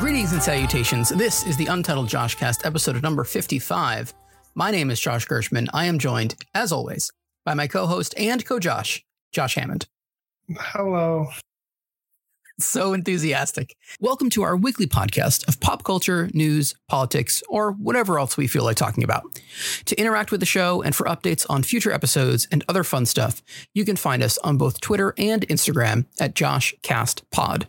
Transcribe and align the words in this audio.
Greetings 0.00 0.32
and 0.32 0.42
salutations. 0.42 1.08
This 1.10 1.46
is 1.46 1.56
the 1.56 1.66
Untitled 1.66 2.08
Joshcast, 2.08 2.66
episode 2.66 2.96
of 2.96 3.02
number 3.02 3.24
55. 3.24 4.12
My 4.54 4.70
name 4.70 4.90
is 4.90 5.00
Josh 5.00 5.24
Gershman. 5.24 5.68
I 5.72 5.86
am 5.86 5.98
joined, 5.98 6.34
as 6.54 6.72
always, 6.72 7.10
by 7.44 7.54
my 7.54 7.66
co 7.66 7.86
host 7.86 8.14
and 8.18 8.44
co 8.44 8.58
Josh, 8.58 9.04
Josh 9.32 9.54
Hammond. 9.54 9.86
Hello. 10.58 11.28
So 12.60 12.92
enthusiastic. 12.92 13.76
Welcome 14.00 14.30
to 14.30 14.42
our 14.42 14.56
weekly 14.56 14.86
podcast 14.86 15.46
of 15.48 15.58
pop 15.60 15.84
culture, 15.84 16.30
news, 16.34 16.74
politics, 16.88 17.42
or 17.48 17.72
whatever 17.72 18.18
else 18.18 18.36
we 18.36 18.46
feel 18.46 18.64
like 18.64 18.76
talking 18.76 19.02
about. 19.02 19.24
To 19.86 19.98
interact 19.98 20.30
with 20.30 20.40
the 20.40 20.46
show 20.46 20.82
and 20.82 20.94
for 20.94 21.06
updates 21.06 21.46
on 21.48 21.62
future 21.62 21.92
episodes 21.92 22.46
and 22.50 22.64
other 22.68 22.84
fun 22.84 23.06
stuff, 23.06 23.42
you 23.74 23.84
can 23.84 23.96
find 23.96 24.22
us 24.22 24.38
on 24.38 24.58
both 24.58 24.80
Twitter 24.80 25.14
and 25.16 25.46
Instagram 25.48 26.06
at 26.20 26.34
JoshCastPod. 26.34 27.64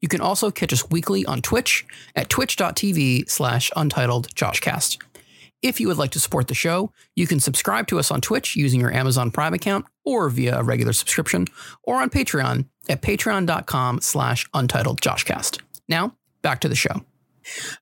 You 0.00 0.08
can 0.08 0.20
also 0.20 0.50
catch 0.50 0.72
us 0.72 0.88
weekly 0.88 1.26
on 1.26 1.42
Twitch 1.42 1.84
at 2.14 2.28
twitch.tv 2.28 3.28
slash 3.28 3.70
untitled 3.74 4.28
Joshcast. 4.34 4.98
If 5.60 5.80
you 5.80 5.88
would 5.88 5.98
like 5.98 6.12
to 6.12 6.20
support 6.20 6.46
the 6.46 6.54
show, 6.54 6.92
you 7.16 7.26
can 7.26 7.40
subscribe 7.40 7.88
to 7.88 7.98
us 7.98 8.12
on 8.12 8.20
Twitch 8.20 8.54
using 8.54 8.80
your 8.80 8.94
Amazon 8.94 9.32
Prime 9.32 9.54
account 9.54 9.86
or 10.08 10.30
via 10.30 10.58
a 10.58 10.62
regular 10.62 10.94
subscription, 10.94 11.46
or 11.82 11.96
on 11.96 12.08
Patreon 12.08 12.64
at 12.88 13.02
patreon.com 13.02 14.00
slash 14.00 14.48
untitled 14.54 15.02
Joshcast. 15.02 15.60
Now, 15.86 16.16
back 16.40 16.60
to 16.60 16.68
the 16.68 16.74
show. 16.74 17.04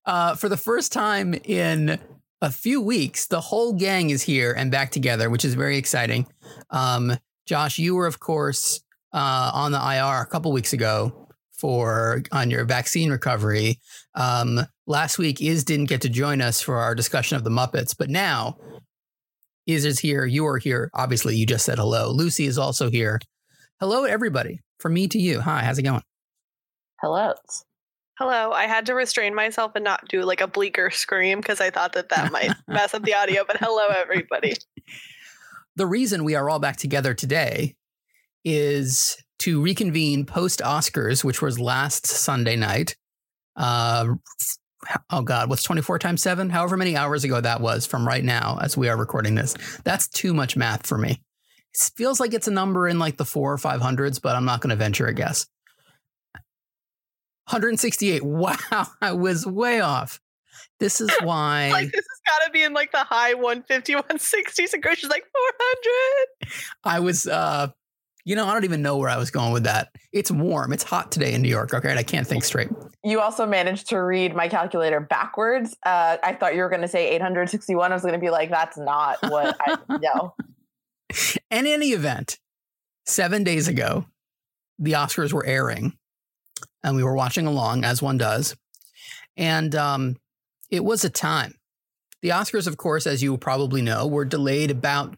Uh, 0.04 0.34
for 0.34 0.48
the 0.48 0.56
first 0.56 0.92
time 0.92 1.34
in 1.44 2.00
a 2.42 2.50
few 2.50 2.80
weeks, 2.80 3.26
the 3.26 3.40
whole 3.40 3.72
gang 3.72 4.10
is 4.10 4.22
here 4.22 4.52
and 4.52 4.70
back 4.70 4.90
together, 4.90 5.30
which 5.30 5.44
is 5.44 5.54
very 5.54 5.76
exciting. 5.76 6.26
Um, 6.70 7.16
Josh, 7.46 7.78
you 7.78 7.94
were, 7.94 8.06
of 8.06 8.18
course, 8.18 8.80
uh, 9.12 9.50
on 9.54 9.70
the 9.72 9.78
IR 9.78 10.22
a 10.22 10.26
couple 10.26 10.50
weeks 10.52 10.72
ago 10.72 11.28
for 11.52 12.22
on 12.32 12.50
your 12.50 12.64
vaccine 12.64 13.10
recovery. 13.10 13.78
Um, 14.14 14.60
last 14.86 15.18
week, 15.18 15.40
Iz 15.40 15.64
didn't 15.64 15.86
get 15.86 16.02
to 16.02 16.08
join 16.08 16.40
us 16.40 16.60
for 16.60 16.76
our 16.78 16.94
discussion 16.94 17.36
of 17.36 17.44
the 17.44 17.50
Muppets, 17.50 17.96
but 17.96 18.10
now 18.10 18.58
Iz 19.66 19.84
is 19.84 19.98
here. 19.98 20.24
You 20.24 20.46
are 20.46 20.58
here. 20.58 20.90
Obviously, 20.94 21.36
you 21.36 21.46
just 21.46 21.64
said 21.64 21.78
hello. 21.78 22.10
Lucy 22.10 22.46
is 22.46 22.58
also 22.58 22.90
here. 22.90 23.20
Hello, 23.80 24.04
everybody. 24.04 24.60
From 24.78 24.94
me 24.94 25.08
to 25.08 25.18
you. 25.18 25.40
Hi, 25.40 25.64
how's 25.64 25.78
it 25.78 25.82
going? 25.82 26.02
Hello. 27.00 27.34
Hello. 28.18 28.52
I 28.52 28.64
had 28.64 28.86
to 28.86 28.94
restrain 28.94 29.34
myself 29.34 29.72
and 29.74 29.84
not 29.84 30.08
do 30.08 30.22
like 30.22 30.40
a 30.40 30.46
bleaker 30.46 30.90
scream 30.90 31.40
because 31.40 31.60
I 31.60 31.70
thought 31.70 31.92
that 31.94 32.08
that 32.10 32.32
might 32.32 32.52
mess 32.68 32.94
up 32.94 33.02
the 33.02 33.14
audio. 33.14 33.44
But 33.46 33.58
hello, 33.58 33.88
everybody. 33.88 34.54
The 35.74 35.86
reason 35.86 36.24
we 36.24 36.34
are 36.34 36.48
all 36.48 36.58
back 36.58 36.76
together 36.76 37.12
today 37.12 37.74
is 38.44 39.16
to 39.40 39.60
reconvene 39.60 40.24
post 40.24 40.60
Oscars, 40.60 41.22
which 41.22 41.42
was 41.42 41.58
last 41.58 42.06
Sunday 42.06 42.56
night. 42.56 42.96
Uh, 43.56 44.14
oh 45.10 45.22
God, 45.22 45.48
what's 45.48 45.62
24 45.62 45.98
times 45.98 46.22
seven? 46.22 46.50
However 46.50 46.76
many 46.76 46.96
hours 46.96 47.24
ago 47.24 47.40
that 47.40 47.60
was 47.60 47.86
from 47.86 48.06
right 48.06 48.24
now 48.24 48.58
as 48.60 48.76
we 48.76 48.88
are 48.88 48.96
recording 48.96 49.34
this. 49.34 49.54
That's 49.84 50.08
too 50.08 50.34
much 50.34 50.56
math 50.56 50.86
for 50.86 50.98
me. 50.98 51.22
It 51.74 51.90
feels 51.96 52.20
like 52.20 52.34
it's 52.34 52.48
a 52.48 52.52
number 52.52 52.88
in 52.88 52.98
like 52.98 53.16
the 53.16 53.24
four 53.24 53.52
or 53.52 53.58
five 53.58 53.80
hundreds, 53.80 54.18
but 54.18 54.36
I'm 54.36 54.44
not 54.44 54.60
going 54.60 54.70
to 54.70 54.76
venture 54.76 55.06
a 55.06 55.14
guess. 55.14 55.46
168. 57.48 58.22
Wow, 58.24 58.86
I 59.00 59.12
was 59.12 59.46
way 59.46 59.80
off. 59.80 60.20
This 60.80 61.00
is 61.00 61.10
why. 61.22 61.70
like 61.70 61.92
this 61.92 62.04
has 62.04 62.38
got 62.38 62.44
to 62.46 62.50
be 62.50 62.62
in 62.62 62.72
like 62.72 62.92
the 62.92 62.98
high 62.98 63.34
150, 63.34 63.94
160s, 63.94 64.72
and 64.72 64.82
Grace 64.82 65.04
like 65.04 65.24
400. 66.42 66.52
I 66.84 67.00
was 67.00 67.26
uh 67.26 67.68
you 68.26 68.34
know, 68.34 68.44
I 68.44 68.52
don't 68.52 68.64
even 68.64 68.82
know 68.82 68.96
where 68.96 69.08
I 69.08 69.18
was 69.18 69.30
going 69.30 69.52
with 69.52 69.64
that. 69.64 69.94
It's 70.12 70.32
warm. 70.32 70.72
It's 70.72 70.82
hot 70.82 71.12
today 71.12 71.32
in 71.32 71.42
New 71.42 71.48
York. 71.48 71.72
Okay. 71.72 71.88
And 71.88 71.98
I 71.98 72.02
can't 72.02 72.26
think 72.26 72.42
straight. 72.42 72.68
You 73.04 73.20
also 73.20 73.46
managed 73.46 73.88
to 73.90 73.98
read 73.98 74.34
my 74.34 74.48
calculator 74.48 74.98
backwards. 74.98 75.76
Uh, 75.86 76.16
I 76.24 76.34
thought 76.34 76.56
you 76.56 76.62
were 76.62 76.68
going 76.68 76.82
to 76.82 76.88
say 76.88 77.14
861. 77.14 77.92
I 77.92 77.94
was 77.94 78.02
going 78.02 78.14
to 78.14 78.20
be 78.20 78.30
like, 78.30 78.50
that's 78.50 78.76
not 78.76 79.18
what 79.22 79.56
I 79.60 79.76
know. 80.00 80.34
In 81.52 81.66
any 81.66 81.90
event, 81.90 82.38
seven 83.06 83.44
days 83.44 83.68
ago, 83.68 84.06
the 84.80 84.92
Oscars 84.92 85.32
were 85.32 85.46
airing 85.46 85.96
and 86.82 86.96
we 86.96 87.04
were 87.04 87.14
watching 87.14 87.46
along 87.46 87.84
as 87.84 88.02
one 88.02 88.18
does. 88.18 88.56
And 89.36 89.72
um, 89.76 90.16
it 90.68 90.84
was 90.84 91.04
a 91.04 91.10
time. 91.10 91.54
The 92.22 92.30
Oscars, 92.30 92.66
of 92.66 92.76
course, 92.76 93.06
as 93.06 93.22
you 93.22 93.38
probably 93.38 93.82
know, 93.82 94.04
were 94.04 94.24
delayed 94.24 94.72
about 94.72 95.16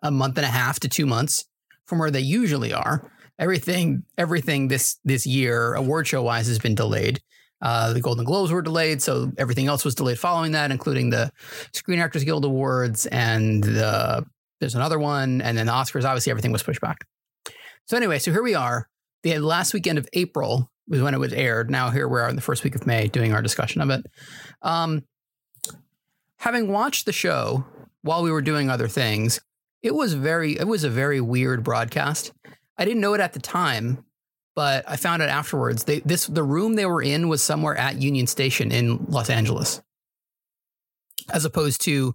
a 0.00 0.12
month 0.12 0.38
and 0.38 0.46
a 0.46 0.50
half 0.50 0.78
to 0.80 0.88
two 0.88 1.06
months 1.06 1.44
from 1.86 1.98
where 1.98 2.10
they 2.10 2.20
usually 2.20 2.72
are. 2.72 3.10
Everything, 3.38 4.04
everything 4.18 4.68
this 4.68 4.98
this 5.04 5.26
year, 5.26 5.74
award 5.74 6.06
show 6.06 6.22
wise, 6.22 6.46
has 6.46 6.58
been 6.58 6.74
delayed. 6.74 7.20
Uh, 7.60 7.92
the 7.92 8.00
Golden 8.00 8.24
Globes 8.24 8.50
were 8.50 8.62
delayed, 8.62 9.00
so 9.00 9.30
everything 9.38 9.68
else 9.68 9.84
was 9.84 9.94
delayed 9.94 10.18
following 10.18 10.52
that, 10.52 10.70
including 10.70 11.10
the 11.10 11.30
Screen 11.72 12.00
Actors 12.00 12.24
Guild 12.24 12.44
Awards 12.44 13.06
and 13.06 13.62
the, 13.62 14.26
there's 14.60 14.74
another 14.74 14.98
one, 14.98 15.40
and 15.40 15.56
then 15.56 15.66
the 15.66 15.72
Oscars. 15.72 16.04
Obviously, 16.04 16.30
everything 16.30 16.50
was 16.50 16.64
pushed 16.64 16.80
back. 16.80 16.98
So 17.86 17.96
anyway, 17.96 18.18
so 18.18 18.32
here 18.32 18.42
we 18.42 18.54
are. 18.54 18.88
The 19.22 19.38
last 19.38 19.74
weekend 19.74 19.98
of 19.98 20.08
April 20.12 20.70
was 20.88 21.00
when 21.00 21.14
it 21.14 21.20
was 21.20 21.32
aired. 21.32 21.70
Now 21.70 21.90
here 21.90 22.08
we 22.08 22.18
are 22.18 22.28
in 22.28 22.36
the 22.36 22.42
first 22.42 22.64
week 22.64 22.74
of 22.74 22.86
May 22.86 23.06
doing 23.06 23.32
our 23.32 23.42
discussion 23.42 23.80
of 23.80 23.90
it. 23.90 24.04
Um, 24.62 25.02
having 26.38 26.68
watched 26.72 27.06
the 27.06 27.12
show 27.12 27.64
while 28.02 28.22
we 28.22 28.32
were 28.32 28.42
doing 28.42 28.68
other 28.68 28.88
things, 28.88 29.40
it 29.82 29.94
was 29.94 30.14
very 30.14 30.58
it 30.58 30.66
was 30.66 30.84
a 30.84 30.90
very 30.90 31.20
weird 31.20 31.64
broadcast. 31.64 32.32
I 32.78 32.84
didn't 32.84 33.00
know 33.00 33.14
it 33.14 33.20
at 33.20 33.32
the 33.32 33.40
time, 33.40 34.04
but 34.54 34.84
I 34.88 34.96
found 34.96 35.22
out 35.22 35.28
afterwards. 35.28 35.84
They 35.84 36.00
this 36.00 36.26
the 36.26 36.44
room 36.44 36.74
they 36.74 36.86
were 36.86 37.02
in 37.02 37.28
was 37.28 37.42
somewhere 37.42 37.76
at 37.76 38.00
Union 38.00 38.26
Station 38.26 38.70
in 38.70 39.04
Los 39.08 39.30
Angeles, 39.30 39.82
as 41.32 41.44
opposed 41.44 41.80
to 41.82 42.14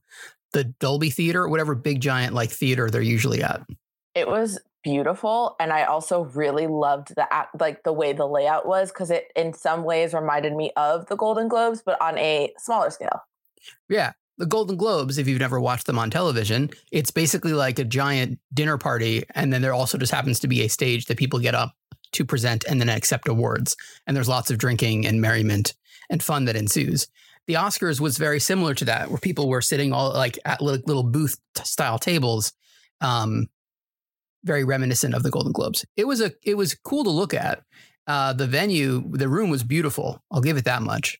the 0.53 0.63
Dolby 0.63 1.09
Theater, 1.09 1.47
whatever 1.47 1.75
big 1.75 2.01
giant 2.01 2.33
like 2.33 2.51
theater 2.51 2.89
they're 2.89 3.01
usually 3.01 3.43
at. 3.43 3.61
It 4.15 4.27
was 4.27 4.59
beautiful, 4.83 5.55
and 5.59 5.73
I 5.73 5.83
also 5.83 6.23
really 6.23 6.67
loved 6.67 7.13
the 7.15 7.27
like 7.59 7.83
the 7.83 7.93
way 7.93 8.13
the 8.13 8.25
layout 8.25 8.65
was 8.65 8.91
because 8.91 9.11
it 9.11 9.31
in 9.35 9.53
some 9.53 9.83
ways 9.83 10.13
reminded 10.13 10.55
me 10.55 10.71
of 10.77 11.07
the 11.07 11.17
Golden 11.17 11.49
Globes, 11.49 11.81
but 11.85 12.01
on 12.01 12.17
a 12.17 12.53
smaller 12.57 12.89
scale. 12.89 13.21
Yeah, 13.89 14.13
the 14.37 14.45
Golden 14.45 14.77
Globes, 14.77 15.17
if 15.17 15.27
you've 15.27 15.39
never 15.39 15.59
watched 15.59 15.87
them 15.87 15.97
on 15.97 16.11
television, 16.11 16.69
it's 16.91 17.11
basically 17.11 17.53
like 17.53 17.79
a 17.79 17.83
giant 17.83 18.39
dinner 18.53 18.77
party. 18.77 19.23
And 19.33 19.51
then 19.51 19.61
there 19.61 19.73
also 19.73 19.97
just 19.97 20.13
happens 20.13 20.39
to 20.41 20.47
be 20.47 20.61
a 20.61 20.67
stage 20.67 21.05
that 21.05 21.17
people 21.17 21.39
get 21.39 21.55
up 21.55 21.73
to 22.13 22.25
present 22.25 22.63
and 22.65 22.79
then 22.79 22.89
accept 22.89 23.27
awards. 23.27 23.75
And 24.05 24.15
there's 24.15 24.29
lots 24.29 24.51
of 24.51 24.57
drinking 24.57 25.05
and 25.05 25.21
merriment 25.21 25.73
and 26.09 26.21
fun 26.21 26.45
that 26.45 26.55
ensues. 26.55 27.07
The 27.47 27.55
Oscars 27.55 27.99
was 27.99 28.17
very 28.17 28.39
similar 28.39 28.73
to 28.75 28.85
that, 28.85 29.09
where 29.09 29.19
people 29.19 29.47
were 29.47 29.61
sitting 29.61 29.93
all 29.93 30.13
like 30.13 30.37
at 30.45 30.61
little 30.61 31.03
booth 31.03 31.39
style 31.63 31.97
tables, 31.97 32.53
um, 33.01 33.47
very 34.43 34.63
reminiscent 34.63 35.15
of 35.15 35.23
the 35.23 35.31
Golden 35.31 35.53
Globes. 35.53 35.85
It 35.95 36.07
was 36.07 36.21
a 36.21 36.33
it 36.43 36.55
was 36.55 36.75
cool 36.75 37.03
to 37.03 37.09
look 37.09 37.33
at. 37.33 37.63
Uh, 38.05 38.31
the 38.33 38.47
venue, 38.47 39.03
the 39.11 39.27
room 39.27 39.49
was 39.49 39.63
beautiful. 39.63 40.23
I'll 40.31 40.41
give 40.41 40.57
it 40.57 40.65
that 40.65 40.81
much. 40.81 41.19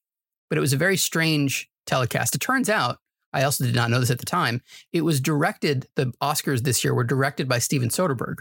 But 0.49 0.57
it 0.57 0.61
was 0.61 0.71
a 0.71 0.77
very 0.77 0.95
strange 0.95 1.69
telecast. 1.85 2.35
It 2.35 2.39
turns 2.39 2.69
out 2.69 2.99
I 3.33 3.43
also 3.43 3.65
did 3.65 3.75
not 3.75 3.89
know 3.89 3.99
this 3.99 4.11
at 4.11 4.19
the 4.19 4.25
time. 4.25 4.61
It 4.93 5.01
was 5.01 5.19
directed, 5.19 5.87
the 5.95 6.13
Oscars 6.21 6.63
this 6.63 6.83
year 6.83 6.93
were 6.93 7.03
directed 7.03 7.47
by 7.47 7.59
Steven 7.59 7.89
Soderbergh, 7.89 8.37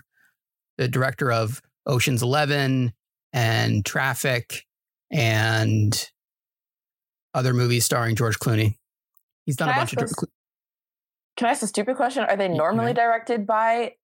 the 0.78 0.88
director 0.88 1.32
of 1.32 1.60
Ocean's 1.86 2.22
11 2.22 2.92
and 3.32 3.84
Traffic 3.84 4.66
and 5.10 6.10
other 7.34 7.52
movies 7.52 7.84
starring 7.84 8.16
George 8.16 8.38
Clooney. 8.38 8.78
He's 9.44 9.56
done 9.56 9.68
Can 9.68 9.76
a 9.76 9.80
bunch 9.80 9.92
of. 9.92 9.98
This, 10.00 10.14
can 11.36 11.48
I 11.48 11.50
ask 11.50 11.62
a 11.62 11.66
stupid 11.66 11.96
question? 11.96 12.24
Are 12.24 12.36
they 12.36 12.48
normally 12.48 12.94
directed 12.94 13.46
by 13.46 13.94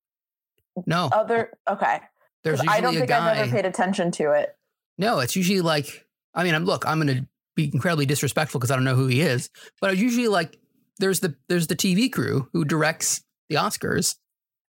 no 0.87 1.09
other? 1.13 1.51
Okay. 1.69 2.01
There's 2.45 2.61
I 2.69 2.81
don't 2.81 2.95
think 2.95 3.09
guy, 3.09 3.31
I've 3.31 3.39
ever 3.39 3.51
paid 3.51 3.67
attention 3.67 4.11
to 4.13 4.33
it. 4.33 4.57
No, 4.99 5.21
it's 5.21 5.35
usually 5.35 5.61
like 5.61 6.07
I 6.35 6.45
mean, 6.45 6.55
I'm 6.55 6.65
look, 6.65 6.87
I'm 6.87 7.01
going 7.01 7.17
to 7.17 7.27
be 7.55 7.71
incredibly 7.73 8.07
disrespectful 8.07 8.59
because 8.59 8.71
I 8.71 8.75
don't 8.75 8.85
know 8.85 8.95
who 8.95 9.07
he 9.07 9.21
is, 9.21 9.51
but 9.81 9.91
I 9.91 9.93
usually 9.95 10.29
like 10.29 10.59
there's 11.03 11.21
the 11.21 11.35
there's 11.49 11.67
the 11.67 11.77
TV 11.77 12.11
crew 12.11 12.49
who 12.53 12.65
directs 12.65 13.23
the 13.49 13.57
Oscars. 13.57 14.15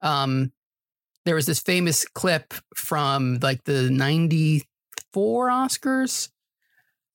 Um, 0.00 0.52
there 1.26 1.34
was 1.34 1.44
this 1.44 1.58
famous 1.58 2.06
clip 2.06 2.54
from 2.74 3.40
like 3.42 3.64
the 3.64 3.90
'94 3.90 5.48
Oscars, 5.48 6.30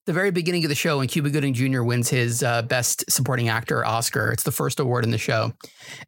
the 0.04 0.12
very 0.12 0.30
beginning 0.30 0.64
of 0.64 0.68
the 0.68 0.74
show 0.74 0.98
when 0.98 1.08
Cuba 1.08 1.30
Gooding 1.30 1.54
Jr. 1.54 1.82
wins 1.82 2.10
his 2.10 2.42
uh, 2.42 2.60
Best 2.62 3.10
Supporting 3.10 3.48
Actor 3.48 3.84
Oscar. 3.86 4.30
It's 4.32 4.42
the 4.42 4.52
first 4.52 4.78
award 4.80 5.04
in 5.04 5.10
the 5.10 5.18
show, 5.18 5.54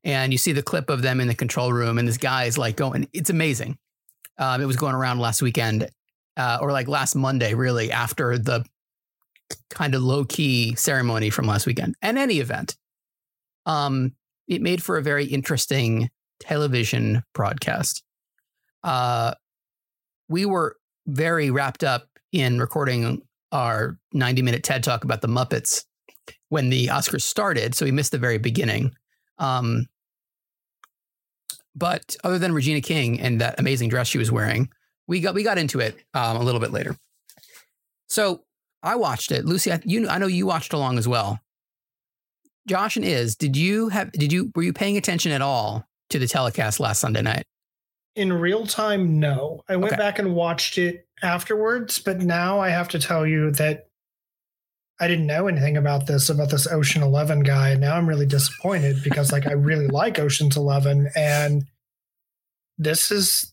and 0.04 0.30
you 0.30 0.38
see 0.38 0.52
the 0.52 0.62
clip 0.62 0.90
of 0.90 1.00
them 1.00 1.18
in 1.18 1.28
the 1.28 1.34
control 1.34 1.72
room, 1.72 1.96
and 1.98 2.06
this 2.06 2.18
guy 2.18 2.44
is 2.44 2.58
like 2.58 2.76
going. 2.76 3.08
It's 3.14 3.30
amazing. 3.30 3.78
Um, 4.36 4.60
it 4.60 4.66
was 4.66 4.76
going 4.76 4.94
around 4.94 5.18
last 5.18 5.40
weekend, 5.40 5.90
uh, 6.36 6.58
or 6.60 6.72
like 6.72 6.88
last 6.88 7.16
Monday, 7.16 7.54
really, 7.54 7.90
after 7.90 8.36
the 8.36 8.66
kind 9.70 9.94
of 9.94 10.02
low 10.02 10.26
key 10.26 10.74
ceremony 10.74 11.30
from 11.30 11.46
last 11.46 11.66
weekend. 11.66 11.96
And 12.02 12.18
any 12.18 12.38
event, 12.38 12.76
um, 13.68 14.12
it 14.48 14.62
made 14.62 14.82
for 14.82 14.96
a 14.96 15.02
very 15.02 15.26
interesting 15.26 16.08
television 16.40 17.22
broadcast. 17.34 18.02
Uh, 18.82 19.34
we 20.28 20.44
were 20.44 20.76
very 21.06 21.50
wrapped 21.50 21.84
up 21.84 22.08
in 22.32 22.58
recording 22.58 23.22
our 23.52 23.98
90 24.12 24.42
minute 24.42 24.62
TED 24.62 24.82
talk 24.82 25.04
about 25.04 25.20
the 25.20 25.28
Muppets 25.28 25.84
when 26.48 26.70
the 26.70 26.86
Oscars 26.86 27.22
started. 27.22 27.74
So 27.74 27.84
we 27.84 27.92
missed 27.92 28.12
the 28.12 28.18
very 28.18 28.38
beginning. 28.38 28.92
Um, 29.38 29.86
but 31.74 32.16
other 32.24 32.38
than 32.38 32.52
Regina 32.52 32.80
King 32.80 33.20
and 33.20 33.40
that 33.40 33.60
amazing 33.60 33.88
dress 33.88 34.08
she 34.08 34.18
was 34.18 34.32
wearing, 34.32 34.68
we 35.06 35.20
got 35.20 35.34
we 35.34 35.42
got 35.42 35.58
into 35.58 35.78
it 35.80 35.96
um, 36.14 36.36
a 36.36 36.42
little 36.42 36.60
bit 36.60 36.72
later. 36.72 36.96
So 38.08 38.44
I 38.82 38.96
watched 38.96 39.30
it. 39.30 39.44
Lucy, 39.44 39.72
I, 39.72 39.80
you 39.84 40.08
I 40.08 40.18
know 40.18 40.26
you 40.26 40.46
watched 40.46 40.72
along 40.72 40.98
as 40.98 41.06
well. 41.06 41.40
Josh 42.68 42.96
and 42.96 43.04
Iz, 43.04 43.34
did 43.36 43.56
you 43.56 43.88
have 43.88 44.12
did 44.12 44.32
you 44.32 44.52
were 44.54 44.62
you 44.62 44.72
paying 44.72 44.96
attention 44.96 45.32
at 45.32 45.42
all 45.42 45.84
to 46.10 46.18
the 46.18 46.28
telecast 46.28 46.78
last 46.80 47.00
Sunday 47.00 47.22
night? 47.22 47.44
In 48.14 48.32
real 48.32 48.66
time, 48.66 49.18
no. 49.18 49.62
I 49.68 49.76
went 49.76 49.92
Okay. 49.94 49.98
back 50.02 50.18
and 50.18 50.34
watched 50.34 50.76
it 50.78 51.06
afterwards, 51.22 51.98
but 51.98 52.18
now 52.18 52.58
I 52.60 52.68
have 52.70 52.88
to 52.88 52.98
tell 52.98 53.26
you 53.26 53.50
that 53.52 53.86
I 55.00 55.06
didn't 55.06 55.26
know 55.26 55.46
anything 55.46 55.76
about 55.76 56.06
this 56.06 56.28
about 56.28 56.50
this 56.50 56.66
Ocean 56.66 57.02
Eleven 57.02 57.40
guy, 57.40 57.70
and 57.70 57.80
now 57.80 57.96
I'm 57.96 58.08
really 58.08 58.26
disappointed 58.26 59.02
because 59.02 59.32
like 59.32 59.46
I 59.46 59.52
really 59.52 59.86
like 59.88 60.18
Ocean's 60.18 60.56
Eleven, 60.56 61.10
and 61.14 61.64
this 62.76 63.10
is 63.10 63.52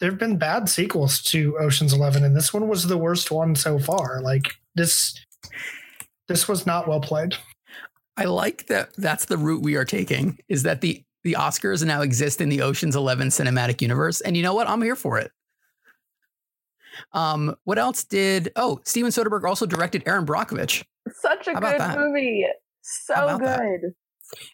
there 0.00 0.10
have 0.10 0.18
been 0.18 0.36
bad 0.38 0.68
sequels 0.68 1.22
to 1.22 1.56
Ocean's 1.58 1.92
Eleven, 1.92 2.24
and 2.24 2.34
this 2.36 2.52
one 2.52 2.68
was 2.68 2.86
the 2.86 2.98
worst 2.98 3.30
one 3.30 3.54
so 3.54 3.78
far. 3.78 4.20
Like 4.22 4.54
this, 4.74 5.18
this 6.28 6.48
was 6.48 6.66
not 6.66 6.88
well 6.88 7.00
played. 7.00 7.36
I 8.16 8.24
like 8.24 8.66
that 8.68 8.94
that's 8.96 9.26
the 9.26 9.36
route 9.36 9.62
we 9.62 9.76
are 9.76 9.84
taking 9.84 10.38
is 10.48 10.62
that 10.64 10.80
the 10.80 11.02
the 11.24 11.34
Oscars 11.34 11.84
now 11.84 12.02
exist 12.02 12.40
in 12.40 12.48
the 12.48 12.62
Ocean's 12.62 12.94
11 12.96 13.28
cinematic 13.28 13.80
universe 13.82 14.20
and 14.20 14.36
you 14.36 14.42
know 14.42 14.54
what 14.54 14.68
I'm 14.68 14.80
here 14.82 14.96
for 14.96 15.18
it. 15.18 15.30
Um 17.12 17.54
what 17.64 17.78
else 17.78 18.04
did 18.04 18.52
Oh, 18.56 18.80
Steven 18.84 19.10
Soderbergh 19.10 19.44
also 19.44 19.66
directed 19.66 20.02
Erin 20.06 20.24
Brockovich. 20.26 20.84
Such 21.20 21.46
a 21.48 21.52
How 21.54 21.60
good 21.60 21.80
that? 21.80 21.98
movie. 21.98 22.46
So 22.82 23.14
How 23.14 23.24
about 23.28 23.40
that? 23.40 23.58
good. 23.60 23.92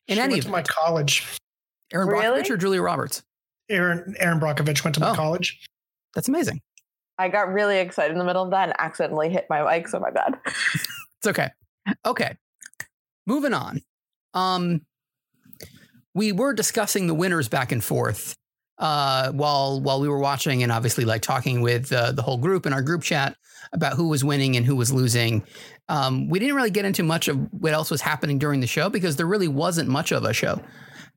In 0.08 0.16
She 0.16 0.20
any 0.20 0.34
went 0.34 0.42
to 0.44 0.50
my 0.50 0.62
college. 0.62 1.38
Erin 1.92 2.08
Really? 2.08 2.40
Brockovich 2.42 2.50
or 2.50 2.56
Julia 2.56 2.82
Roberts. 2.82 3.22
Erin 3.68 4.16
Erin 4.18 4.40
Brockovich 4.40 4.82
went 4.84 4.94
to 4.96 5.00
my 5.00 5.10
Oh. 5.10 5.14
college. 5.14 5.64
That's 6.14 6.28
amazing. 6.28 6.60
I 7.18 7.28
got 7.28 7.52
really 7.52 7.78
excited 7.78 8.12
in 8.12 8.18
the 8.18 8.24
middle 8.24 8.42
of 8.42 8.50
that 8.50 8.68
and 8.70 8.74
accidentally 8.80 9.28
hit 9.30 9.46
my 9.48 9.62
mic, 9.70 9.86
so 9.88 10.00
my 10.00 10.10
bad. 10.10 10.38
It's 10.46 11.26
okay. 11.26 11.50
Okay. 12.04 12.36
Moving 13.26 13.54
on. 13.54 13.80
Um 14.34 14.82
we 16.14 16.32
were 16.32 16.52
discussing 16.52 17.06
the 17.06 17.14
winners 17.14 17.48
back 17.48 17.72
and 17.72 17.82
forth 17.82 18.36
uh 18.78 19.30
while 19.32 19.80
while 19.80 20.00
we 20.00 20.08
were 20.08 20.18
watching 20.18 20.62
and 20.62 20.72
obviously 20.72 21.04
like 21.04 21.22
talking 21.22 21.60
with 21.60 21.92
uh, 21.92 22.12
the 22.12 22.22
whole 22.22 22.38
group 22.38 22.66
in 22.66 22.72
our 22.72 22.82
group 22.82 23.02
chat 23.02 23.36
about 23.72 23.94
who 23.94 24.08
was 24.08 24.24
winning 24.24 24.56
and 24.56 24.66
who 24.66 24.76
was 24.76 24.92
losing. 24.92 25.44
Um 25.88 26.28
we 26.28 26.38
didn't 26.38 26.56
really 26.56 26.70
get 26.70 26.84
into 26.84 27.02
much 27.02 27.28
of 27.28 27.36
what 27.52 27.72
else 27.72 27.90
was 27.90 28.00
happening 28.00 28.38
during 28.38 28.60
the 28.60 28.66
show 28.66 28.88
because 28.88 29.16
there 29.16 29.26
really 29.26 29.48
wasn't 29.48 29.88
much 29.88 30.12
of 30.12 30.24
a 30.24 30.32
show. 30.32 30.60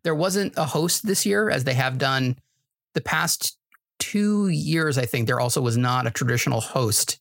There 0.04 0.16
wasn't 0.16 0.54
a 0.58 0.66
host 0.66 1.08
this 1.08 1.26
year 1.26 1.50
as 1.50 1.64
they 1.64 1.74
have 1.74 1.98
done 1.98 2.38
the 2.94 3.02
past 3.02 3.58
2 4.00 4.50
years 4.50 4.98
I 4.98 5.06
think 5.06 5.26
there 5.26 5.40
also 5.40 5.62
was 5.62 5.78
not 5.78 6.06
a 6.06 6.12
traditional 6.12 6.62
host. 6.62 7.20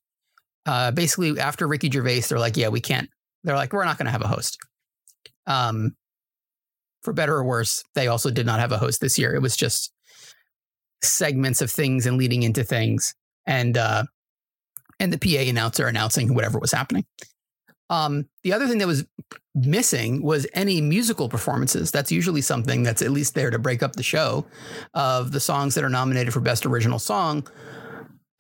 Uh 0.67 0.91
basically 0.91 1.39
after 1.41 1.67
Ricky 1.67 1.91
Gervais 1.91 2.21
they're 2.21 2.39
like 2.39 2.57
yeah 2.57 2.69
we 2.69 2.81
can't 2.81 3.09
they're 3.45 3.57
like, 3.57 3.73
we're 3.73 3.85
not 3.85 3.99
going 3.99 4.07
to 4.07 4.13
have 4.13 4.23
a 4.23 4.29
host. 4.29 4.59
Um, 5.46 5.96
for 7.02 7.12
better 7.12 7.37
or 7.37 7.44
worse, 7.44 7.85
they 7.94 8.08
also 8.08 8.31
did 8.31 8.46
not 8.46 8.61
have 8.61 8.73
a 8.73 8.79
host 8.79 9.00
this 9.00 9.19
year. 9.19 9.35
It 9.35 9.43
was 9.43 9.56
just 9.56 9.93
segments 11.02 11.61
of 11.61 11.70
things 11.70 12.06
and 12.06 12.17
leading 12.17 12.43
into 12.43 12.64
things, 12.64 13.14
and 13.46 13.76
uh, 13.76 14.05
and 14.99 15.12
the 15.12 15.19
PA 15.19 15.49
announcer 15.49 15.87
announcing 15.87 16.35
whatever 16.35 16.58
was 16.58 16.73
happening. 16.73 17.05
Um, 17.91 18.29
the 18.43 18.52
other 18.52 18.67
thing 18.67 18.79
that 18.79 18.87
was 18.87 19.05
missing 19.55 20.23
was 20.23 20.46
any 20.55 20.81
musical 20.81 21.29
performances. 21.29 21.90
That's 21.90 22.11
usually 22.11 22.40
something 22.40 22.82
that's 22.82 23.02
at 23.02 23.11
least 23.11 23.35
there 23.35 23.50
to 23.50 23.58
break 23.58 23.82
up 23.82 23.94
the 23.94 24.02
show 24.02 24.47
of 24.94 25.32
the 25.32 25.40
songs 25.40 25.75
that 25.75 25.85
are 25.85 25.90
nominated 25.90 26.32
for 26.32 26.40
best 26.40 26.67
original 26.67 26.99
song. 26.99 27.47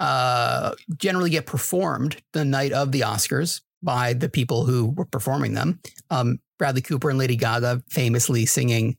Uh, 0.00 0.74
generally 0.96 1.30
get 1.30 1.46
performed 1.46 2.20
the 2.32 2.44
night 2.44 2.72
of 2.72 2.90
the 2.90 3.02
Oscars 3.02 3.60
by 3.82 4.12
the 4.12 4.28
people 4.28 4.64
who 4.64 4.90
were 4.90 5.04
performing 5.04 5.54
them. 5.54 5.78
Um, 6.10 6.40
Bradley 6.58 6.82
Cooper 6.82 7.10
and 7.10 7.18
Lady 7.18 7.36
Gaga 7.36 7.82
famously 7.90 8.46
singing, 8.46 8.96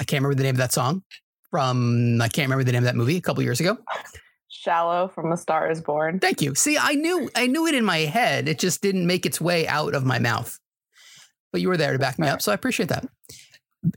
I 0.00 0.04
can't 0.04 0.22
remember 0.22 0.36
the 0.36 0.44
name 0.44 0.54
of 0.54 0.58
that 0.58 0.72
song 0.72 1.02
from, 1.50 2.20
I 2.20 2.28
can't 2.28 2.46
remember 2.46 2.64
the 2.64 2.72
name 2.72 2.82
of 2.82 2.86
that 2.86 2.96
movie 2.96 3.16
a 3.16 3.20
couple 3.20 3.42
years 3.42 3.60
ago. 3.60 3.78
Shallow 4.48 5.08
from 5.08 5.32
A 5.32 5.36
Star 5.36 5.70
is 5.70 5.80
Born. 5.80 6.18
Thank 6.18 6.40
you. 6.40 6.54
See, 6.54 6.78
I 6.78 6.94
knew, 6.94 7.28
I 7.34 7.46
knew 7.46 7.66
it 7.66 7.74
in 7.74 7.84
my 7.84 7.98
head. 7.98 8.48
It 8.48 8.58
just 8.58 8.80
didn't 8.80 9.06
make 9.06 9.26
its 9.26 9.40
way 9.40 9.66
out 9.66 9.94
of 9.94 10.04
my 10.04 10.18
mouth. 10.18 10.58
But 11.52 11.60
you 11.60 11.68
were 11.68 11.76
there 11.76 11.92
to 11.92 11.98
back 11.98 12.18
me 12.18 12.28
up. 12.28 12.40
So 12.40 12.52
I 12.52 12.54
appreciate 12.54 12.88
that. 12.88 13.06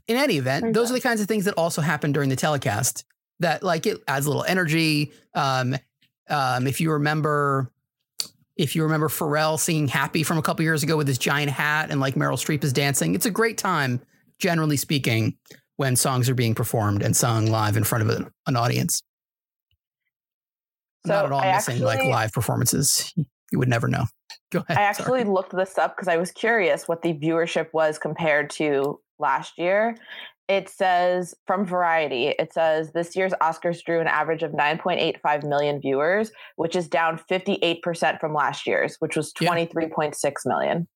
In 0.08 0.16
any 0.16 0.36
event, 0.36 0.74
those 0.74 0.90
are 0.90 0.94
the 0.94 1.00
kinds 1.00 1.20
of 1.20 1.28
things 1.28 1.44
that 1.44 1.54
also 1.54 1.80
happen 1.80 2.12
during 2.12 2.28
the 2.28 2.36
telecast 2.36 3.04
that 3.40 3.62
like 3.62 3.86
it 3.86 4.02
adds 4.08 4.26
a 4.26 4.28
little 4.28 4.44
energy. 4.44 5.12
Um, 5.34 5.76
um, 6.28 6.66
if 6.66 6.80
you 6.80 6.90
remember, 6.92 7.70
if 8.56 8.74
you 8.74 8.82
remember 8.82 9.08
Pharrell 9.08 9.58
singing 9.58 9.88
Happy 9.88 10.22
from 10.22 10.38
a 10.38 10.42
couple 10.42 10.62
years 10.64 10.82
ago 10.82 10.96
with 10.96 11.06
his 11.06 11.18
giant 11.18 11.50
hat 11.50 11.90
and 11.90 12.00
like 12.00 12.14
Meryl 12.14 12.38
Streep 12.38 12.64
is 12.64 12.72
dancing, 12.72 13.14
it's 13.14 13.26
a 13.26 13.30
great 13.30 13.58
time, 13.58 14.00
generally 14.38 14.76
speaking, 14.76 15.36
when 15.76 15.94
songs 15.94 16.28
are 16.30 16.34
being 16.34 16.54
performed 16.54 17.02
and 17.02 17.14
sung 17.14 17.46
live 17.46 17.76
in 17.76 17.84
front 17.84 18.02
of 18.02 18.10
an, 18.10 18.30
an 18.46 18.56
audience. 18.56 19.02
So 21.06 21.12
not 21.12 21.26
at 21.26 21.32
all 21.32 21.40
I 21.40 21.52
missing 21.52 21.82
like 21.82 22.02
live 22.04 22.32
performances. 22.32 23.12
You 23.52 23.60
would 23.60 23.68
never 23.68 23.86
know. 23.86 24.06
Go 24.50 24.60
ahead. 24.60 24.70
I 24.70 24.74
sorry. 24.74 24.86
actually 24.86 25.24
looked 25.24 25.54
this 25.54 25.78
up 25.78 25.96
because 25.96 26.08
I 26.08 26.16
was 26.16 26.32
curious 26.32 26.88
what 26.88 27.02
the 27.02 27.14
viewership 27.14 27.72
was 27.72 27.98
compared 27.98 28.50
to 28.50 29.00
last 29.20 29.56
year. 29.56 29.96
It 30.48 30.68
says 30.68 31.34
from 31.46 31.64
Variety, 31.66 32.28
it 32.28 32.52
says 32.52 32.92
this 32.92 33.16
year's 33.16 33.32
Oscars 33.42 33.82
drew 33.82 34.00
an 34.00 34.06
average 34.06 34.44
of 34.44 34.52
9.85 34.52 35.42
million 35.44 35.80
viewers, 35.80 36.30
which 36.54 36.76
is 36.76 36.86
down 36.88 37.18
58% 37.18 38.20
from 38.20 38.32
last 38.32 38.66
year's, 38.66 38.96
which 39.00 39.16
was 39.16 39.32
Yeah. 39.40 39.50
23.6 39.50 40.46
million. 40.46 40.86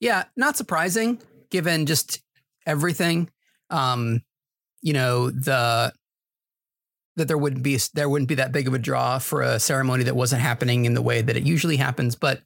Yeah, 0.00 0.24
not 0.36 0.56
surprising 0.56 1.20
given 1.50 1.86
just 1.86 2.22
everything. 2.66 3.30
Um, 3.70 4.22
you 4.82 4.92
know, 4.92 5.30
the 5.30 5.92
that 7.16 7.28
there 7.28 7.38
wouldn't 7.38 7.62
be 7.62 7.78
there 7.94 8.08
wouldn't 8.08 8.28
be 8.28 8.34
that 8.34 8.50
big 8.52 8.66
of 8.66 8.74
a 8.74 8.78
draw 8.78 9.18
for 9.18 9.42
a 9.42 9.60
ceremony 9.60 10.02
that 10.04 10.16
wasn't 10.16 10.42
happening 10.42 10.84
in 10.84 10.94
the 10.94 11.02
way 11.02 11.22
that 11.22 11.36
it 11.36 11.44
usually 11.44 11.76
happens, 11.76 12.16
but 12.16 12.40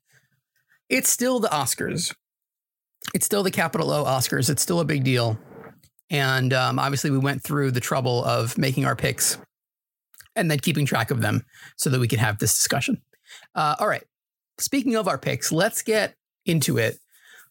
it's 0.91 1.09
still 1.09 1.41
the 1.41 1.49
Oscars. 1.49 2.15
It's 3.15 3.25
still 3.25 3.43
the 3.43 3.51
capital 3.51 3.91
O 3.91 4.05
Oscars. 4.05 4.51
It's 4.51 4.61
still 4.63 4.81
a 4.81 4.85
big 4.85 5.05
deal. 5.05 5.39
And 6.11 6.53
um, 6.53 6.79
obviously, 6.79 7.11
we 7.11 7.19
went 7.19 7.43
through 7.43 7.73
the 7.73 7.81
trouble 7.81 8.25
of 8.25 8.57
making 8.57 8.87
our 8.87 8.97
picks 8.97 9.39
and 10.35 10.51
then 10.51 10.59
keeping 10.59 10.87
track 10.87 11.11
of 11.11 11.21
them 11.21 11.43
so 11.77 11.91
that 11.91 12.01
we 12.01 12.09
could 12.09 12.19
have 12.19 12.39
this 12.39 12.55
discussion. 12.55 13.03
Uh, 13.55 13.77
all 13.79 13.89
right. 13.89 14.05
Speaking 14.59 14.97
of 14.97 15.09
our 15.09 15.19
picks, 15.19 15.53
let's 15.53 15.83
get 15.83 16.15
into 16.47 16.79
it. 16.79 16.99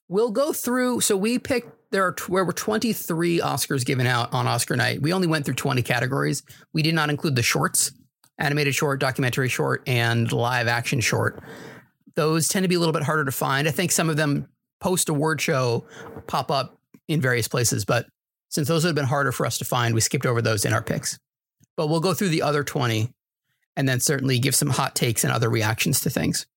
We'll 0.10 0.32
go 0.32 0.54
through. 0.54 1.02
So 1.02 1.16
we 1.16 1.40
picked. 1.40 1.74
There 1.90 2.04
are 2.04 2.16
there 2.30 2.44
were 2.44 2.52
23 2.52 3.40
Oscars 3.40 3.86
given 3.86 4.08
out 4.08 4.34
on 4.34 4.46
Oscar 4.46 4.76
night. 4.76 5.02
We 5.02 5.14
only 5.14 5.28
went 5.28 5.46
through 5.46 5.56
20 5.56 5.82
categories. 5.84 6.44
We 6.74 6.82
did 6.82 6.94
not 6.94 7.10
include 7.10 7.38
the 7.38 7.44
shorts, 7.44 7.94
animated 8.38 8.76
short, 8.76 9.00
documentary 9.00 9.48
short, 9.48 9.84
and 9.88 10.30
live 10.30 10.68
action 10.68 11.00
short. 11.00 11.42
Those 12.16 12.50
tend 12.50 12.64
to 12.66 12.68
be 12.68 12.76
a 12.76 12.80
little 12.80 12.94
bit 12.94 13.04
harder 13.04 13.24
to 13.24 13.32
find. 13.32 13.70
I 13.70 13.72
think 13.72 13.92
some 13.92 14.10
of 14.10 14.18
them 14.18 14.50
post 14.82 15.08
award 15.08 15.40
show 15.40 15.86
pop 16.28 16.52
up 16.52 16.78
in 17.08 17.22
various 17.22 17.48
places, 17.48 17.86
but 17.86 18.06
since 18.50 18.68
those 18.68 18.84
would 18.84 18.90
have 18.90 18.96
been 18.96 19.06
harder 19.06 19.32
for 19.32 19.46
us 19.46 19.58
to 19.58 19.66
find, 19.66 19.94
we 19.94 20.02
skipped 20.02 20.26
over 20.26 20.42
those 20.42 20.66
in 20.66 20.74
our 20.74 20.82
picks. 20.82 21.20
But 21.76 21.88
we'll 21.88 22.00
go 22.00 22.14
through 22.14 22.30
the 22.30 22.42
other 22.42 22.64
20 22.64 23.14
and 23.76 23.88
then 23.88 24.00
certainly 24.00 24.40
give 24.40 24.56
some 24.56 24.70
hot 24.70 24.96
takes 24.96 25.24
and 25.24 25.32
other 25.32 25.50
reactions 25.50 26.00
to 26.02 26.10
things. 26.10 26.48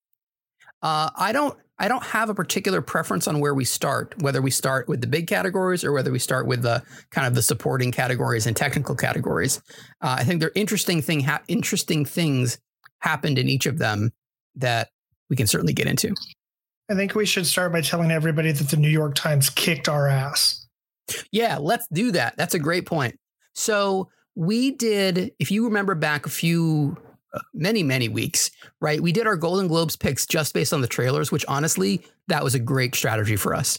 Uh, 0.82 1.11
I 1.14 1.32
don't 1.32 1.56
I 1.78 1.88
don't 1.88 2.04
have 2.04 2.28
a 2.28 2.35
particular 2.35 2.82
preference 2.82 3.26
on 3.26 3.40
where 3.40 3.54
we 3.54 3.64
start, 3.64 4.14
whether 4.20 4.42
we 4.42 4.50
start 4.50 4.87
with 4.87 5.00
the 5.00 5.06
big 5.06 5.26
categories 5.26 5.82
or 5.82 5.92
whether 5.92 6.12
we 6.12 6.18
start 6.18 6.47
with 6.47 6.61
the 6.61 6.82
kind 7.11 7.26
of 7.26 7.35
the 7.35 7.40
supporting 7.40 7.90
categories 7.90 8.47
and 8.47 8.54
technical 8.54 8.94
categories. 8.94 9.62
Uh, 10.02 10.16
I 10.18 10.25
think 10.25 10.40
there 10.40 10.50
are 10.50 10.52
interesting 10.54 11.00
thing 11.00 11.20
ha- 11.20 11.40
interesting 11.49 12.04
things 12.04 12.59
happened 12.99 13.38
in 13.38 13.49
each 13.49 13.64
of 13.64 13.78
them 13.78 14.12
that 14.56 14.90
we 15.30 15.37
can 15.37 15.47
certainly 15.47 15.73
get 15.73 15.87
into. 15.87 16.14
I 16.90 16.94
think 16.94 17.14
we 17.14 17.25
should 17.25 17.47
start 17.47 17.73
by 17.73 17.80
telling 17.80 18.11
everybody 18.11 18.52
that 18.52 18.68
the 18.68 18.76
New 18.76 18.90
York 18.90 19.14
Times 19.14 19.49
kicked 19.49 19.88
our 19.88 20.06
ass. 20.06 20.60
Yeah, 21.33 21.59
let's 21.59 21.87
do 21.93 22.12
that. 22.12 22.37
That's 22.37 22.55
a 22.55 22.59
great 22.59 22.87
point. 22.87 23.19
So 23.55 24.09
we 24.35 24.73
did, 24.73 25.33
if 25.38 25.50
you 25.50 25.64
remember 25.64 25.95
back 25.95 26.26
a 26.26 26.31
few, 26.31 26.97
uh, 27.33 27.40
many, 27.55 27.83
many 27.83 28.09
weeks, 28.09 28.50
right? 28.81 29.00
We 29.00 29.12
did 29.12 29.26
our 29.26 29.37
Golden 29.37 29.69
Globes 29.69 29.97
picks 29.97 30.26
just 30.26 30.55
based 30.55 30.73
on 30.73 30.81
the 30.81 30.88
trailers, 30.88 31.31
which 31.31 31.45
honestly, 31.47 32.02
that 32.29 32.43
was 32.45 32.55
a 32.55 32.61
great 32.61 32.95
strategy 32.95 33.37
for 33.37 33.55
us. 33.55 33.79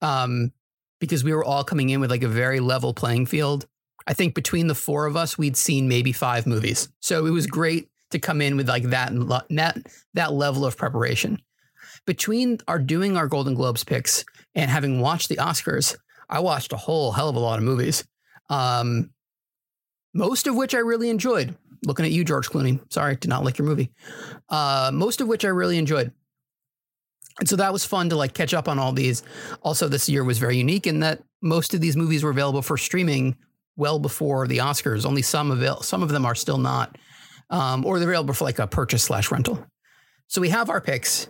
Um, 0.00 0.52
because 1.00 1.24
we 1.24 1.34
were 1.34 1.44
all 1.44 1.64
coming 1.64 1.90
in 1.90 2.00
with 2.00 2.10
like 2.10 2.22
a 2.22 2.28
very 2.28 2.60
level 2.60 2.94
playing 2.94 3.26
field. 3.26 3.66
I 4.06 4.14
think 4.14 4.34
between 4.34 4.68
the 4.68 4.74
four 4.74 5.06
of 5.06 5.16
us, 5.16 5.36
we'd 5.36 5.56
seen 5.56 5.88
maybe 5.88 6.12
five 6.12 6.46
movies. 6.46 6.88
So 7.00 7.26
it 7.26 7.30
was 7.30 7.46
great 7.46 7.88
to 8.10 8.18
come 8.18 8.40
in 8.40 8.56
with 8.56 8.68
like 8.68 8.84
that 8.84 9.12
that 9.50 9.78
that 10.14 10.32
level 10.32 10.64
of 10.64 10.76
preparation. 10.76 11.40
Between 12.06 12.58
our 12.68 12.78
doing 12.78 13.16
our 13.16 13.26
Golden 13.26 13.54
Globes 13.54 13.84
picks 13.84 14.24
and 14.54 14.70
having 14.70 15.00
watched 15.00 15.28
the 15.28 15.36
Oscars, 15.36 15.96
I 16.28 16.40
watched 16.40 16.72
a 16.72 16.76
whole 16.76 17.12
hell 17.12 17.28
of 17.28 17.36
a 17.36 17.40
lot 17.40 17.58
of 17.58 17.64
movies. 17.64 18.04
Um, 18.48 19.10
most 20.14 20.46
of 20.46 20.54
which 20.54 20.74
I 20.74 20.78
really 20.78 21.10
enjoyed. 21.10 21.56
Looking 21.84 22.04
at 22.04 22.12
you, 22.12 22.24
George 22.24 22.48
Clooney. 22.48 22.80
Sorry, 22.92 23.16
did 23.16 23.28
not 23.28 23.44
like 23.44 23.58
your 23.58 23.66
movie. 23.66 23.90
Uh, 24.48 24.90
most 24.92 25.20
of 25.20 25.28
which 25.28 25.44
I 25.44 25.48
really 25.48 25.78
enjoyed. 25.78 26.12
And 27.40 27.48
so 27.48 27.56
that 27.56 27.72
was 27.72 27.84
fun 27.84 28.10
to 28.10 28.16
like 28.16 28.34
catch 28.34 28.54
up 28.54 28.68
on 28.68 28.78
all 28.78 28.92
these. 28.92 29.22
Also, 29.62 29.88
this 29.88 30.08
year 30.08 30.22
was 30.22 30.38
very 30.38 30.56
unique 30.56 30.86
in 30.86 31.00
that 31.00 31.22
most 31.40 31.74
of 31.74 31.80
these 31.80 31.96
movies 31.96 32.22
were 32.22 32.30
available 32.30 32.62
for 32.62 32.76
streaming 32.76 33.36
well 33.76 33.98
before 33.98 34.46
the 34.46 34.58
Oscars. 34.58 35.06
Only 35.06 35.22
some 35.22 35.50
avail- 35.50 35.82
some 35.82 36.02
of 36.02 36.10
them 36.10 36.26
are 36.26 36.34
still 36.34 36.58
not, 36.58 36.98
um, 37.50 37.84
or 37.84 37.98
they're 37.98 38.10
available 38.10 38.34
for 38.34 38.44
like 38.44 38.58
a 38.58 38.66
purchase 38.66 39.02
slash 39.02 39.30
rental. 39.30 39.64
So 40.28 40.40
we 40.40 40.50
have 40.50 40.70
our 40.70 40.80
picks. 40.80 41.26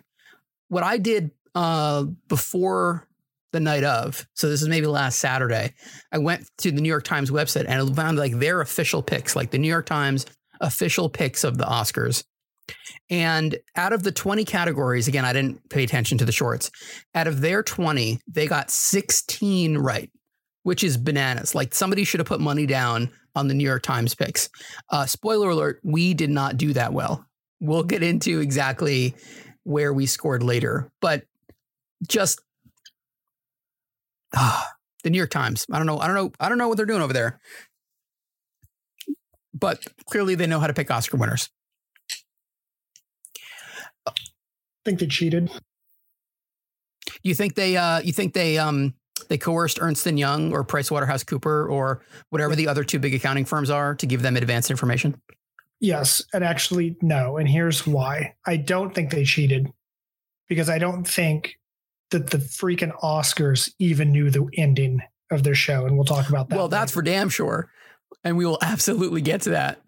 What 0.69 0.83
I 0.83 0.99
did 0.99 1.31
uh, 1.55 2.05
before 2.29 3.07
the 3.53 3.61
night 3.61 3.85
of, 3.85 4.27
so 4.35 4.49
this 4.49 4.63
is 4.63 4.69
maybe 4.69 4.87
last 4.87 5.19
Saturday, 5.19 5.75
I 6.11 6.19
went 6.19 6.51
to 6.59 6.73
the 6.73 6.81
New 6.81 6.89
York 6.89 7.05
Times 7.05 7.31
website 7.31 7.67
and 7.69 7.91
I 7.91 7.95
found 7.95 8.19
like 8.19 8.39
their 8.39 8.61
official 8.61 9.03
picks, 9.03 9.37
like 9.37 9.51
the 9.51 9.59
New 9.59 9.69
York 9.69 9.87
Times 9.87 10.27
official 10.61 11.09
picks 11.09 11.45
of 11.45 11.59
the 11.59 11.65
Oscars. 11.65 12.25
And 13.11 13.59
out 13.77 13.93
of 13.93 14.03
the 14.03 14.13
20 14.13 14.45
categories, 14.45 15.09
again, 15.09 15.25
I 15.25 15.33
didn't 15.33 15.69
pay 15.69 15.85
attention 15.85 16.19
to 16.19 16.25
the 16.25 16.33
shorts. 16.33 16.71
Out 17.15 17.27
of 17.27 17.41
their 17.41 17.63
20, 17.63 18.21
they 18.27 18.47
got 18.47 18.71
16 18.71 19.79
right, 19.79 20.11
which 20.63 20.83
is 20.83 20.97
bananas. 20.97 21.55
Like 21.55 21.75
somebody 21.75 22.05
should 22.05 22.21
have 22.21 22.27
put 22.27 22.41
money 22.41 22.67
down 22.67 23.11
on 23.35 23.49
the 23.49 23.55
New 23.55 23.65
York 23.65 23.83
Times 23.83 24.15
picks. 24.15 24.49
Uh, 24.89 25.07
spoiler 25.07 25.51
alert, 25.51 25.81
we 25.83 26.15
did 26.15 26.31
not 26.31 26.57
do 26.57 26.73
that 26.73 26.93
well. 26.93 27.27
We'll 27.61 27.85
get 27.85 28.03
into 28.03 28.41
exactly 28.41 29.15
where 29.65 29.93
we 29.93 30.07
scored 30.07 30.43
later, 30.43 30.91
but 31.01 31.25
just 32.09 32.41
uh, 34.37 34.63
the 35.05 35.11
New 35.11 35.19
York 35.19 35.31
Times. 35.31 35.67
I 35.71 35.79
don't 35.79 35.87
know. 35.87 35.99
I 35.99 36.07
don't 36.07 36.17
know. 36.17 36.33
I 36.41 36.49
don't 36.49 36.59
know 36.59 36.69
what 36.69 36.77
they're 36.77 36.87
doing 36.87 37.03
over 37.03 37.13
there, 37.13 37.41
but 39.55 39.85
clearly 40.07 40.35
they 40.35 40.47
know 40.47 40.61
how 40.61 40.67
to 40.67 40.75
pick 40.75 40.91
Oscar 40.91 41.17
winners. 41.17 41.51
I 44.07 44.13
think 44.85 44.99
they 45.01 45.07
cheated. 45.07 45.51
You 47.23 47.35
think 47.35 47.55
they? 47.55 47.77
Uh, 47.77 48.01
you 48.01 48.13
think 48.13 48.35
they? 48.35 48.59
Um, 48.59 48.95
they 49.29 49.39
coerced 49.39 49.79
Ernst 49.81 50.07
and 50.07 50.19
Young 50.19 50.53
or 50.53 50.65
PricewaterhouseCooper 50.65 51.71
or 51.71 52.03
whatever 52.31 52.57
the 52.57 52.69
other 52.69 52.85
two 52.85 52.99
big 52.99 53.15
accounting 53.15 53.45
firms 53.45 53.71
are 53.71 53.95
to 53.95 54.07
give 54.07 54.23
them 54.23 54.37
advanced 54.37 54.71
information. 54.71 55.21
Yes, 55.81 56.23
and 56.33 56.45
actually 56.45 56.97
no, 57.03 57.39
and 57.39 57.49
here's 57.49 57.87
why. 57.87 58.35
I 58.47 58.57
don't 58.57 58.95
think 58.95 59.11
they 59.11 59.25
cheated 59.25 59.69
because 60.49 60.69
I 60.69 60.79
don't 60.79 61.07
think 61.07 61.57
that 62.13 62.31
the 62.31 62.39
freaking 62.39 62.97
Oscars 63.01 63.71
even 63.79 64.13
knew 64.13 64.31
the 64.31 64.49
ending 64.57 65.01
of 65.31 65.43
their 65.43 65.55
show, 65.55 65.87
and 65.87 65.97
we'll 65.97 66.05
talk 66.05 66.29
about 66.29 66.49
that. 66.49 66.57
Well, 66.57 66.69
that's 66.69 66.93
for 66.93 67.03
damn 67.03 67.29
sure, 67.29 67.71
and 68.25 68.37
we 68.37 68.47
will 68.47 68.59
absolutely 68.63 69.21
get 69.21 69.43
to 69.43 69.51
that. 69.51 69.83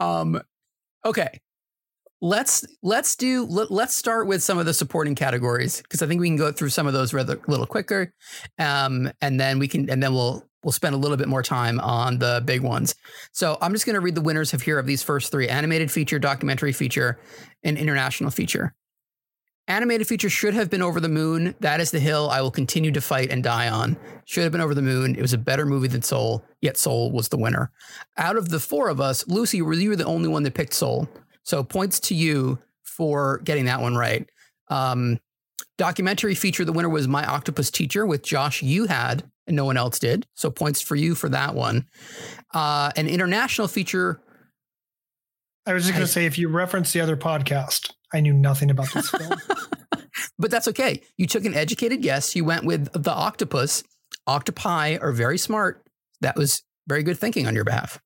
Um, 0.00 0.40
okay, 1.04 1.40
let's 2.20 2.64
let's 2.82 3.16
do 3.16 3.44
let, 3.44 3.70
let's 3.70 3.94
start 3.94 4.26
with 4.26 4.42
some 4.42 4.58
of 4.58 4.66
the 4.66 4.74
supporting 4.74 5.14
categories 5.14 5.80
because 5.82 6.02
I 6.02 6.06
think 6.06 6.20
we 6.20 6.28
can 6.28 6.36
go 6.36 6.52
through 6.52 6.70
some 6.70 6.86
of 6.86 6.92
those 6.92 7.12
rather 7.12 7.36
a 7.36 7.50
little 7.50 7.66
quicker, 7.66 8.12
um, 8.58 9.10
and 9.20 9.38
then 9.38 9.58
we 9.58 9.68
can 9.68 9.88
and 9.90 10.02
then 10.02 10.12
we'll 10.14 10.44
we'll 10.62 10.72
spend 10.72 10.94
a 10.94 10.98
little 10.98 11.16
bit 11.16 11.28
more 11.28 11.42
time 11.42 11.78
on 11.80 12.18
the 12.18 12.42
big 12.44 12.62
ones. 12.62 12.94
So 13.32 13.58
I'm 13.60 13.72
just 13.72 13.86
going 13.86 13.94
to 13.94 14.00
read 14.00 14.14
the 14.14 14.20
winners 14.20 14.52
of 14.54 14.62
here 14.62 14.78
of 14.78 14.86
these 14.86 15.02
first 15.02 15.30
three: 15.30 15.48
animated 15.48 15.90
feature, 15.90 16.18
documentary 16.18 16.72
feature, 16.72 17.20
and 17.62 17.78
international 17.78 18.30
feature. 18.30 18.74
Animated 19.68 20.08
feature 20.08 20.30
should 20.30 20.54
have 20.54 20.70
been 20.70 20.80
Over 20.80 20.98
the 20.98 21.10
Moon. 21.10 21.54
That 21.60 21.78
is 21.78 21.90
the 21.90 22.00
hill 22.00 22.30
I 22.30 22.40
will 22.40 22.50
continue 22.50 22.90
to 22.90 23.02
fight 23.02 23.30
and 23.30 23.44
die 23.44 23.68
on. 23.68 23.98
Should 24.24 24.42
have 24.42 24.52
been 24.52 24.62
Over 24.62 24.74
the 24.74 24.80
Moon. 24.80 25.14
It 25.14 25.20
was 25.20 25.34
a 25.34 25.38
better 25.38 25.66
movie 25.66 25.88
than 25.88 26.00
Soul, 26.00 26.42
yet 26.62 26.78
Soul 26.78 27.12
was 27.12 27.28
the 27.28 27.36
winner. 27.36 27.70
Out 28.16 28.36
of 28.36 28.48
the 28.48 28.60
four 28.60 28.88
of 28.88 28.98
us, 28.98 29.28
Lucy, 29.28 29.58
you 29.58 29.66
were 29.66 29.76
the 29.96 30.06
only 30.06 30.28
one 30.28 30.42
that 30.44 30.54
picked 30.54 30.72
Soul. 30.72 31.06
So 31.42 31.62
points 31.62 32.00
to 32.00 32.14
you 32.14 32.58
for 32.82 33.38
getting 33.44 33.66
that 33.66 33.82
one 33.82 33.94
right. 33.94 34.26
Um, 34.68 35.20
documentary 35.76 36.34
feature, 36.34 36.64
the 36.64 36.72
winner 36.72 36.88
was 36.88 37.06
My 37.06 37.26
Octopus 37.26 37.70
Teacher 37.70 38.06
with 38.06 38.22
Josh 38.22 38.62
you 38.62 38.86
had 38.86 39.30
and 39.46 39.54
no 39.54 39.66
one 39.66 39.76
else 39.76 39.98
did. 39.98 40.26
So 40.34 40.50
points 40.50 40.80
for 40.80 40.96
you 40.96 41.14
for 41.14 41.28
that 41.28 41.54
one. 41.54 41.86
Uh, 42.54 42.90
an 42.96 43.06
international 43.06 43.68
feature. 43.68 44.22
I 45.66 45.74
was 45.74 45.84
just 45.84 45.94
going 45.94 46.06
to 46.06 46.12
say, 46.12 46.24
if 46.24 46.38
you 46.38 46.48
reference 46.48 46.92
the 46.92 47.00
other 47.02 47.16
podcast, 47.16 47.92
I 48.12 48.20
knew 48.20 48.32
nothing 48.32 48.70
about 48.70 48.92
this 48.92 49.10
film. 49.10 49.34
but 50.38 50.50
that's 50.50 50.68
okay. 50.68 51.02
You 51.16 51.26
took 51.26 51.44
an 51.44 51.54
educated 51.54 52.02
guess. 52.02 52.34
You 52.34 52.44
went 52.44 52.64
with 52.64 52.90
the 52.92 53.12
octopus. 53.12 53.84
Octopi 54.26 54.96
are 55.00 55.12
very 55.12 55.38
smart. 55.38 55.86
That 56.20 56.36
was 56.36 56.62
very 56.86 57.02
good 57.02 57.18
thinking 57.18 57.46
on 57.46 57.54
your 57.54 57.64
behalf. 57.64 58.00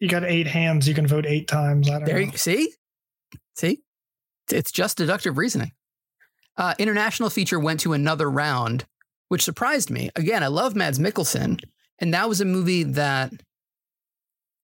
You 0.00 0.08
got 0.08 0.24
eight 0.24 0.46
hands. 0.46 0.88
You 0.88 0.94
can 0.94 1.06
vote 1.06 1.26
eight 1.26 1.46
times. 1.46 1.88
I 1.88 1.98
don't 1.98 2.04
there 2.06 2.14
know. 2.14 2.32
you 2.32 2.36
see, 2.36 2.72
see, 3.54 3.82
it's 4.50 4.72
just 4.72 4.96
deductive 4.96 5.36
reasoning. 5.36 5.72
Uh, 6.56 6.74
international 6.78 7.30
feature 7.30 7.60
went 7.60 7.80
to 7.80 7.92
another 7.92 8.30
round, 8.30 8.86
which 9.28 9.44
surprised 9.44 9.90
me. 9.90 10.10
Again, 10.16 10.42
I 10.42 10.48
love 10.48 10.74
Mads 10.74 10.98
Mikkelsen, 10.98 11.62
and 11.98 12.14
that 12.14 12.28
was 12.28 12.40
a 12.40 12.46
movie 12.46 12.82
that 12.82 13.32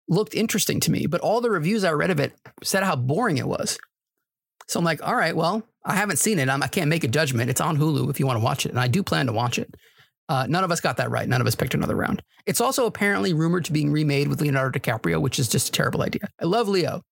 looked 0.08 0.34
interesting 0.34 0.80
to 0.80 0.90
me. 0.90 1.06
But 1.06 1.20
all 1.20 1.40
the 1.40 1.50
reviews 1.50 1.84
I 1.84 1.92
read 1.92 2.10
of 2.10 2.20
it 2.20 2.32
said 2.62 2.82
how 2.82 2.96
boring 2.96 3.38
it 3.38 3.48
was. 3.48 3.78
So 4.68 4.78
I'm 4.78 4.84
like, 4.84 5.06
all 5.06 5.14
right, 5.14 5.36
well, 5.36 5.62
I 5.84 5.94
haven't 5.94 6.18
seen 6.18 6.38
it. 6.38 6.48
I'm, 6.48 6.62
I 6.62 6.68
can't 6.68 6.88
make 6.88 7.04
a 7.04 7.08
judgment. 7.08 7.50
It's 7.50 7.60
on 7.60 7.76
Hulu 7.76 8.10
if 8.10 8.18
you 8.18 8.26
want 8.26 8.38
to 8.38 8.44
watch 8.44 8.66
it, 8.66 8.70
and 8.70 8.80
I 8.80 8.88
do 8.88 9.02
plan 9.02 9.26
to 9.26 9.32
watch 9.32 9.58
it. 9.58 9.72
Uh, 10.28 10.46
none 10.48 10.64
of 10.64 10.72
us 10.72 10.80
got 10.80 10.96
that 10.96 11.10
right. 11.10 11.28
None 11.28 11.40
of 11.40 11.46
us 11.46 11.54
picked 11.54 11.74
another 11.74 11.94
round. 11.94 12.20
It's 12.46 12.60
also 12.60 12.86
apparently 12.86 13.32
rumored 13.32 13.64
to 13.66 13.72
being 13.72 13.92
remade 13.92 14.26
with 14.26 14.40
Leonardo 14.40 14.76
DiCaprio, 14.76 15.20
which 15.20 15.38
is 15.38 15.48
just 15.48 15.68
a 15.68 15.72
terrible 15.72 16.02
idea. 16.02 16.28
I 16.40 16.46
love 16.46 16.68
Leo, 16.68 17.02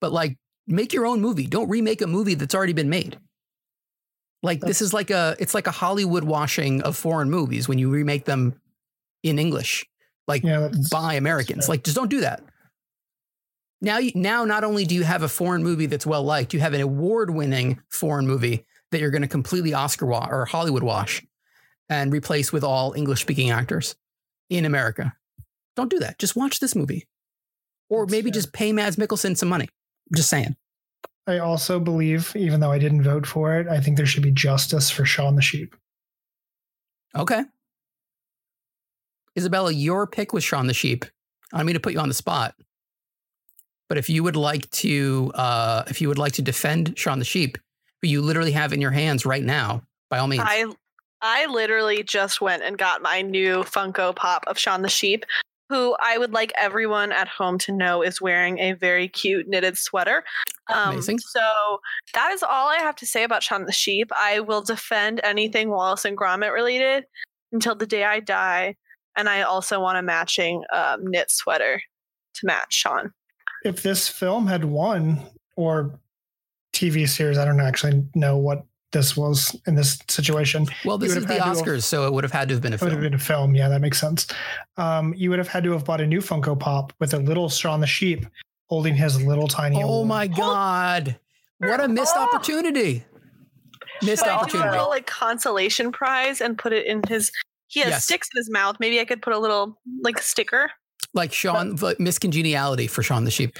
but 0.00 0.12
like, 0.12 0.36
make 0.66 0.94
your 0.94 1.04
own 1.04 1.20
movie. 1.20 1.46
Don't 1.46 1.68
remake 1.68 2.00
a 2.00 2.06
movie 2.06 2.34
that's 2.34 2.54
already 2.54 2.72
been 2.72 2.88
made. 2.88 3.18
Like 4.42 4.60
this 4.60 4.80
is 4.80 4.94
like 4.94 5.10
a 5.10 5.34
it's 5.40 5.54
like 5.54 5.66
a 5.66 5.72
Hollywood 5.72 6.24
washing 6.24 6.80
of 6.82 6.96
foreign 6.96 7.28
movies 7.28 7.68
when 7.68 7.78
you 7.78 7.90
remake 7.90 8.24
them 8.24 8.60
in 9.22 9.38
English, 9.38 9.84
like 10.28 10.44
Yeah, 10.44 10.68
by 10.90 11.14
Americans. 11.14 11.68
Like 11.68 11.82
just 11.82 11.96
don't 11.96 12.10
do 12.10 12.20
that. 12.20 12.42
Now, 13.80 13.98
you, 13.98 14.12
now 14.14 14.44
not 14.44 14.64
only 14.64 14.84
do 14.84 14.94
you 14.94 15.04
have 15.04 15.22
a 15.22 15.28
foreign 15.28 15.62
movie 15.62 15.86
that's 15.86 16.06
well 16.06 16.22
liked, 16.24 16.52
you 16.52 16.60
have 16.60 16.74
an 16.74 16.80
award-winning 16.80 17.80
foreign 17.90 18.26
movie 18.26 18.66
that 18.90 19.00
you're 19.00 19.10
going 19.10 19.22
to 19.22 19.28
completely 19.28 19.72
Oscar 19.72 20.06
wa- 20.06 20.26
or 20.28 20.44
Hollywood 20.46 20.82
wash 20.82 21.24
and 21.88 22.12
replace 22.12 22.52
with 22.52 22.64
all 22.64 22.92
English-speaking 22.94 23.50
actors 23.50 23.94
in 24.50 24.64
America. 24.64 25.14
Don't 25.76 25.90
do 25.90 26.00
that. 26.00 26.18
Just 26.18 26.34
watch 26.34 26.58
this 26.58 26.74
movie, 26.74 27.06
or 27.88 28.04
That's 28.04 28.10
maybe 28.12 28.30
fair. 28.30 28.34
just 28.34 28.52
pay 28.52 28.72
Mads 28.72 28.96
Mikkelsen 28.96 29.36
some 29.36 29.48
money. 29.48 29.68
Just 30.14 30.28
saying. 30.28 30.56
I 31.28 31.38
also 31.38 31.78
believe, 31.78 32.34
even 32.34 32.58
though 32.58 32.72
I 32.72 32.78
didn't 32.78 33.02
vote 33.04 33.26
for 33.26 33.60
it, 33.60 33.68
I 33.68 33.78
think 33.80 33.96
there 33.96 34.06
should 34.06 34.22
be 34.24 34.32
justice 34.32 34.90
for 34.90 35.04
Shaun 35.04 35.36
the 35.36 35.42
Sheep. 35.42 35.76
Okay. 37.14 37.44
Isabella, 39.38 39.72
your 39.72 40.06
pick 40.06 40.32
was 40.32 40.44
Shaun 40.44 40.66
the 40.66 40.74
Sheep. 40.74 41.04
I 41.52 41.58
don't 41.58 41.66
mean 41.66 41.74
to 41.74 41.80
put 41.80 41.94
you 41.94 42.00
on 42.00 42.08
the 42.08 42.14
spot, 42.14 42.54
but 43.88 43.96
if 43.96 44.10
you 44.10 44.22
would 44.22 44.36
like 44.36 44.70
to, 44.72 45.32
uh, 45.34 45.84
if 45.86 46.00
you 46.00 46.08
would 46.08 46.18
like 46.18 46.32
to 46.34 46.42
defend 46.42 46.98
Shaun 46.98 47.18
the 47.18 47.24
Sheep, 47.24 47.56
who 48.02 48.08
you 48.08 48.20
literally 48.20 48.52
have 48.52 48.72
in 48.72 48.80
your 48.80 48.90
hands 48.90 49.24
right 49.24 49.42
now, 49.42 49.82
by 50.10 50.18
all 50.18 50.26
means. 50.26 50.42
I 50.44 50.66
I 51.20 51.46
literally 51.46 52.02
just 52.02 52.40
went 52.40 52.62
and 52.62 52.78
got 52.78 53.02
my 53.02 53.22
new 53.22 53.64
Funko 53.64 54.14
Pop 54.14 54.44
of 54.46 54.58
Shaun 54.58 54.82
the 54.82 54.88
Sheep, 54.88 55.24
who 55.68 55.96
I 56.00 56.18
would 56.18 56.32
like 56.32 56.52
everyone 56.56 57.12
at 57.12 57.28
home 57.28 57.58
to 57.58 57.72
know 57.72 58.02
is 58.02 58.20
wearing 58.20 58.58
a 58.58 58.72
very 58.72 59.08
cute 59.08 59.48
knitted 59.48 59.76
sweater. 59.76 60.24
Um, 60.68 60.94
Amazing. 60.94 61.18
So 61.20 61.80
that 62.14 62.30
is 62.32 62.42
all 62.42 62.68
I 62.68 62.78
have 62.78 62.96
to 62.96 63.06
say 63.06 63.24
about 63.24 63.42
Shaun 63.42 63.64
the 63.64 63.72
Sheep. 63.72 64.10
I 64.16 64.40
will 64.40 64.62
defend 64.62 65.20
anything 65.24 65.70
Wallace 65.70 66.04
and 66.04 66.16
Gromit 66.16 66.52
related 66.52 67.04
until 67.52 67.74
the 67.74 67.86
day 67.86 68.04
I 68.04 68.20
die, 68.20 68.76
and 69.18 69.28
I 69.28 69.42
also 69.42 69.78
want 69.80 69.98
a 69.98 70.02
matching 70.02 70.62
um, 70.72 71.06
knit 71.06 71.30
sweater 71.30 71.82
to 72.34 72.46
match 72.46 72.72
Shaun. 72.72 73.12
If 73.64 73.82
this 73.82 74.08
film 74.08 74.46
had 74.46 74.64
won, 74.64 75.20
or 75.56 75.98
TV 76.72 77.06
series, 77.08 77.36
I 77.36 77.44
don't 77.44 77.60
actually 77.60 78.04
know 78.14 78.36
what 78.38 78.64
this 78.92 79.16
was 79.16 79.54
in 79.66 79.74
this 79.74 79.98
situation. 80.08 80.66
Well, 80.84 80.96
this 80.96 81.10
would 81.14 81.18
is 81.18 81.26
the 81.26 81.34
have 81.34 81.42
had 81.44 81.56
have- 81.56 81.66
Oscars, 81.66 81.82
so 81.82 82.06
it 82.06 82.12
would 82.14 82.24
have 82.24 82.32
had 82.32 82.48
to 82.48 82.54
have 82.54 82.62
been 82.62 82.72
a 82.72 82.78
film. 82.78 82.88
Would 82.90 82.94
have 82.94 83.02
been 83.02 83.14
a 83.14 83.18
film. 83.22 83.54
Yeah, 83.54 83.68
that 83.68 83.80
makes 83.82 84.00
sense. 84.00 84.26
Um, 84.78 85.12
you 85.14 85.28
would 85.30 85.38
have 85.38 85.48
had 85.48 85.64
to 85.64 85.72
have 85.72 85.84
bought 85.84 86.00
a 86.00 86.06
new 86.06 86.20
Funko 86.20 86.58
Pop 86.58 86.92
with 87.00 87.12
a 87.12 87.18
little 87.18 87.48
Shaun 87.50 87.80
the 87.80 87.86
Sheep 87.86 88.24
holding 88.66 88.94
his 88.94 89.20
little 89.22 89.48
tiny. 89.48 89.76
Oh 89.82 89.88
award. 89.88 90.08
my 90.08 90.26
god! 90.28 91.18
What 91.58 91.80
a 91.80 91.88
missed 91.98 92.14
Oh. 92.16 92.22
opportunity! 92.32 93.04
Missed 94.02 94.22
But 94.24 94.28
Like, 94.28 94.30
do 94.30 94.30
a 94.30 94.38
opportunity. 94.60 94.70
little 94.70 94.88
like 94.88 95.06
consolation 95.06 95.90
prize 95.90 96.40
and 96.40 96.56
put 96.56 96.72
it 96.72 96.86
in 96.86 97.02
his. 97.08 97.32
He 97.68 97.80
has 97.80 97.90
Yes. 97.90 98.04
sticks 98.04 98.28
in 98.34 98.38
his 98.38 98.50
mouth. 98.50 98.76
Maybe 98.80 99.00
I 99.00 99.04
could 99.04 99.22
put 99.22 99.32
a 99.32 99.38
little 99.38 99.78
like 100.02 100.18
sticker. 100.18 100.70
Like 101.14 101.32
Shaun, 101.32 101.76
like 101.76 102.00
Miss 102.00 102.18
Congeniality 102.18 102.86
for 102.86 103.02
Shaun 103.02 103.24
the 103.24 103.30
Sheep. 103.30 103.56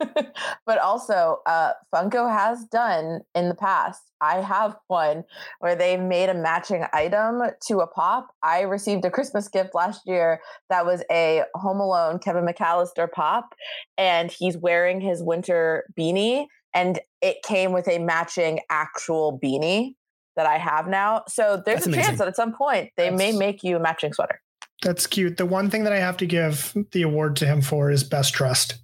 but 0.66 0.78
also, 0.78 1.38
uh, 1.46 1.72
Funko 1.94 2.30
has 2.30 2.64
done 2.66 3.20
in 3.34 3.48
the 3.48 3.54
past. 3.54 4.00
I 4.20 4.40
have 4.40 4.76
one 4.88 5.24
where 5.60 5.74
they 5.74 5.96
made 5.96 6.28
a 6.28 6.34
matching 6.34 6.84
item 6.92 7.42
to 7.68 7.80
a 7.80 7.86
pop. 7.86 8.28
I 8.42 8.62
received 8.62 9.04
a 9.04 9.10
Christmas 9.10 9.48
gift 9.48 9.74
last 9.74 10.02
year 10.06 10.40
that 10.70 10.86
was 10.86 11.02
a 11.10 11.42
Home 11.54 11.80
Alone 11.80 12.18
Kevin 12.18 12.44
McAllister 12.46 13.10
pop, 13.10 13.54
and 13.98 14.30
he's 14.30 14.56
wearing 14.56 15.00
his 15.00 15.22
winter 15.22 15.84
beanie, 15.98 16.46
and 16.74 17.00
it 17.20 17.38
came 17.44 17.72
with 17.72 17.88
a 17.88 17.98
matching 17.98 18.60
actual 18.70 19.38
beanie 19.42 19.94
that 20.36 20.46
I 20.46 20.58
have 20.58 20.88
now. 20.88 21.24
So 21.28 21.60
there's 21.64 21.84
That's 21.84 21.86
a 21.86 21.90
amazing. 21.90 22.04
chance 22.04 22.18
that 22.18 22.28
at 22.28 22.36
some 22.36 22.52
point 22.52 22.90
they 22.96 23.10
may 23.10 23.32
make 23.32 23.62
you 23.62 23.76
a 23.76 23.80
matching 23.80 24.12
sweater. 24.12 24.40
That's 24.82 25.06
cute. 25.06 25.36
The 25.36 25.46
one 25.46 25.70
thing 25.70 25.84
that 25.84 25.92
I 25.92 25.98
have 25.98 26.16
to 26.18 26.26
give 26.26 26.74
the 26.92 27.02
award 27.02 27.36
to 27.36 27.46
him 27.46 27.62
for 27.62 27.90
is 27.90 28.02
best 28.02 28.34
dressed. 28.34 28.76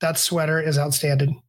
That 0.00 0.18
sweater 0.18 0.60
is 0.60 0.78
outstanding. 0.78 1.40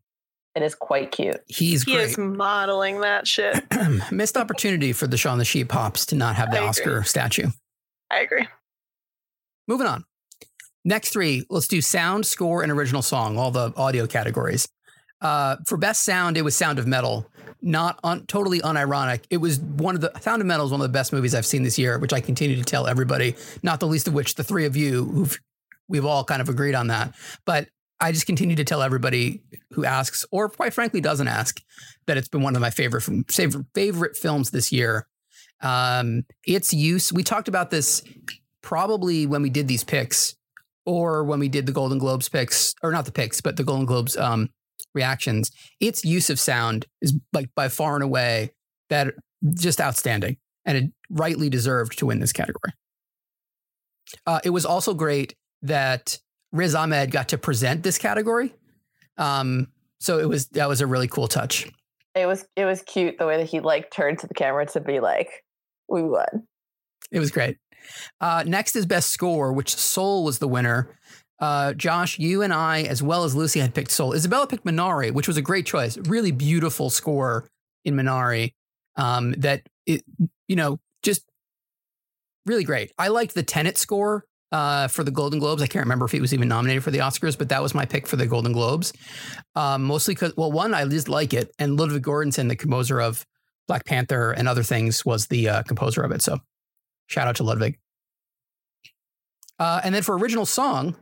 It 0.56 0.64
is 0.64 0.76
quite 0.76 1.12
cute. 1.12 1.40
He's 1.48 1.84
He 1.84 1.94
great. 1.94 2.04
is 2.10 2.18
modeling 2.20 3.02
that 3.02 3.28
shit. 3.28 3.64
missed 4.12 4.38
opportunity 4.38 4.94
for 4.94 5.08
the 5.08 5.18
Shaun 5.18 5.38
the 5.38 5.46
Sheep 5.46 5.72
hops 5.72 6.06
to 6.08 6.16
not 6.16 6.36
have 6.36 6.52
the 6.52 6.58
I 6.58 6.60
agree. 6.60 6.68
Oscar 6.70 7.04
statue. 7.04 7.48
I 8.10 8.20
agree. 8.20 8.48
Moving 9.68 9.88
on. 9.88 10.04
Next 10.84 11.12
three, 11.14 11.46
let's 11.50 11.68
do 11.68 11.80
sound, 11.80 12.26
score, 12.26 12.64
and 12.64 12.72
original 12.72 13.02
song, 13.02 13.38
all 13.38 13.52
the 13.52 13.72
audio 13.78 14.08
categories. 14.08 14.68
Uh, 15.22 15.58
for 15.68 15.78
best 15.78 16.02
sound, 16.04 16.36
it 16.38 16.42
was 16.42 16.56
Sound 16.56 16.80
of 16.80 16.88
Metal. 16.88 17.26
Not 17.62 18.00
un- 18.04 18.26
totally 18.26 18.60
unironic. 18.62 19.24
It 19.30 19.38
was 19.38 19.60
one 19.60 19.96
of 19.96 20.02
the 20.02 20.12
Sound 20.20 20.42
is 20.42 20.72
one 20.72 20.74
of 20.74 20.80
the 20.80 20.90
best 20.90 21.14
movies 21.14 21.36
I've 21.36 21.46
seen 21.46 21.64
this 21.64 21.78
year, 21.78 21.98
which 22.00 22.14
I 22.14 22.22
continue 22.22 22.56
to 22.56 22.64
tell 22.64 22.88
everybody. 22.88 23.36
Not 23.64 23.80
the 23.80 23.88
least 23.88 24.08
of 24.08 24.14
which 24.14 24.36
the 24.36 24.44
three 24.44 24.66
of 24.66 24.76
you, 24.76 25.06
who've 25.06 25.40
we've 25.88 26.06
all 26.06 26.24
kind 26.24 26.42
of 26.42 26.50
agreed 26.50 26.76
on 26.76 26.88
that. 26.88 27.14
But 27.46 27.68
I 28.00 28.12
just 28.12 28.26
continue 28.26 28.56
to 28.56 28.64
tell 28.64 28.82
everybody 28.82 29.42
who 29.72 29.86
asks, 29.86 30.26
or 30.32 30.50
quite 30.50 30.74
frankly 30.74 31.02
doesn't 31.02 31.28
ask, 31.28 31.62
that 32.08 32.18
it's 32.18 32.28
been 32.28 32.42
one 32.42 32.56
of 32.56 32.62
my 32.62 32.72
favorite 32.72 33.04
favorite 33.30 33.66
favorite 33.74 34.18
films 34.18 34.52
this 34.52 34.72
year. 34.72 35.08
Um, 35.62 36.24
its 36.46 36.74
use. 36.74 37.14
We 37.14 37.24
talked 37.24 37.48
about 37.48 37.70
this 37.70 38.04
probably 38.62 39.26
when 39.26 39.42
we 39.42 39.50
did 39.50 39.68
these 39.68 39.84
picks 39.84 40.36
or 40.86 41.24
when 41.24 41.40
we 41.40 41.50
did 41.50 41.66
the 41.66 41.72
Golden 41.72 42.00
Globes 42.00 42.30
picks, 42.30 42.74
or 42.82 42.92
not 42.92 43.06
the 43.06 43.12
picks, 43.12 43.42
but 43.42 43.56
the 43.56 43.64
Golden 43.64 43.86
Globes 43.86 44.18
um, 44.18 44.50
reactions, 44.94 45.52
its 45.80 46.04
use 46.04 46.30
of 46.30 46.40
sound 46.40 46.86
is 47.02 47.14
like 47.34 47.50
by 47.56 47.70
far 47.70 47.96
and 47.96 48.04
away 48.04 48.52
that 48.90 49.14
just 49.56 49.82
outstanding, 49.82 50.38
and 50.66 50.78
it 50.78 50.92
rightly 51.10 51.50
deserved 51.50 51.98
to 52.00 52.06
win 52.06 52.20
this 52.20 52.34
category. 52.34 52.74
Uh, 54.26 54.40
it 54.44 54.50
was 54.50 54.66
also 54.66 54.94
great 54.94 55.36
that 55.62 56.18
Riz 56.52 56.76
Ahmed 56.76 57.12
got 57.12 57.30
to 57.30 57.38
present 57.38 57.84
this 57.84 57.98
category, 57.98 58.54
um, 59.18 59.68
so 60.00 60.20
it 60.20 60.28
was 60.28 60.48
that 60.50 60.68
was 60.68 60.82
a 60.82 60.88
really 60.88 61.08
cool 61.08 61.28
touch. 61.28 61.70
It 62.16 62.26
was 62.26 62.46
it 62.56 62.66
was 62.66 62.82
cute 62.84 63.18
the 63.18 63.26
way 63.26 63.38
that 63.38 63.48
he 63.48 63.60
like 63.60 63.92
turned 63.92 64.20
to 64.20 64.28
the 64.28 64.34
camera 64.34 64.66
to 64.68 64.82
be 64.82 65.00
like, 65.00 65.30
"We 65.88 66.04
won." 66.04 66.48
It 67.12 67.20
was 67.20 67.32
great. 67.32 67.58
Uh, 68.20 68.44
next 68.46 68.76
is 68.76 68.86
best 68.86 69.10
score, 69.10 69.54
which 69.54 69.76
Soul 69.76 70.24
was 70.24 70.40
the 70.40 70.48
winner. 70.48 70.98
Uh, 71.42 71.74
Josh, 71.74 72.20
you 72.20 72.42
and 72.44 72.54
I, 72.54 72.84
as 72.84 73.04
well 73.04 73.24
as 73.24 73.36
Lucy, 73.36 73.60
had 73.60 73.74
picked 73.74 73.92
Soul. 73.92 74.14
Isabella 74.14 74.48
picked 74.48 74.64
Minari, 74.66 75.12
which 75.12 75.28
was 75.28 75.38
a 75.38 75.42
great 75.42 75.66
choice. 75.66 75.98
Really 75.98 76.32
beautiful 76.32 76.90
score 76.90 77.50
in 77.84 77.96
Minari. 77.96 78.54
Um, 78.96 79.34
that 79.34 79.64
it, 79.86 80.04
you 80.48 80.56
know, 80.56 80.80
just 81.02 81.26
really 82.46 82.64
great. 82.64 82.92
I 82.98 83.08
liked 83.08 83.34
the 83.34 83.44
Tenet 83.44 83.78
score 83.78 84.26
uh, 84.52 84.88
for 84.88 85.04
the 85.04 85.12
Golden 85.12 85.40
Globes. 85.40 85.62
I 85.62 85.68
can't 85.68 85.86
remember 85.86 86.06
if 86.06 86.14
it 86.14 86.22
was 86.22 86.34
even 86.34 86.48
nominated 86.48 86.84
for 86.84 86.92
the 86.92 87.00
Oscars, 87.00 87.38
but 87.38 87.50
that 87.50 87.62
was 87.62 87.74
my 87.74 87.86
pick 87.86 88.08
for 88.08 88.18
the 88.18 88.28
Golden 88.28 88.54
Globes. 88.54 88.94
Um, 89.56 89.84
mostly 89.84 90.14
because, 90.14 90.36
well, 90.38 90.52
one, 90.52 90.74
I 90.74 90.86
just 90.86 91.10
like 91.10 91.34
it, 91.34 91.52
and 91.58 91.80
Ludwig 91.80 92.04
Göransson, 92.04 92.50
the 92.50 92.56
composer 92.56 93.02
of 93.02 93.26
Black 93.68 93.86
Panther 93.86 94.32
and 94.32 94.48
other 94.48 94.64
things, 94.64 95.06
was 95.06 95.28
the 95.28 95.50
uh, 95.50 95.64
composer 95.64 96.02
of 96.04 96.12
it. 96.12 96.22
So 96.22 96.38
Shout 97.12 97.28
out 97.28 97.36
to 97.36 97.44
Ludwig. 97.44 97.78
Uh, 99.60 99.82
and 99.84 99.94
then 99.94 100.02
for 100.02 100.18
original 100.18 100.46
song, 100.46 100.96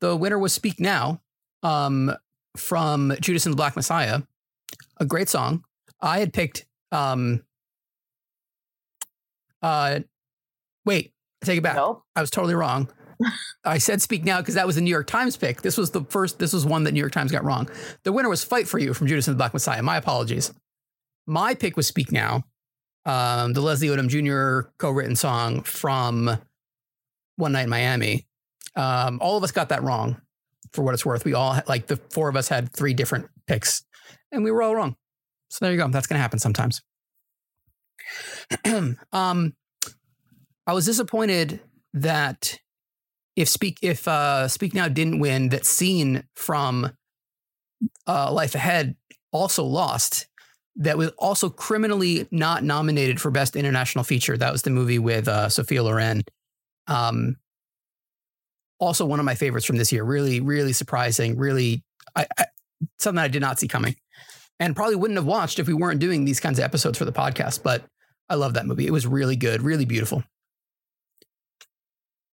the 0.00 0.16
winner 0.16 0.38
was 0.38 0.52
"Speak 0.52 0.80
Now" 0.80 1.20
um, 1.62 2.14
from 2.56 3.14
Judas 3.20 3.46
and 3.46 3.52
the 3.52 3.56
Black 3.56 3.76
Messiah. 3.76 4.22
A 4.98 5.04
great 5.04 5.28
song. 5.28 5.64
I 6.00 6.18
had 6.18 6.32
picked. 6.32 6.66
Um, 6.92 7.42
uh, 9.62 10.00
wait, 10.84 11.12
I 11.42 11.46
take 11.46 11.58
it 11.58 11.62
back. 11.62 11.76
Nope. 11.76 12.02
I 12.14 12.20
was 12.20 12.30
totally 12.30 12.54
wrong. 12.54 12.90
I 13.64 13.78
said 13.78 14.02
"Speak 14.02 14.24
Now" 14.24 14.40
because 14.40 14.54
that 14.54 14.66
was 14.66 14.76
the 14.76 14.82
New 14.82 14.90
York 14.90 15.06
Times 15.06 15.36
pick. 15.36 15.62
This 15.62 15.76
was 15.76 15.90
the 15.90 16.04
first. 16.04 16.38
This 16.38 16.52
was 16.52 16.66
one 16.66 16.84
that 16.84 16.92
New 16.92 17.00
York 17.00 17.12
Times 17.12 17.32
got 17.32 17.44
wrong. 17.44 17.68
The 18.04 18.12
winner 18.12 18.28
was 18.28 18.44
"Fight 18.44 18.68
for 18.68 18.78
You" 18.78 18.94
from 18.94 19.06
Judas 19.06 19.28
and 19.28 19.34
the 19.34 19.38
Black 19.38 19.52
Messiah. 19.52 19.82
My 19.82 19.96
apologies. 19.96 20.52
My 21.26 21.54
pick 21.54 21.76
was 21.76 21.86
"Speak 21.86 22.12
Now." 22.12 22.44
um, 23.06 23.52
the 23.52 23.60
Leslie 23.60 23.88
Odom 23.88 24.08
Jr. 24.08 24.68
co-written 24.78 25.16
song 25.16 25.62
from 25.62 26.38
One 27.36 27.52
Night 27.52 27.62
in 27.64 27.70
Miami. 27.70 28.26
Um, 28.76 29.18
all 29.20 29.36
of 29.36 29.42
us 29.42 29.52
got 29.52 29.70
that 29.70 29.82
wrong, 29.82 30.20
for 30.72 30.82
what 30.82 30.94
it's 30.94 31.04
worth. 31.04 31.24
We 31.24 31.34
all 31.34 31.60
like 31.66 31.86
the 31.86 31.96
four 31.96 32.28
of 32.28 32.36
us 32.36 32.48
had 32.48 32.72
three 32.72 32.94
different 32.94 33.26
picks, 33.46 33.82
and 34.30 34.44
we 34.44 34.50
were 34.50 34.62
all 34.62 34.76
wrong. 34.76 34.96
So 35.48 35.64
there 35.64 35.72
you 35.72 35.78
go. 35.78 35.88
That's 35.88 36.06
going 36.06 36.18
to 36.18 36.22
happen 36.22 36.38
sometimes. 36.38 36.82
um, 39.12 39.54
I 40.66 40.72
was 40.72 40.84
disappointed 40.84 41.60
that 41.94 42.58
if 43.36 43.48
speak 43.48 43.78
if 43.82 44.06
uh, 44.06 44.48
Speak 44.48 44.74
Now 44.74 44.88
didn't 44.88 45.20
win, 45.20 45.50
that 45.50 45.66
scene 45.66 46.24
from 46.34 46.90
uh, 48.06 48.32
Life 48.32 48.54
Ahead 48.54 48.96
also 49.32 49.64
lost 49.64 50.26
that 50.76 50.98
was 50.98 51.10
also 51.18 51.48
criminally 51.48 52.26
not 52.30 52.62
nominated 52.62 53.20
for 53.20 53.30
best 53.30 53.56
international 53.56 54.04
feature. 54.04 54.36
That 54.36 54.52
was 54.52 54.62
the 54.62 54.70
movie 54.70 54.98
with 54.98 55.26
uh, 55.26 55.48
Sophia 55.48 55.82
Loren. 55.82 56.22
Um, 56.86 57.36
also 58.78 59.04
one 59.04 59.18
of 59.18 59.24
my 59.24 59.34
favorites 59.34 59.66
from 59.66 59.76
this 59.76 59.92
year. 59.92 60.04
Really, 60.04 60.40
really 60.40 60.72
surprising. 60.72 61.36
Really, 61.36 61.82
I, 62.14 62.26
I, 62.38 62.46
something 62.98 63.22
I 63.22 63.28
did 63.28 63.40
not 63.40 63.58
see 63.58 63.68
coming, 63.68 63.96
and 64.60 64.76
probably 64.76 64.96
wouldn't 64.96 65.18
have 65.18 65.26
watched 65.26 65.58
if 65.58 65.66
we 65.66 65.74
weren't 65.74 66.00
doing 66.00 66.24
these 66.24 66.40
kinds 66.40 66.58
of 66.58 66.64
episodes 66.64 66.98
for 66.98 67.04
the 67.04 67.12
podcast. 67.12 67.62
But 67.62 67.84
I 68.28 68.34
love 68.34 68.54
that 68.54 68.66
movie. 68.66 68.86
It 68.86 68.92
was 68.92 69.06
really 69.06 69.36
good, 69.36 69.62
really 69.62 69.84
beautiful. 69.84 70.22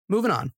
Moving 0.09 0.31
on, 0.31 0.52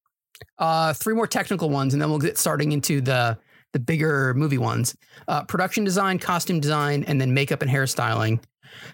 uh, 0.58 0.92
three 0.94 1.14
more 1.14 1.26
technical 1.26 1.70
ones, 1.70 1.92
and 1.92 2.02
then 2.02 2.10
we'll 2.10 2.18
get 2.18 2.38
starting 2.38 2.72
into 2.72 3.00
the 3.00 3.38
the 3.72 3.80
bigger 3.80 4.32
movie 4.34 4.58
ones. 4.58 4.96
Uh, 5.28 5.44
production 5.44 5.84
design, 5.84 6.18
costume 6.18 6.60
design, 6.60 7.04
and 7.04 7.20
then 7.20 7.34
makeup 7.34 7.60
and 7.60 7.70
hairstyling. 7.70 8.40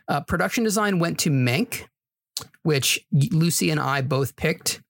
Uh, 0.08 0.20
production 0.22 0.64
design 0.64 0.98
went 0.98 1.18
to 1.18 1.30
Mank, 1.30 1.84
which 2.62 2.98
Lucy 3.12 3.70
and 3.70 3.78
I 3.78 4.00
both 4.00 4.34
picked. 4.36 4.80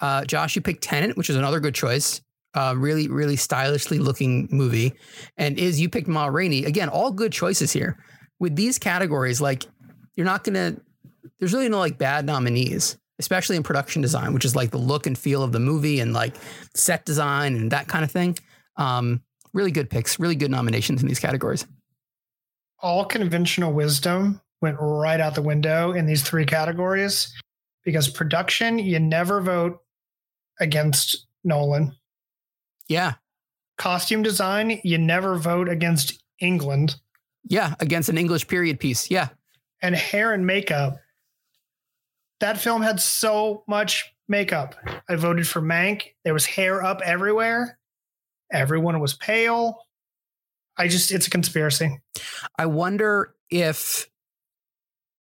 Uh, 0.00 0.24
Josh, 0.24 0.56
you 0.56 0.62
picked 0.62 0.82
Tenet, 0.82 1.16
which 1.16 1.30
Iz 1.30 1.36
another 1.36 1.60
good 1.60 1.74
choice. 1.74 2.20
Uh, 2.54 2.74
really, 2.76 3.08
really 3.08 3.36
stylishly 3.36 3.98
looking 3.98 4.48
movie. 4.50 4.94
And 5.36 5.58
is 5.58 5.78
you 5.78 5.90
picked 5.90 6.08
Ma 6.08 6.26
Rainey. 6.26 6.64
Again, 6.64 6.88
all 6.88 7.12
good 7.12 7.32
choices 7.32 7.72
here. 7.72 7.98
With 8.38 8.56
these 8.56 8.78
categories, 8.78 9.40
like 9.40 9.64
you're 10.14 10.26
not 10.26 10.44
gonna. 10.44 10.76
There's 11.38 11.52
really 11.52 11.68
no 11.68 11.78
like 11.78 11.98
bad 11.98 12.24
nominees, 12.24 12.96
especially 13.18 13.56
in 13.56 13.62
production 13.62 14.00
design, 14.00 14.32
which 14.32 14.44
is 14.44 14.56
like 14.56 14.70
the 14.70 14.78
look 14.78 15.06
and 15.06 15.18
feel 15.18 15.42
of 15.42 15.52
the 15.52 15.60
movie 15.60 16.00
and 16.00 16.12
like 16.12 16.34
set 16.74 17.04
design 17.04 17.56
and 17.56 17.70
that 17.72 17.88
kind 17.88 18.04
of 18.04 18.10
thing. 18.10 18.38
Um, 18.76 19.22
really 19.52 19.70
good 19.70 19.90
picks, 19.90 20.18
really 20.18 20.36
good 20.36 20.50
nominations 20.50 21.02
in 21.02 21.08
these 21.08 21.18
categories. 21.18 21.66
All 22.80 23.04
conventional 23.04 23.72
wisdom 23.72 24.40
went 24.60 24.76
right 24.80 25.20
out 25.20 25.34
the 25.34 25.42
window 25.42 25.92
in 25.92 26.06
these 26.06 26.22
three 26.22 26.44
categories 26.44 27.34
because 27.84 28.08
production, 28.08 28.78
you 28.78 28.98
never 28.98 29.40
vote 29.40 29.80
against 30.60 31.26
Nolan. 31.44 31.94
Yeah. 32.88 33.14
Costume 33.78 34.22
design, 34.22 34.80
you 34.84 34.98
never 34.98 35.36
vote 35.36 35.68
against 35.68 36.22
England. 36.40 36.96
Yeah. 37.44 37.74
Against 37.80 38.08
an 38.08 38.18
English 38.18 38.48
period 38.48 38.80
piece. 38.80 39.10
Yeah. 39.10 39.28
And 39.82 39.94
hair 39.94 40.32
and 40.32 40.46
makeup. 40.46 40.96
That 42.40 42.58
film 42.58 42.82
had 42.82 43.00
so 43.00 43.64
much 43.68 44.12
makeup. 44.28 44.74
I 45.08 45.16
voted 45.16 45.46
for 45.46 45.60
Mank. 45.60 46.02
There 46.24 46.34
was 46.34 46.46
hair 46.46 46.82
up 46.82 47.00
everywhere. 47.02 47.78
Everyone 48.52 49.00
was 49.00 49.14
pale. 49.14 49.78
I 50.76 50.88
just, 50.88 51.12
it's 51.12 51.26
a 51.26 51.30
conspiracy. 51.30 51.98
I 52.58 52.66
wonder 52.66 53.34
if 53.50 54.08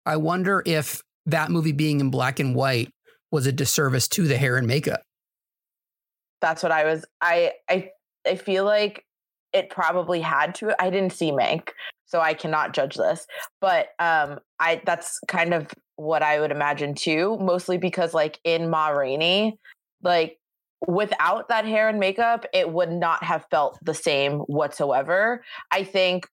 I 0.05 0.17
wonder 0.17 0.61
if 0.65 1.01
that 1.25 1.49
movie 1.51 1.71
being 1.71 1.99
in 1.99 2.09
black 2.09 2.39
and 2.39 2.55
white 2.55 2.91
was 3.31 3.47
a 3.47 3.51
disservice 3.51 4.07
to 4.09 4.27
the 4.27 4.37
hair 4.37 4.57
and 4.57 4.67
makeup. 4.67 5.01
That's 6.43 6.61
what 6.61 6.73
I 6.73 6.83
was. 6.83 7.05
I 7.21 7.53
I 7.69 7.89
I 8.27 8.35
feel 8.35 8.65
like 8.65 9.05
it 9.53 9.69
probably 9.69 10.19
had 10.19 10.55
to. 10.55 10.75
I 10.81 10.89
didn't 10.89 11.13
see 11.13 11.31
Mank, 11.31 11.69
so 12.05 12.19
I 12.19 12.33
cannot 12.33 12.73
judge 12.73 12.95
this. 12.97 13.25
But 13.61 13.87
um, 13.97 14.39
I 14.59 14.81
that's 14.85 15.19
kind 15.29 15.53
of 15.53 15.67
what 15.95 16.21
I 16.21 16.41
would 16.41 16.51
imagine 16.51 16.95
too. 16.95 17.37
Mostly 17.39 17.77
because 17.77 18.13
like 18.13 18.41
in 18.43 18.69
Ma 18.69 18.89
Rainey, 18.89 19.57
like 20.03 20.37
without 20.85 21.47
that 21.47 21.63
hair 21.63 21.87
and 21.87 21.97
makeup, 21.97 22.45
it 22.53 22.69
would 22.69 22.91
not 22.91 23.23
have 23.23 23.45
felt 23.49 23.79
the 23.81 23.93
same 23.93 24.39
whatsoever. 24.39 25.45
I 25.71 25.85
think 25.85 26.27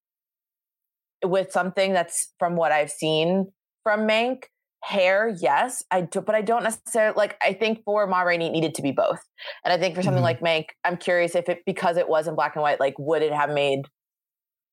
with 1.24 1.52
something 1.52 1.92
that's 1.92 2.32
from 2.40 2.56
what 2.56 2.72
I've 2.72 2.90
seen 2.90 3.52
from 3.84 4.08
Mank, 4.08 4.46
hair, 4.82 5.34
yes, 5.40 5.82
I 5.90 6.00
do, 6.02 6.20
but 6.20 6.34
I 6.34 6.42
don't 6.42 6.62
necessarily 6.62 7.14
like. 7.16 7.36
I 7.42 7.52
think 7.52 7.84
for 7.84 8.06
Ma 8.06 8.20
Rainey, 8.22 8.46
it 8.46 8.52
needed 8.52 8.74
to 8.76 8.82
be 8.82 8.92
both, 8.92 9.20
and 9.64 9.72
I 9.72 9.78
think 9.78 9.94
for 9.94 10.02
something 10.02 10.20
Mhm. 10.22 10.24
like 10.24 10.40
Mank, 10.40 10.66
I'm 10.84 10.96
curious 10.96 11.34
if 11.34 11.48
it 11.48 11.60
because 11.66 11.96
it 11.96 12.08
was 12.08 12.26
in 12.26 12.34
black 12.34 12.56
and 12.56 12.62
white, 12.62 12.80
like 12.80 12.94
would 12.98 13.22
it 13.22 13.32
have 13.32 13.50
made 13.50 13.82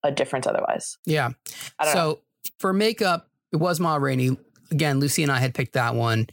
a 0.03 0.11
difference 0.11 0.47
otherwise? 0.47 0.97
Yeah. 1.05 1.29
I 1.79 1.85
don't 1.85 1.95
know. 1.95 1.99
So 2.01 2.21
for 2.59 2.71
makeup, 2.73 3.29
it 3.51 3.57
was 3.57 3.79
Ma 3.79 3.95
Rainey. 3.95 4.37
Again, 4.71 4.99
Lucy 4.99 5.23
and 5.23 5.31
I 5.31 5.39
had 5.39 5.53
picked 5.53 5.73
that 5.73 5.95
one. 5.95 6.27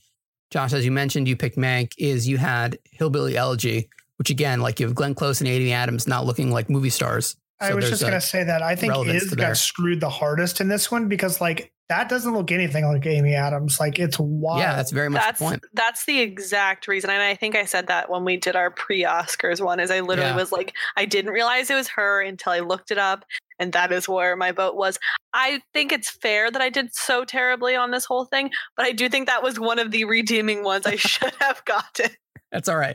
Josh, 0.51 0.73
as 0.73 0.85
you 0.85 0.93
mentioned, 0.93 1.27
you 1.29 1.37
picked 1.37 1.57
Mank. 1.57 1.93
Iz 1.99 2.29
you 2.29 2.37
had 2.39 2.79
Hillbilly 2.93 3.37
Elegy, 3.37 3.89
which 4.19 4.31
again, 4.31 4.61
like 4.61 4.79
you 4.79 4.87
have 4.87 4.95
Glenn 4.95 5.15
Close 5.15 5.41
and 5.41 5.49
Amy 5.49 5.73
Adams 5.73 6.07
not 6.07 6.25
looking 6.27 6.51
like 6.53 6.71
movie 6.71 6.91
stars. 6.91 7.37
I 7.61 7.73
was 7.75 7.89
just 7.89 8.03
gonna 8.03 8.21
say 8.21 8.45
that 8.45 8.63
I 8.63 8.77
think 8.77 8.93
relevance 8.93 9.25
Iz 9.25 9.35
got 9.35 9.57
screwed 9.57 10.01
the 10.01 10.11
hardest 10.11 10.61
in 10.61 10.69
this 10.69 10.91
one 10.91 11.09
because 11.09 11.41
like 11.41 11.73
that 11.89 12.09
doesn't 12.09 12.33
look 12.35 12.51
anything 12.51 12.85
like 12.87 13.05
Amy 13.07 13.35
Adams. 13.35 13.79
Like 13.79 13.99
it's 13.99 14.19
wild. 14.19 14.59
Yeah, 14.61 14.75
that's 14.77 14.91
very 14.91 15.11
much 15.11 15.23
That's 15.23 15.39
the 15.39 15.45
point. 15.45 15.63
that's 15.75 16.05
the 16.07 16.21
exact 16.21 16.89
reason, 16.89 17.11
and 17.11 17.23
I 17.23 17.35
think 17.35 17.57
I 17.57 17.65
said 17.67 17.89
that 17.89 18.09
when 18.11 18.25
we 18.25 18.37
did 18.37 18.57
our 18.57 18.71
pre-Oscars 18.71 19.61
one. 19.65 19.81
Is 19.81 19.91
I 19.91 20.01
literally 20.01 20.31
Yeah. 20.31 20.37
was 20.37 20.53
like, 20.53 20.75
I 20.97 21.05
didn't 21.05 21.33
realize 21.33 21.71
it 21.71 21.75
was 21.75 21.89
her 21.89 22.21
until 22.23 22.53
I 22.53 22.61
looked 22.61 22.91
it 22.91 22.99
up, 22.99 23.25
and 23.59 23.73
that 23.73 23.93
is 23.93 24.09
where 24.09 24.35
my 24.37 24.53
vote 24.53 24.77
was. 24.77 24.99
I 25.33 25.61
think 25.73 25.93
it's 25.93 26.09
fair 26.11 26.51
that 26.51 26.63
I 26.63 26.71
did 26.71 26.95
so 26.95 27.25
terribly 27.25 27.75
on 27.77 27.91
this 27.91 28.05
whole 28.05 28.25
thing, 28.25 28.51
but 28.77 28.87
I 28.87 28.93
do 28.93 29.09
think 29.09 29.27
that 29.27 29.43
was 29.43 29.59
one 29.61 29.79
of 29.79 29.91
the 29.91 30.05
redeeming 30.05 30.63
ones 30.65 30.87
I 30.87 30.97
should 30.97 31.35
have 31.41 31.65
gotten. 31.65 32.11
That's 32.53 32.69
all 32.69 32.77
right. 32.77 32.95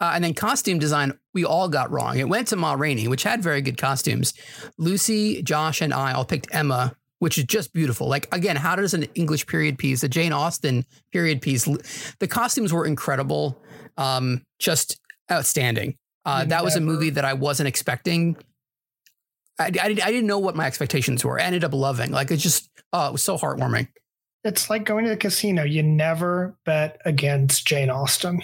Uh, 0.00 0.12
and 0.14 0.24
then 0.24 0.32
costume 0.32 0.78
design, 0.78 1.18
we 1.34 1.44
all 1.44 1.68
got 1.68 1.90
wrong. 1.90 2.18
It 2.18 2.30
went 2.30 2.48
to 2.48 2.56
Ma 2.56 2.72
Rainey, 2.72 3.08
which 3.08 3.24
had 3.24 3.42
very 3.42 3.60
good 3.60 3.76
costumes. 3.76 4.32
Lucy, 4.78 5.42
Josh, 5.42 5.82
and 5.82 5.92
I 5.92 6.12
all 6.12 6.24
picked 6.24 6.48
Emma, 6.54 6.96
which 7.18 7.38
is 7.38 7.44
just 7.44 7.72
beautiful. 7.72 8.08
Like 8.08 8.32
again, 8.34 8.56
how 8.56 8.76
does 8.76 8.94
an 8.94 9.04
English 9.14 9.46
period 9.46 9.78
piece, 9.78 10.02
a 10.02 10.08
Jane 10.08 10.32
Austen 10.32 10.84
period 11.12 11.40
piece, 11.40 11.64
the 12.18 12.26
costumes 12.28 12.72
were 12.72 12.86
incredible, 12.86 13.60
um, 13.96 14.42
just 14.58 15.00
outstanding. 15.30 15.96
Uh, 16.24 16.44
that 16.44 16.64
was 16.64 16.74
a 16.74 16.80
movie 16.80 17.10
that 17.10 17.24
I 17.24 17.34
wasn't 17.34 17.68
expecting. 17.68 18.36
I, 19.58 19.66
I, 19.66 19.70
didn't- 19.70 20.04
I 20.04 20.10
didn't 20.10 20.26
know 20.26 20.38
what 20.38 20.56
my 20.56 20.66
expectations 20.66 21.24
were. 21.24 21.40
I 21.40 21.44
ended 21.44 21.64
up 21.64 21.72
loving. 21.72 22.10
Like 22.10 22.30
it's 22.30 22.42
just, 22.42 22.68
oh, 22.92 23.06
it 23.08 23.12
was 23.12 23.22
so 23.22 23.38
heartwarming. 23.38 23.88
It's 24.44 24.68
like 24.68 24.84
going 24.84 25.04
to 25.04 25.10
the 25.10 25.16
casino. 25.16 25.62
You 25.64 25.82
never 25.82 26.56
bet 26.64 27.00
against 27.04 27.66
Jane 27.66 27.90
Austen. 27.90 28.42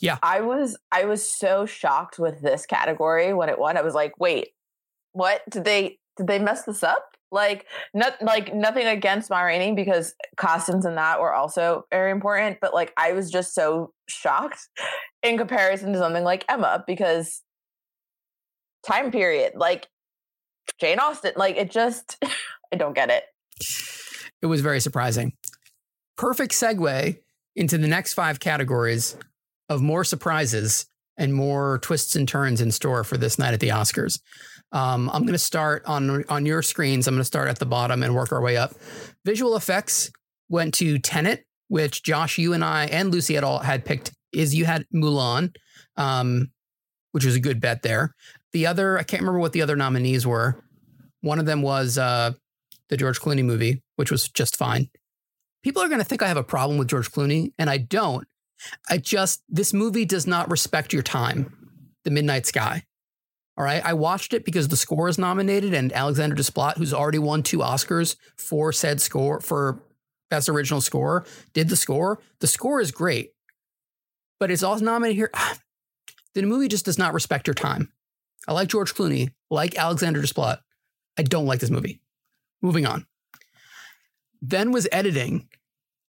Yeah, 0.00 0.18
I 0.22 0.40
was 0.40 0.76
I 0.90 1.04
was 1.04 1.28
so 1.28 1.66
shocked 1.66 2.18
with 2.18 2.40
this 2.42 2.66
category 2.66 3.32
when 3.32 3.48
it 3.48 3.58
won. 3.58 3.76
I 3.76 3.82
was 3.82 3.94
like, 3.94 4.18
wait, 4.18 4.48
what 5.12 5.42
did 5.50 5.64
they 5.64 5.98
did 6.16 6.26
they 6.26 6.38
mess 6.38 6.64
this 6.64 6.82
up? 6.82 7.13
Like 7.34 7.66
not 7.92 8.14
like 8.22 8.54
nothing 8.54 8.86
against 8.86 9.28
Ma 9.28 9.40
Rainey 9.42 9.74
because 9.74 10.14
costumes 10.36 10.84
and 10.84 10.96
that 10.96 11.20
were 11.20 11.34
also 11.34 11.84
very 11.90 12.12
important, 12.12 12.58
but 12.60 12.72
like 12.72 12.92
I 12.96 13.12
was 13.12 13.30
just 13.30 13.54
so 13.54 13.92
shocked 14.08 14.60
in 15.22 15.36
comparison 15.36 15.92
to 15.92 15.98
something 15.98 16.22
like 16.22 16.44
Emma 16.48 16.84
because 16.86 17.42
time 18.86 19.10
period, 19.10 19.54
like 19.56 19.88
Jane 20.80 21.00
Austen, 21.00 21.32
like 21.36 21.56
it 21.56 21.72
just 21.72 22.16
I 22.72 22.76
don't 22.76 22.94
get 22.94 23.10
it. 23.10 23.24
It 24.40 24.46
was 24.46 24.60
very 24.60 24.80
surprising. 24.80 25.32
Perfect 26.16 26.52
segue 26.52 27.18
into 27.56 27.78
the 27.78 27.88
next 27.88 28.14
five 28.14 28.38
categories 28.38 29.16
of 29.68 29.82
more 29.82 30.04
surprises 30.04 30.86
and 31.16 31.34
more 31.34 31.78
twists 31.78 32.14
and 32.14 32.28
turns 32.28 32.60
in 32.60 32.70
store 32.70 33.02
for 33.02 33.16
this 33.16 33.38
night 33.38 33.54
at 33.54 33.60
the 33.60 33.68
Oscars. 33.70 34.20
Um, 34.72 35.08
I'm 35.12 35.22
going 35.22 35.32
to 35.32 35.38
start 35.38 35.84
on 35.86 36.24
on 36.28 36.46
your 36.46 36.62
screens. 36.62 37.06
I'm 37.06 37.14
going 37.14 37.20
to 37.20 37.24
start 37.24 37.48
at 37.48 37.58
the 37.58 37.66
bottom 37.66 38.02
and 38.02 38.14
work 38.14 38.32
our 38.32 38.40
way 38.40 38.56
up. 38.56 38.74
Visual 39.24 39.56
effects 39.56 40.10
went 40.48 40.74
to 40.74 40.98
Tenet, 40.98 41.44
which 41.68 42.02
Josh, 42.02 42.38
you 42.38 42.52
and 42.52 42.64
I, 42.64 42.86
and 42.86 43.12
Lucy 43.12 43.34
had 43.34 43.44
all 43.44 43.60
had 43.60 43.84
picked. 43.84 44.12
Iz 44.32 44.54
you 44.54 44.64
had 44.64 44.84
Mulan, 44.92 45.54
um, 45.96 46.50
which 47.12 47.24
was 47.24 47.36
a 47.36 47.40
good 47.40 47.60
bet 47.60 47.82
there. 47.82 48.14
The 48.52 48.66
other, 48.66 48.98
I 48.98 49.04
can't 49.04 49.22
remember 49.22 49.38
what 49.38 49.52
the 49.52 49.62
other 49.62 49.76
nominees 49.76 50.26
were. 50.26 50.60
One 51.20 51.38
of 51.38 51.46
them 51.46 51.62
was 51.62 51.96
uh, 51.96 52.32
the 52.88 52.96
George 52.96 53.20
Clooney 53.20 53.44
movie, 53.44 53.82
which 53.96 54.10
was 54.10 54.28
just 54.28 54.56
fine. 54.56 54.90
People 55.62 55.82
are 55.82 55.88
going 55.88 56.00
to 56.00 56.04
think 56.04 56.22
I 56.22 56.28
have 56.28 56.36
a 56.36 56.44
problem 56.44 56.78
with 56.78 56.88
George 56.88 57.10
Clooney, 57.10 57.52
and 57.58 57.70
I 57.70 57.78
don't. 57.78 58.26
I 58.90 58.98
just, 58.98 59.42
this 59.48 59.72
movie 59.72 60.04
does 60.04 60.26
not 60.26 60.50
respect 60.50 60.92
your 60.92 61.02
time, 61.02 61.70
The 62.04 62.10
Midnight 62.10 62.46
Sky. 62.46 62.84
All 63.56 63.64
right. 63.64 63.84
I 63.84 63.92
watched 63.94 64.32
it 64.32 64.44
because 64.44 64.68
the 64.68 64.76
score 64.76 65.08
is 65.08 65.18
nominated, 65.18 65.74
and 65.74 65.92
Alexander 65.92 66.34
Desplat, 66.34 66.76
who's 66.76 66.94
already 66.94 67.18
won 67.18 67.42
two 67.42 67.58
Oscars 67.58 68.16
for 68.36 68.72
said 68.72 69.00
score, 69.00 69.40
for 69.40 69.80
Best 70.30 70.48
Original 70.48 70.80
Score, 70.80 71.24
did 71.52 71.68
the 71.68 71.76
score. 71.76 72.20
The 72.40 72.46
score 72.46 72.80
is 72.80 72.90
great, 72.90 73.32
but 74.40 74.50
it's 74.50 74.62
also 74.62 74.84
nominated 74.84 75.16
here. 75.16 75.30
The 76.34 76.42
movie 76.42 76.66
just 76.66 76.84
does 76.84 76.98
not 76.98 77.14
respect 77.14 77.46
your 77.46 77.54
time. 77.54 77.92
I 78.48 78.52
like 78.54 78.66
George 78.66 78.92
Clooney, 78.92 79.30
like 79.52 79.78
Alexander 79.78 80.20
Desplat. 80.20 80.58
I 81.16 81.22
don't 81.22 81.46
like 81.46 81.60
this 81.60 81.70
movie. 81.70 82.00
Moving 82.60 82.86
on. 82.86 83.06
Then 84.42 84.72
was 84.72 84.88
editing. 84.90 85.48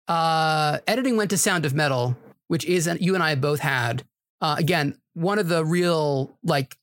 Uh, 0.07 0.79
editing 0.87 1.17
went 1.17 1.29
to 1.31 1.37
Sound 1.37 1.65
of 1.65 1.73
Metal, 1.73 2.15
which 2.47 2.63
is 2.65 2.89
you 2.99 3.15
and 3.15 3.23
I 3.23 3.35
both 3.35 3.59
had. 3.59 4.05
Uh, 4.39 4.55
again, 4.57 4.97
one 5.13 5.39
of 5.39 5.47
the 5.47 5.63
real 5.65 6.37
like 6.43 6.77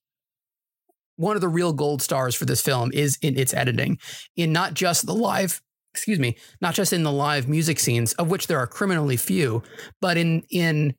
one 1.21 1.37
of 1.37 1.43
the 1.43 1.49
real 1.49 1.73
gold 1.73 2.01
stars 2.01 2.35
for 2.35 2.47
this 2.47 2.63
film 2.63 2.91
is 2.95 3.19
in 3.21 3.39
its 3.39 3.53
editing, 3.53 3.99
in 4.37 4.53
not 4.53 4.73
just 4.73 5.05
the 5.05 5.15
live, 5.15 5.61
excuse 5.93 6.19
me, 6.19 6.37
not 6.61 6.75
just 6.75 6.93
in 6.93 7.03
the 7.03 7.13
live 7.13 7.47
music 7.47 7.79
scenes, 7.79 8.15
of 8.15 8.31
which 8.31 8.47
there 8.47 8.59
are 8.59 8.67
criminally 8.67 9.19
few, 9.19 9.63
but 10.01 10.17
in 10.17 10.43
in 10.51 10.95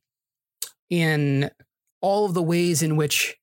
in 0.90 1.50
all 2.02 2.26
of 2.26 2.36
the 2.36 2.44
ways 2.44 2.84
in 2.84 2.96
which 2.96 3.36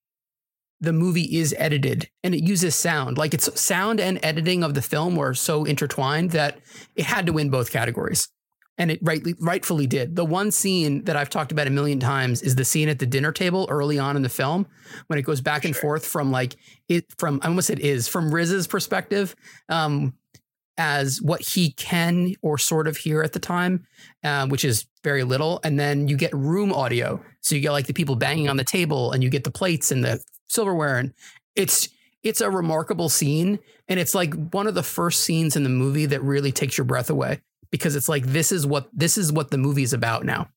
the 0.80 0.92
movie 0.92 1.36
is 1.36 1.52
edited 1.58 2.08
and 2.22 2.34
it 2.34 2.44
uses 2.44 2.76
sound. 2.76 3.18
Like 3.18 3.34
it's 3.34 3.60
sound 3.60 3.98
and 3.98 4.20
editing 4.22 4.62
of 4.62 4.74
the 4.74 4.82
film 4.82 5.16
were 5.16 5.34
so 5.34 5.64
intertwined 5.64 6.30
that 6.30 6.60
it 6.94 7.04
had 7.04 7.26
to 7.26 7.32
win 7.32 7.50
both 7.50 7.72
categories. 7.72 8.28
And 8.78 8.92
it 8.92 9.00
rightly, 9.02 9.34
rightfully 9.40 9.88
did. 9.88 10.14
The 10.14 10.24
one 10.24 10.52
scene 10.52 11.04
that 11.04 11.16
I've 11.16 11.30
talked 11.30 11.50
about 11.50 11.66
a 11.66 11.70
million 11.70 11.98
times 11.98 12.42
is 12.42 12.54
the 12.54 12.64
scene 12.64 12.88
at 12.88 13.00
the 13.00 13.06
dinner 13.06 13.32
table 13.32 13.66
early 13.68 13.98
on 13.98 14.14
in 14.14 14.22
the 14.22 14.28
film 14.28 14.66
when 15.08 15.18
it 15.18 15.22
goes 15.22 15.40
back 15.40 15.64
and 15.64 15.74
Sure. 15.74 15.82
forth 15.82 16.06
from 16.06 16.30
like 16.30 16.56
it 16.88 17.04
from 17.18 17.40
I 17.42 17.48
almost 17.48 17.66
said 17.66 17.80
is 17.80 18.06
from 18.06 18.32
Riz's 18.32 18.68
perspective 18.68 19.34
um, 19.68 20.14
as 20.78 21.20
what 21.20 21.40
he 21.42 21.72
can 21.72 22.34
or 22.40 22.56
sort 22.56 22.86
of 22.86 22.96
hear 22.98 23.22
at 23.22 23.32
the 23.32 23.40
time, 23.40 23.84
uh, 24.22 24.46
which 24.46 24.64
is 24.64 24.86
very 25.02 25.24
little. 25.24 25.60
And 25.64 25.78
then 25.78 26.06
you 26.06 26.16
get 26.16 26.32
room 26.32 26.72
audio. 26.72 27.20
So 27.40 27.56
you 27.56 27.60
get 27.60 27.72
like 27.72 27.86
the 27.86 27.92
people 27.92 28.14
banging 28.14 28.48
on 28.48 28.56
the 28.56 28.64
table 28.64 29.10
and 29.10 29.24
you 29.24 29.28
get 29.28 29.42
the 29.42 29.50
plates 29.50 29.90
and 29.90 30.04
the 30.04 30.22
silverware. 30.48 30.98
And 30.98 31.12
it's 31.56 31.88
it's 32.22 32.40
a 32.40 32.50
remarkable 32.50 33.08
scene. 33.08 33.58
And 33.88 33.98
it's 33.98 34.14
like 34.14 34.34
one 34.52 34.68
of 34.68 34.74
the 34.74 34.82
first 34.84 35.24
scenes 35.24 35.56
in 35.56 35.64
the 35.64 35.68
movie 35.68 36.06
that 36.06 36.22
really 36.22 36.52
takes 36.52 36.78
your 36.78 36.84
breath 36.84 37.10
away 37.10 37.40
because 37.70 37.96
it's 37.96 38.08
like 38.08 38.26
this 38.26 38.52
is 38.52 38.66
what 38.66 38.88
this 38.92 39.18
is 39.18 39.32
what 39.32 39.50
the 39.50 39.58
movie's 39.58 39.92
about 39.92 40.24
now. 40.24 40.48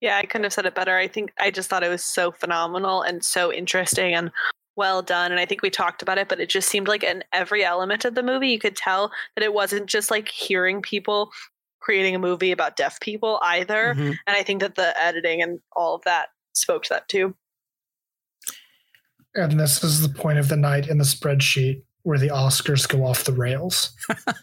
Yeah, 0.00 0.18
I 0.18 0.22
couldn't 0.26 0.44
have 0.44 0.52
said 0.52 0.66
it 0.66 0.74
better. 0.74 0.96
I 0.96 1.08
think 1.08 1.32
I 1.38 1.50
just 1.50 1.70
thought 1.70 1.84
it 1.84 1.88
was 1.88 2.04
so 2.04 2.30
phenomenal 2.30 3.02
and 3.02 3.24
so 3.24 3.52
interesting 3.52 4.14
and 4.14 4.30
well 4.76 5.02
done. 5.02 5.30
And 5.30 5.40
I 5.40 5.46
think 5.46 5.62
we 5.62 5.70
talked 5.70 6.02
about 6.02 6.18
it, 6.18 6.28
but 6.28 6.40
it 6.40 6.48
just 6.48 6.68
seemed 6.68 6.88
like 6.88 7.02
in 7.02 7.24
every 7.32 7.64
element 7.64 8.04
of 8.04 8.14
the 8.14 8.22
movie, 8.22 8.48
you 8.48 8.58
could 8.58 8.76
tell 8.76 9.12
that 9.34 9.44
it 9.44 9.54
wasn't 9.54 9.86
just 9.86 10.10
like 10.10 10.28
hearing 10.28 10.82
people 10.82 11.30
creating 11.80 12.14
a 12.14 12.18
movie 12.18 12.50
about 12.50 12.76
deaf 12.76 12.98
people 13.00 13.38
either. 13.42 13.94
Mhm. 13.94 14.16
And 14.26 14.36
I 14.36 14.42
think 14.42 14.60
that 14.60 14.74
the 14.74 15.00
editing 15.00 15.42
and 15.42 15.60
all 15.76 15.94
of 15.94 16.02
that 16.04 16.28
spoke 16.54 16.82
to 16.84 16.94
that 16.94 17.08
too. 17.08 17.34
And 19.34 19.58
this 19.58 19.82
is 19.82 20.00
the 20.00 20.08
point 20.08 20.38
of 20.38 20.48
the 20.48 20.56
night 20.56 20.88
in 20.88 20.98
the 20.98 21.04
spreadsheet 21.04 21.82
where 22.04 22.18
the 22.18 22.28
Oscars 22.28 22.88
go 22.88 23.04
off 23.04 23.24
the 23.24 23.32
rails. 23.32 23.92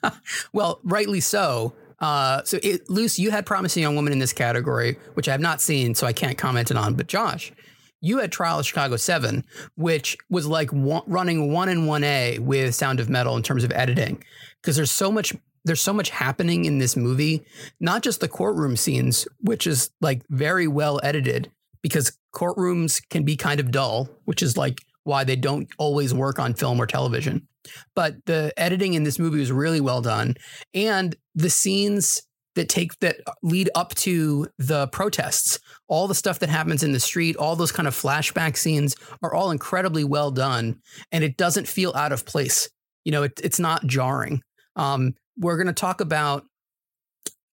well, 0.54 0.80
rightly 0.84 1.22
so. 1.22 1.74
Uh, 2.00 2.44
so, 2.44 2.60
it, 2.64 2.90
Luce, 2.90 3.20
you 3.20 3.32
had 3.32 3.46
Promising 3.46 3.84
Young 3.84 3.96
Woman 3.96 4.12
in 4.12 4.20
this 4.20 4.34
category, 4.34 4.98
which 5.14 5.30
I 5.30 5.32
have 5.32 5.42
not 5.42 5.62
seen, 5.62 5.96
so 5.96 6.06
I 6.06 6.14
can't 6.14 6.38
comment 6.38 6.72
it 6.72 6.78
on. 6.78 6.96
But 6.96 7.08
Josh, 7.08 7.54
You 8.02 8.18
had 8.18 8.32
Trial 8.32 8.60
of 8.60 8.66
Chicago 8.66 8.96
7, 8.98 9.46
which 9.76 10.18
was 10.30 10.48
like 10.48 10.72
one, 10.74 11.04
running 11.06 11.54
one 11.54 11.70
in 11.70 11.86
1A 11.86 12.40
with 12.40 12.74
Sound 12.74 13.00
of 13.00 13.10
Metal 13.10 13.38
in 13.38 13.44
terms 13.44 13.64
of 13.64 13.72
editing. 13.72 14.24
Because 14.62 14.76
there's 14.76 14.92
so 14.92 15.12
much 15.12 15.34
there's 15.64 15.82
so 15.82 15.94
much 15.94 16.10
happening 16.10 16.66
in 16.66 16.80
this 16.80 16.98
movie, 16.98 17.46
not 17.80 18.02
just 18.02 18.20
the 18.20 18.28
courtroom 18.28 18.76
scenes, 18.76 19.28
which 19.42 19.68
is 19.68 19.92
like 20.02 20.24
very 20.28 20.68
well 20.68 21.00
edited 21.04 21.52
because 21.84 22.18
courtrooms 22.34 23.08
can 23.10 23.24
be 23.24 23.36
kind 23.36 23.60
of 23.60 23.72
dull, 23.72 24.10
which 24.26 24.42
is 24.42 24.58
like 24.58 24.80
why 25.04 25.24
they 25.24 25.36
don't 25.36 25.68
always 25.78 26.14
work 26.14 26.40
on 26.40 26.54
film 26.54 26.80
or 26.80 26.86
television. 26.86 27.48
But 27.96 28.26
the 28.26 28.54
editing 28.58 28.94
in 28.94 29.04
this 29.04 29.20
movie 29.20 29.40
was 29.40 29.52
really 29.52 29.82
well 29.82 30.02
done. 30.02 30.36
And 30.74 31.16
the 31.36 31.50
scenes 31.50 32.22
that 32.56 32.68
take 32.68 33.00
that 33.00 33.18
lead 33.44 33.70
up 33.76 33.96
to 33.96 34.48
the 34.58 34.88
protests, 34.88 35.60
all 35.88 36.08
the 36.08 36.16
stuff 36.16 36.40
that 36.40 36.50
happens 36.50 36.84
in 36.84 36.92
the 36.92 37.00
street, 37.00 37.38
all 37.38 37.56
those 37.56 37.72
kind 37.72 37.88
of 37.88 37.96
flashback 37.96 38.58
scenes 38.58 38.96
are 39.24 39.34
all 39.34 39.52
incredibly 39.52 40.04
well 40.04 40.32
done. 40.32 40.80
And 41.12 41.24
it 41.24 41.38
doesn't 41.38 41.68
feel 41.68 41.94
out 41.96 42.12
of 42.12 42.26
place. 42.26 42.70
You 43.06 43.12
know, 43.12 43.24
it, 43.24 43.40
it's 43.44 43.60
not 43.60 43.86
jarring. 43.88 44.42
Um, 44.76 45.14
we're 45.38 45.56
going 45.56 45.68
to 45.68 45.74
talk 45.74 46.02
about 46.02 46.44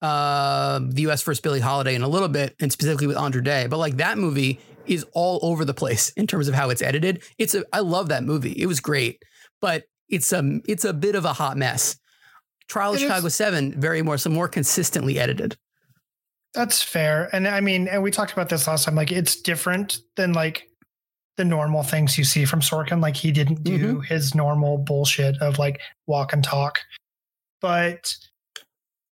uh, 0.02 0.80
the 0.82 1.02
U.S. 1.02 1.22
versus 1.22 1.40
Billie 1.40 1.60
Holiday 1.60 1.94
in 1.94 2.02
a 2.02 2.08
little 2.08 2.28
bit, 2.28 2.54
and 2.60 2.70
specifically 2.70 3.06
with 3.06 3.16
Andra 3.16 3.42
Day. 3.42 3.66
But 3.66 3.78
like 3.78 3.96
that 3.96 4.18
movie 4.18 4.60
is 4.86 5.04
all 5.12 5.40
over 5.42 5.64
the 5.64 5.74
place 5.74 6.10
in 6.10 6.26
terms 6.26 6.48
of 6.48 6.54
how 6.54 6.70
it's 6.70 6.82
edited. 6.82 7.22
It's 7.38 7.54
a 7.54 7.64
I 7.72 7.80
love 7.80 8.08
that 8.08 8.24
movie. 8.24 8.52
It 8.52 8.66
was 8.66 8.80
great, 8.80 9.22
but 9.60 9.84
it's 10.08 10.32
a 10.32 10.60
it's 10.66 10.84
a 10.84 10.92
bit 10.92 11.14
of 11.14 11.24
a 11.24 11.32
hot 11.32 11.56
mess. 11.56 11.96
Trial 12.68 12.94
of 12.94 13.00
Chicago 13.00 13.28
Seven, 13.28 13.78
very 13.80 14.02
more 14.02 14.18
so 14.18 14.30
more 14.30 14.48
consistently 14.48 15.18
edited. 15.18 15.56
That's 16.54 16.82
fair. 16.82 17.28
And 17.32 17.46
I 17.48 17.60
mean, 17.60 17.88
and 17.88 18.02
we 18.02 18.10
talked 18.10 18.32
about 18.32 18.48
this 18.48 18.66
last 18.66 18.84
time. 18.84 18.94
Like, 18.94 19.12
it's 19.12 19.40
different 19.40 20.00
than 20.16 20.32
like 20.32 20.68
the 21.36 21.44
normal 21.44 21.82
things 21.82 22.18
you 22.18 22.24
see 22.24 22.44
from 22.44 22.60
Sorkin. 22.60 23.00
Like, 23.00 23.16
he 23.16 23.32
didn't 23.32 23.62
do 23.62 23.78
mm-hmm. 23.78 24.00
his 24.00 24.34
normal 24.34 24.78
bullshit 24.78 25.40
of 25.40 25.58
like 25.58 25.80
walk 26.06 26.32
and 26.32 26.42
talk. 26.44 26.80
But 27.60 28.14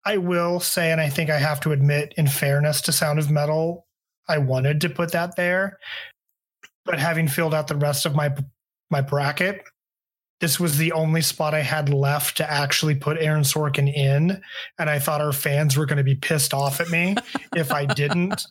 I 0.06 0.18
will 0.18 0.60
say, 0.60 0.92
and 0.92 1.00
I 1.00 1.10
think 1.10 1.30
I 1.30 1.40
have 1.40 1.60
to 1.62 1.72
admit, 1.72 2.14
in 2.18 2.28
fairness 2.28 2.82
to 2.82 2.92
Sound 2.92 3.20
of 3.20 3.32
Metal, 3.32 3.88
I 4.28 4.38
wanted 4.38 4.82
to 4.82 4.90
put 4.90 5.12
that 5.12 5.36
there. 5.36 5.80
But 6.86 7.00
having 7.00 7.28
filled 7.28 7.54
out 7.54 7.68
the 7.68 7.76
rest 7.76 8.06
of 8.06 8.16
my 8.16 8.34
my 8.90 9.02
bracket, 9.02 9.64
this 10.44 10.60
was 10.60 10.78
the 10.78 10.92
only 10.92 11.22
spot 11.22 11.54
I 11.54 11.62
had 11.62 11.88
left 11.88 12.36
to 12.36 12.52
actually 12.52 12.96
put 12.96 13.18
Aaron 13.18 13.44
Sorkin 13.44 13.88
in. 13.88 14.42
And 14.78 14.90
I 14.90 15.00
thought 15.00 15.22
our 15.22 15.32
fans 15.32 15.78
were 15.78 15.86
going 15.86 16.00
to 16.00 16.04
be 16.04 16.16
pissed 16.16 16.54
off 16.54 16.82
at 16.82 16.90
me 16.90 17.16
if 17.56 17.72
I 17.72 17.86
didn't 17.86 18.46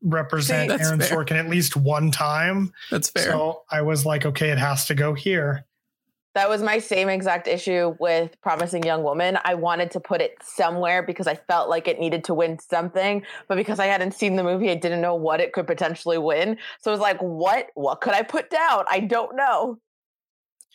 represent 0.00 0.70
That's 0.70 0.86
Aaron 0.86 1.00
fair. 1.00 1.10
Sorkin 1.10 1.32
at 1.32 1.50
least 1.50 1.76
one 1.76 2.10
time. 2.10 2.72
That's 2.90 3.10
fair. 3.10 3.24
So 3.24 3.64
I 3.70 3.82
was 3.82 4.06
like, 4.06 4.24
okay, 4.24 4.52
it 4.52 4.58
has 4.58 4.86
to 4.86 4.94
go 4.94 5.12
here. 5.12 5.66
That 6.34 6.48
was 6.48 6.62
my 6.62 6.78
same 6.78 7.10
exact 7.10 7.46
issue 7.46 7.94
with 8.00 8.40
Promising 8.40 8.82
Young 8.82 9.02
Woman. 9.02 9.36
I 9.44 9.54
wanted 9.54 9.90
to 9.90 10.00
put 10.00 10.22
it 10.22 10.36
somewhere 10.42 11.02
because 11.02 11.26
I 11.26 11.34
felt 11.34 11.68
like 11.68 11.86
it 11.88 12.00
needed 12.00 12.24
to 12.24 12.32
win 12.32 12.58
something, 12.58 13.22
but 13.48 13.56
because 13.56 13.78
I 13.78 13.86
hadn't 13.86 14.14
seen 14.14 14.36
the 14.36 14.42
movie, 14.42 14.70
I 14.70 14.76
didn't 14.76 15.02
know 15.02 15.14
what 15.14 15.40
it 15.40 15.52
could 15.52 15.66
potentially 15.66 16.16
win. 16.16 16.56
So 16.80 16.90
it 16.90 16.94
was 16.94 17.00
like, 17.00 17.18
what 17.20 17.66
what 17.74 18.00
could 18.00 18.14
I 18.14 18.22
put 18.22 18.48
down? 18.48 18.86
I 18.90 19.00
don't 19.00 19.36
know. 19.36 19.78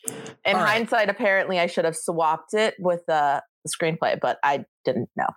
In 0.08 0.56
All 0.56 0.62
right. 0.62 0.70
hindsight, 0.70 1.10
apparently 1.10 1.60
I 1.60 1.68
should 1.68 1.86
have 1.86 1.96
swapped 1.96 2.54
it 2.54 2.76
with 2.80 3.08
uh, 3.10 3.42
the 3.64 3.70
screenplay, 3.70 4.20
but 4.20 4.40
I 4.44 4.66
didn't 4.86 5.10
know. 5.16 5.28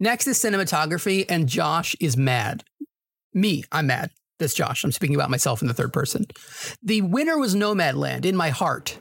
Next 0.00 0.26
is 0.26 0.38
cinematography, 0.38 1.24
and 1.28 1.48
Josh 1.48 1.94
is 2.00 2.16
mad. 2.16 2.64
Me, 3.32 3.64
I'm 3.70 3.86
mad. 3.86 4.10
That's 4.38 4.54
Josh. 4.54 4.82
I'm 4.82 4.90
speaking 4.90 5.14
about 5.14 5.30
myself 5.30 5.62
in 5.62 5.68
the 5.68 5.74
third 5.74 5.92
person. 5.92 6.26
The 6.82 7.02
winner 7.02 7.38
was 7.38 7.54
Nomadland 7.54 8.24
in 8.24 8.34
my 8.34 8.50
heart 8.50 8.98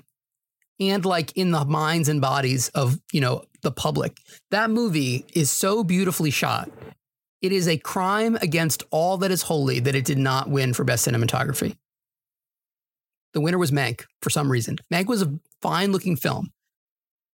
and 0.80 1.04
like 1.06 1.36
in 1.36 1.52
the 1.52 1.65
minds 1.65 2.10
and 2.10 2.21
bodies 2.21 2.69
of, 2.69 3.00
you 3.12 3.21
know, 3.21 3.43
the 3.62 3.71
public. 3.71 4.17
That 4.52 4.69
movie 4.69 5.26
is 5.34 5.50
so 5.50 5.84
beautifully 5.84 6.30
shot. 6.30 6.69
It 7.41 7.52
is 7.52 7.67
a 7.67 7.78
crime 7.78 8.38
against 8.41 8.84
all 8.91 9.17
that 9.17 9.32
is 9.32 9.43
holy 9.43 9.80
that 9.80 9.95
it 9.95 10.06
did 10.06 10.19
not 10.19 10.50
win 10.50 10.74
for 10.74 10.84
best 10.84 11.08
cinematography. 11.08 11.76
The 13.34 13.41
winner 13.41 13.58
was 13.58 13.72
Mank 13.72 14.06
for 14.22 14.30
some 14.30 14.52
reason. 14.52 14.78
Mank 14.94 15.08
was 15.08 15.22
a 15.22 15.39
fine 15.62 15.91
looking 15.91 16.15
film, 16.15 16.52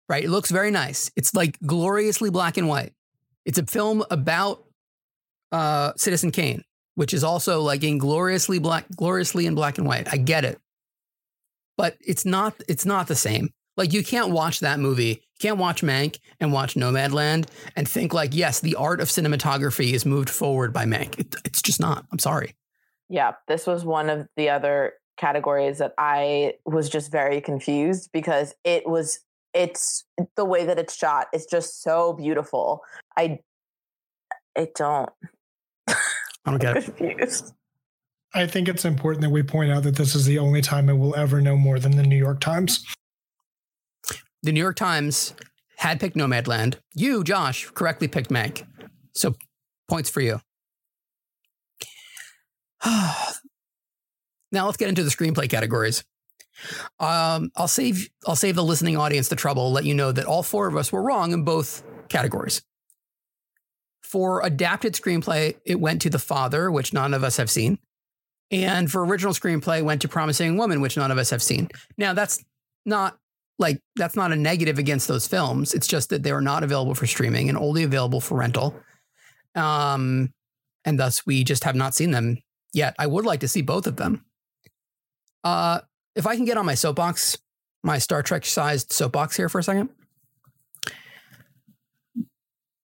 right? 0.09 0.25
It 0.25 0.31
looks 0.31 0.51
very 0.51 0.71
nice. 0.71 1.11
It's 1.17 1.35
like 1.35 1.59
gloriously 1.65 2.31
black 2.31 2.57
and 2.57 2.69
white. 2.69 2.93
It's 3.45 3.59
a 3.59 3.67
film 3.67 4.05
about 4.11 4.65
uh, 5.53 5.93
Citizen 5.97 6.31
Kane, 6.31 6.65
which 6.95 7.15
is 7.15 7.23
also 7.23 7.61
like 7.61 7.85
in 7.85 7.99
gloriously 7.99 8.59
black, 8.59 8.87
gloriously 8.97 9.47
in 9.47 9.55
black 9.55 9.79
and 9.79 9.87
white. 9.87 10.09
I 10.13 10.17
get 10.17 10.45
it, 10.45 10.59
but 11.77 11.97
it's 12.01 12.25
not. 12.25 12.55
It's 12.69 12.85
not 12.85 13.07
the 13.07 13.15
same. 13.15 13.51
Like 13.77 13.93
you 13.93 14.05
can't 14.05 14.31
watch 14.31 14.61
that 14.61 14.79
movie, 14.79 15.09
you 15.35 15.39
can't 15.41 15.59
watch 15.59 15.83
Mank 15.83 16.19
and 16.41 16.53
watch 16.53 16.75
Nomadland 16.75 17.49
and 17.77 17.89
think 17.89 18.15
like, 18.15 18.35
yes, 18.35 18.61
the 18.61 18.77
art 18.77 19.01
of 19.01 19.09
cinematography 19.09 19.93
is 19.93 20.07
moved 20.07 20.31
forward 20.31 20.73
by 20.73 20.85
Mank. 20.85 21.19
It, 21.19 21.35
it's 21.45 21.61
just 21.61 21.81
not. 21.81 22.05
I'm 22.13 22.21
sorry. 22.21 22.55
Yeah, 23.09 23.33
this 23.49 23.67
was 23.67 23.85
one 23.85 24.11
of 24.11 24.29
the 24.37 24.51
other 24.51 24.95
categories 25.17 25.79
that 25.79 25.95
I 25.99 26.55
was 26.65 26.89
just 26.89 27.11
very 27.11 27.41
confused 27.41 28.11
because 28.13 28.55
it 28.65 28.87
was 28.87 29.21
it's 29.53 30.05
the 30.37 30.45
way 30.45 30.65
that 30.67 30.79
it's 30.79 30.97
shot 30.97 31.29
is 31.33 31.47
just 31.47 31.83
so 31.83 32.13
beautiful. 32.13 32.83
I 33.17 33.39
I 34.57 34.69
don't 34.75 35.11
I 35.89 35.95
don't 36.47 36.61
get 36.61 36.77
it. 36.77 36.85
confused. 36.85 37.53
I 38.35 38.47
think 38.49 38.69
it's 38.69 38.85
important 38.85 39.23
that 39.23 39.31
we 39.31 39.45
point 39.45 39.71
out 39.71 39.85
that 39.85 39.95
this 39.95 40.17
is 40.17 40.25
the 40.25 40.39
only 40.39 40.61
time 40.61 40.89
I 40.89 40.93
will 40.93 41.15
ever 41.15 41.41
know 41.41 41.57
more 41.57 41.79
than 41.79 41.97
the 41.97 42.03
New 42.03 42.17
York 42.17 42.41
Times. 42.41 42.85
The 44.43 44.51
New 44.51 44.61
York 44.61 44.77
Times 44.77 45.35
had 45.77 46.01
picked 46.01 46.17
Nomadland. 46.17 46.77
You, 46.95 47.23
Josh, 47.23 47.71
correctly 47.71 48.09
picked 48.09 48.31
Mank. 48.31 48.67
So 49.15 49.37
points 49.89 50.11
for 50.11 50.21
you. 50.21 50.41
now 54.55 54.67
let's 54.67 54.77
get 54.77 54.89
into 54.89 55.05
the 55.05 55.11
screenplay 55.11 55.49
categories. 55.49 56.05
Um, 57.01 57.51
I'll 57.57 57.69
save 57.69 58.09
I'll 58.27 58.37
save 58.37 58.55
the 58.55 58.65
listening 58.65 58.97
audience 58.97 59.29
the 59.29 59.37
trouble. 59.37 59.73
Let 59.73 59.85
you 59.85 59.95
know 59.95 60.13
that 60.13 60.25
all 60.25 60.43
four 60.43 60.67
of 60.67 60.77
us 60.77 60.93
were 60.93 61.03
wrong 61.03 61.33
in 61.33 61.45
both 61.45 61.83
categories. 62.09 62.63
For 64.03 64.45
adapted 64.45 64.95
screenplay, 64.95 65.57
it 65.67 65.81
went 65.81 66.03
to 66.03 66.11
The 66.11 66.21
Father, 66.21 66.71
which 66.71 66.93
none 66.93 67.13
of 67.15 67.25
us 67.25 67.37
have 67.37 67.51
seen, 67.51 67.79
and 68.51 68.91
for 68.91 69.05
original 69.05 69.33
screenplay, 69.33 69.83
went 69.83 70.03
to 70.03 70.09
Promising 70.09 70.57
Woman, 70.57 70.81
which 70.81 70.97
none 70.97 71.11
of 71.11 71.19
us 71.19 71.31
have 71.31 71.43
seen. 71.43 71.69
Now 71.99 72.15
that's 72.15 72.43
not 72.87 73.19
like 73.59 73.81
that's 73.97 74.17
not 74.17 74.33
a 74.33 74.37
negative 74.37 74.79
against 74.79 75.09
those 75.09 75.27
films. 75.27 75.75
It's 75.75 75.87
just 75.87 76.11
that 76.11 76.23
they 76.23 76.31
are 76.31 76.41
not 76.41 76.63
available 76.63 76.95
for 76.95 77.07
streaming 77.07 77.49
and 77.49 77.59
only 77.59 77.83
available 77.83 78.21
for 78.21 78.39
rental. 78.39 78.77
Um, 79.55 80.33
and 80.85 80.99
thus 80.99 81.25
we 81.27 81.45
just 81.45 81.65
have 81.65 81.77
not 81.77 81.95
seen 81.95 82.11
them 82.11 82.39
yet. 82.73 82.95
I 82.99 83.07
would 83.07 83.25
like 83.25 83.41
to 83.41 83.49
see 83.49 83.63
both 83.63 83.87
of 83.87 83.97
them. 83.97 84.25
Uh, 85.45 85.81
if 86.17 86.27
I 86.27 86.35
can 86.37 86.47
get 86.47 86.57
on 86.57 86.67
my 86.67 86.75
soapbox, 86.75 87.39
my 87.83 87.99
Star 87.99 88.23
Trek 88.23 88.47
sized 88.47 88.93
soapbox 88.93 89.37
here 89.37 89.49
for 89.49 89.59
a 89.59 89.63
second. 89.63 89.91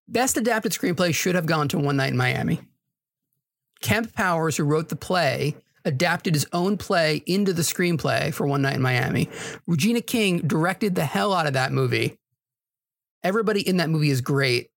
Best 0.06 0.36
adapted 0.36 0.72
screenplay 0.72 1.14
should 1.14 1.34
have 1.34 1.46
gone 1.46 1.68
to 1.68 1.78
One 1.78 1.96
Night 1.96 2.10
in 2.10 2.16
Miami. 2.16 2.60
Kemp 3.80 4.12
Powers, 4.12 4.56
who 4.56 4.64
wrote 4.64 4.88
the 4.88 4.96
play, 4.96 5.56
adapted 5.84 6.34
his 6.34 6.46
own 6.52 6.76
play 6.76 7.22
into 7.26 7.52
the 7.52 7.62
screenplay 7.62 8.34
for 8.34 8.46
One 8.46 8.60
Night 8.60 8.76
in 8.76 8.82
Miami. 8.82 9.30
Regina 9.66 10.02
King 10.02 10.40
directed 10.40 10.94
the 10.94 11.04
hell 11.04 11.32
out 11.32 11.46
of 11.46 11.54
that 11.54 11.72
movie. 11.72 12.18
Everybody 13.22 13.66
in 13.66 13.78
that 13.78 13.88
movie 13.88 14.10
is 14.10 14.20
great. 14.20 14.70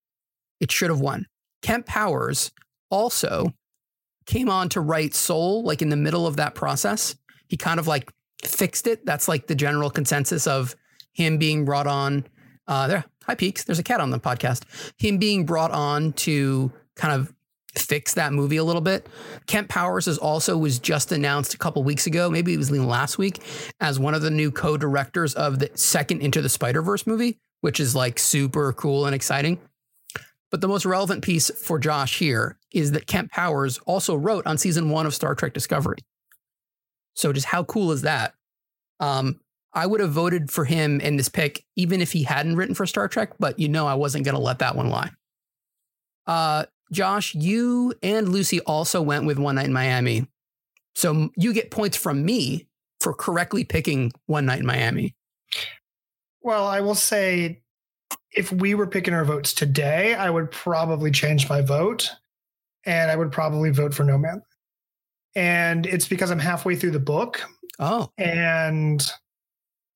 It 0.59 0.71
should 0.71 0.89
have 0.89 1.01
won. 1.01 1.27
Kemp 1.61 1.85
Powers 1.85 2.51
also 2.89 3.53
came 4.25 4.49
on 4.49 4.69
to 4.69 4.81
write 4.81 5.13
Soul, 5.13 5.63
like 5.63 5.81
in 5.81 5.89
the 5.89 5.97
middle 5.97 6.27
of 6.27 6.37
that 6.37 6.55
process. 6.55 7.15
He 7.47 7.57
kind 7.57 7.79
of 7.79 7.87
like 7.87 8.11
fixed 8.43 8.87
it. 8.87 9.05
That's 9.05 9.27
like 9.27 9.47
the 9.47 9.55
general 9.55 9.89
consensus 9.89 10.47
of 10.47 10.75
him 11.13 11.37
being 11.37 11.65
brought 11.65 11.87
on. 11.87 12.25
Uh, 12.67 12.87
there, 12.87 13.05
hi 13.23 13.35
Peaks. 13.35 13.63
There's 13.63 13.79
a 13.79 13.83
cat 13.83 13.99
on 14.01 14.09
the 14.09 14.19
podcast. 14.19 14.63
Him 14.97 15.17
being 15.17 15.45
brought 15.45 15.71
on 15.71 16.13
to 16.13 16.71
kind 16.95 17.13
of 17.13 17.33
fix 17.77 18.13
that 18.13 18.33
movie 18.33 18.57
a 18.57 18.63
little 18.63 18.81
bit. 18.81 19.07
Kemp 19.47 19.67
Powers 19.67 20.07
is 20.07 20.17
also 20.17 20.57
was 20.57 20.79
just 20.79 21.11
announced 21.11 21.53
a 21.53 21.57
couple 21.57 21.83
weeks 21.83 22.05
ago, 22.05 22.29
maybe 22.29 22.53
it 22.53 22.57
was 22.57 22.69
even 22.69 22.87
last 22.87 23.17
week, 23.17 23.41
as 23.79 23.99
one 23.99 24.13
of 24.13 24.21
the 24.21 24.29
new 24.29 24.51
co-directors 24.51 25.33
of 25.33 25.59
the 25.59 25.71
second 25.73 26.21
Into 26.21 26.41
the 26.41 26.49
Spider-Verse 26.49 27.07
movie, 27.07 27.39
which 27.61 27.79
is 27.79 27.95
like 27.95 28.19
super 28.19 28.73
cool 28.73 29.05
and 29.05 29.15
exciting. 29.15 29.59
But 30.51 30.61
the 30.61 30.67
most 30.67 30.85
relevant 30.85 31.23
piece 31.23 31.49
for 31.49 31.79
Josh 31.79 32.19
here 32.19 32.59
is 32.71 32.91
that 32.91 33.07
Kemp 33.07 33.31
Powers 33.31 33.79
also 33.79 34.15
wrote 34.15 34.45
on 34.45 34.59
season 34.59 34.89
one 34.89 35.07
of 35.07 35.15
Star 35.15 35.33
Trek 35.33 35.53
Discovery. 35.53 35.97
So 37.13 37.33
just 37.33 37.47
how 37.47 37.63
cool 37.63 37.91
is 37.91 38.01
that? 38.03 38.33
Um, 38.99 39.39
I 39.73 39.85
would 39.85 40.01
have 40.01 40.11
voted 40.11 40.51
for 40.51 40.65
him 40.65 41.01
in 41.01 41.17
this 41.17 41.29
pick, 41.29 41.65
even 41.75 42.01
if 42.01 42.11
he 42.11 42.23
hadn't 42.23 42.55
written 42.55 42.75
for 42.75 42.85
Star 42.85 43.07
Trek, 43.07 43.33
but 43.39 43.59
you 43.59 43.67
know 43.67 43.87
I 43.87 43.95
wasn't 43.95 44.25
going 44.25 44.35
to 44.35 44.41
let 44.41 44.59
that 44.59 44.75
one 44.75 44.89
lie. 44.89 45.09
Uh, 46.27 46.65
Josh, 46.91 47.33
you 47.33 47.93
and 48.03 48.29
Lucy 48.29 48.59
also 48.61 49.01
went 49.01 49.25
with 49.25 49.39
One 49.39 49.55
Night 49.55 49.65
in 49.65 49.73
Miami. 49.73 50.27
So 50.95 51.31
you 51.35 51.53
get 51.53 51.71
points 51.71 51.97
from 51.97 52.23
me 52.23 52.67
for 52.99 53.13
correctly 53.13 53.63
picking 53.63 54.11
One 54.27 54.45
Night 54.45 54.59
in 54.59 54.65
Miami. 54.65 55.15
Well, 56.41 56.67
I 56.67 56.81
will 56.81 56.95
say 56.95 57.63
if 58.31 58.51
we 58.51 58.75
were 58.75 58.87
picking 58.87 59.13
our 59.13 59.25
votes 59.25 59.53
today, 59.53 60.13
I 60.13 60.29
would 60.29 60.51
probably 60.51 61.09
change 61.09 61.49
my 61.49 61.61
vote 61.61 62.11
and 62.85 63.09
I 63.09 63.15
would 63.15 63.31
probably 63.31 63.71
vote 63.71 63.93
for 63.93 64.03
No 64.03 64.17
Man. 64.17 64.41
And 65.35 65.85
it's 65.85 66.07
because 66.07 66.29
I'm 66.31 66.39
halfway 66.39 66.75
through 66.75 66.91
the 66.91 66.99
book 66.99 67.43
Oh, 67.79 68.09
and 68.17 69.05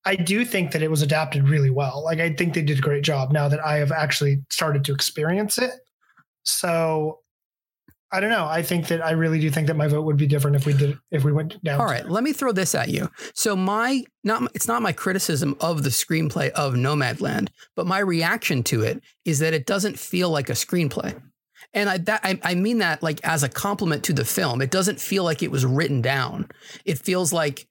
I 0.06 0.16
do 0.16 0.46
think 0.46 0.72
that 0.72 0.82
it 0.82 0.90
was 0.90 1.02
adapted 1.02 1.48
really 1.48 1.70
well. 1.70 2.04
Like 2.04 2.20
I 2.20 2.34
think 2.34 2.54
they 2.54 2.62
did 2.62 2.80
a 2.80 2.82
great 2.82 3.04
job 3.04 3.32
now 3.32 3.48
that 3.48 3.64
I 3.64 3.78
have 3.78 3.92
actually 3.92 4.42
started 4.50 4.84
to 4.86 4.94
experience 4.94 5.58
it. 5.58 5.72
So 6.44 7.20
I 8.12 8.20
don't 8.22 8.30
know. 8.30 8.46
I 8.46 8.64
think 8.64 8.88
that 8.88 9.06
I 9.06 9.12
really 9.12 9.40
do 9.40 9.50
think 9.50 9.68
that 9.68 9.76
my 9.76 9.88
vote 9.88 10.04
would 10.04 10.18
be 10.18 10.28
different 10.28 10.56
if 10.56 10.66
we 10.66 10.74
did 10.74 10.98
if 11.12 11.24
we 11.24 11.34
went 11.34 11.62
down. 11.64 11.80
all 11.80 11.86
right. 11.86 12.10
Let 12.10 12.24
me 12.24 12.34
throw 12.34 12.52
this 12.52 12.74
at 12.74 12.90
you. 12.90 13.12
So 13.34 13.56
my 13.56 14.04
not 14.24 14.50
it's 14.56 14.68
not 14.68 14.82
my 14.82 14.94
criticism 14.94 15.56
of 15.60 15.84
the 15.84 15.90
screenplay 15.90 16.50
of 16.52 16.74
Nomadland, 16.74 17.50
but 17.76 17.86
my 17.86 18.00
reaction 18.00 18.64
to 18.64 18.82
it 18.82 19.04
is 19.26 19.40
that 19.40 19.54
it 19.54 19.66
doesn't 19.66 20.00
feel 20.00 20.30
like 20.30 20.50
a 20.50 20.54
screenplay. 20.54 21.22
And 21.74 21.90
I 21.90 21.98
that 22.00 22.22
I, 22.24 22.40
I 22.44 22.56
mean 22.56 22.80
that 22.80 23.04
like 23.04 23.20
as 23.24 23.44
a 23.44 23.50
compliment 23.50 24.04
to 24.06 24.14
the 24.14 24.26
film. 24.26 24.62
It 24.62 24.72
doesn't 24.72 25.00
feel 25.00 25.24
like 25.24 25.44
it 25.44 25.52
was 25.52 25.66
written 25.66 26.02
down. 26.02 26.48
It 26.86 26.98
feels 27.00 27.32
like 27.34 27.68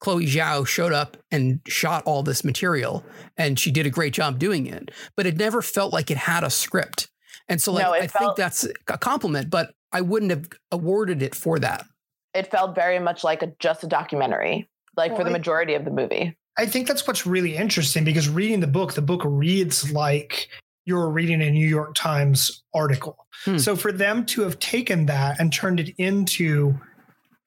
Chloe 0.00 0.26
Zhao 0.26 0.66
showed 0.66 0.92
up 0.92 1.16
and 1.30 1.60
shot 1.66 2.02
all 2.04 2.22
this 2.22 2.44
material 2.44 3.04
and 3.36 3.58
she 3.58 3.70
did 3.70 3.86
a 3.86 3.90
great 3.90 4.12
job 4.12 4.38
doing 4.38 4.66
it. 4.66 4.90
But 5.16 5.26
it 5.26 5.36
never 5.38 5.62
felt 5.62 5.92
like 5.92 6.10
it 6.10 6.18
had 6.18 6.44
a 6.44 6.50
script. 6.50 7.08
And 7.48 7.62
so 7.62 7.72
like 7.72 7.84
No, 7.84 7.92
it 7.94 8.02
I 8.02 8.06
think 8.08 8.36
that's 8.36 8.64
a 8.88 8.98
compliment, 8.98 9.48
but 9.48 9.72
I 9.92 10.00
wouldn't 10.02 10.30
have 10.32 10.48
awarded 10.72 11.22
it 11.22 11.34
for 11.34 11.58
that. 11.60 11.86
It 12.34 12.50
felt 12.50 12.74
very 12.74 12.98
much 12.98 13.24
like 13.24 13.42
a 13.42 13.52
just 13.58 13.84
a 13.84 13.86
documentary, 13.86 14.68
like 14.96 15.12
for 15.12 15.18
Well, 15.18 15.24
the 15.24 15.30
I- 15.30 15.38
majority 15.38 15.74
of 15.74 15.84
the 15.84 15.90
movie. 15.90 16.36
I 16.58 16.64
think 16.66 16.88
that's 16.88 17.06
what's 17.06 17.26
really 17.26 17.54
interesting 17.54 18.02
because 18.04 18.28
reading 18.30 18.60
the 18.60 18.66
book, 18.66 18.94
the 18.94 19.02
book 19.02 19.20
reads 19.24 19.92
like 19.92 20.48
you're 20.86 21.10
reading 21.10 21.42
a 21.42 21.50
New 21.50 21.66
York 21.66 21.94
Times 21.94 22.62
article. 22.72 23.26
Hmm. 23.44 23.58
So 23.58 23.76
for 23.76 23.92
them 23.92 24.24
to 24.26 24.42
have 24.42 24.58
taken 24.58 25.06
that 25.06 25.38
and 25.38 25.52
turned 25.52 25.80
it 25.80 25.94
into 25.98 26.78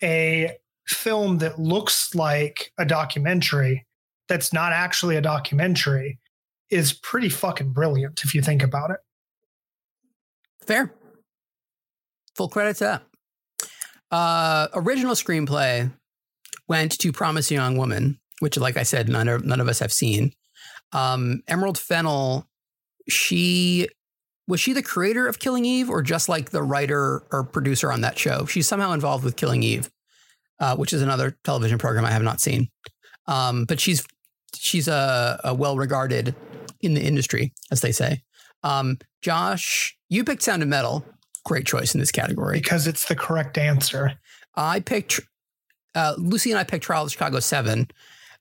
a 0.04 0.58
film 0.86 1.39
that 1.39 1.58
looks 1.58 2.13
like 2.13 2.71
a 2.78 2.86
documentary 2.86 3.86
that's 4.28 4.54
not 4.54 4.73
actually 4.73 5.15
a 5.15 5.21
documentary 5.21 6.19
is 6.69 6.93
pretty 6.93 7.30
fucking 7.30 7.71
brilliant 7.71 8.21
if 8.23 8.36
you 8.36 8.41
think 8.41 8.62
about 8.62 8.91
it. 8.91 8.97
Fair. 10.65 10.93
Full 12.36 12.49
credit 12.49 12.75
to 12.78 12.84
that. 12.84 13.04
Uh, 14.12 14.67
original 14.73 15.15
screenplay 15.15 15.91
went 16.67 16.97
to 16.99 17.12
Promise 17.12 17.52
Young 17.52 17.78
Woman, 17.78 18.19
which, 18.39 18.58
like 18.58 18.78
I 18.78 18.84
said, 18.84 19.10
none 19.10 19.28
of, 19.28 19.45
none 19.45 19.62
of 19.62 19.67
us 19.67 19.80
have 19.80 19.93
seen. 19.93 20.34
Um, 20.91 21.41
Emerald 21.47 21.78
Fennell, 21.78 22.48
she 23.09 23.87
was 24.47 24.59
she 24.59 24.73
the 24.73 24.81
creator 24.81 25.27
of 25.27 25.39
Killing 25.39 25.63
Eve 25.65 25.89
or 25.89 26.01
just 26.01 26.27
like 26.27 26.49
the 26.49 26.63
writer 26.63 27.23
or 27.31 27.43
producer 27.43 27.91
on 27.91 28.01
that 28.01 28.17
show? 28.17 28.45
She's 28.45 28.67
somehow 28.67 28.93
involved 28.93 29.23
with 29.23 29.35
Killing 29.35 29.61
Eve, 29.63 29.89
uh, 30.59 30.75
which 30.75 30.91
is 30.91 31.01
another 31.01 31.37
television 31.43 31.77
program 31.77 32.03
I 32.03 32.11
have 32.11 32.23
not 32.23 32.41
seen. 32.41 32.69
Um, 33.27 33.65
but 33.65 33.79
she's 33.79 34.03
she's 34.55 34.87
a, 34.87 35.39
a 35.43 35.53
well 35.53 35.77
regarded 35.77 36.35
in 36.81 36.93
the 36.93 37.01
industry, 37.01 37.53
as 37.71 37.81
they 37.81 37.91
say. 37.91 38.23
Um, 38.63 38.97
Josh, 39.21 39.97
you 40.09 40.23
picked 40.23 40.43
Sound 40.43 40.63
of 40.63 40.67
Metal. 40.67 41.05
Great 41.45 41.65
choice 41.65 41.93
in 41.93 41.99
this 41.99 42.11
category. 42.11 42.59
Because 42.59 42.87
it's 42.87 43.05
the 43.05 43.15
correct 43.15 43.57
answer. 43.57 44.13
I 44.55 44.81
picked 44.81 45.21
uh, 45.95 46.15
Lucy 46.17 46.51
and 46.51 46.59
I 46.59 46.63
picked 46.63 46.83
Trial 46.83 47.05
of 47.05 47.11
Chicago 47.11 47.39
Seven. 47.39 47.87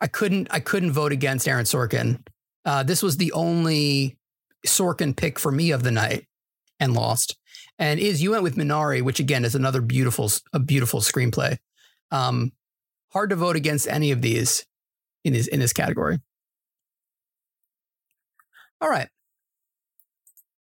I 0.00 0.06
couldn't 0.06 0.48
I 0.50 0.60
couldn't 0.60 0.92
vote 0.92 1.12
against 1.12 1.46
Aaron 1.48 1.64
Sorkin. 1.64 2.24
Uh, 2.64 2.82
this 2.82 3.02
was 3.02 3.16
the 3.16 3.32
only 3.32 4.17
Sorkin 4.66 5.16
pick 5.16 5.38
for 5.38 5.52
me 5.52 5.70
of 5.70 5.82
the 5.82 5.90
night, 5.90 6.26
and 6.80 6.94
lost. 6.94 7.36
And 7.78 8.00
Iz 8.00 8.22
you 8.22 8.32
went 8.32 8.42
with 8.42 8.56
Minari, 8.56 9.02
which 9.02 9.20
again 9.20 9.44
is 9.44 9.54
another 9.54 9.80
beautiful 9.80 10.30
a 10.52 10.58
beautiful 10.58 11.00
screenplay. 11.00 11.58
Um, 12.10 12.52
hard 13.12 13.30
to 13.30 13.36
vote 13.36 13.56
against 13.56 13.88
any 13.88 14.10
of 14.10 14.22
these 14.22 14.64
in 15.24 15.32
this 15.32 15.46
in 15.46 15.60
this 15.60 15.72
category. 15.72 16.18
All 18.80 18.88
right. 18.88 19.08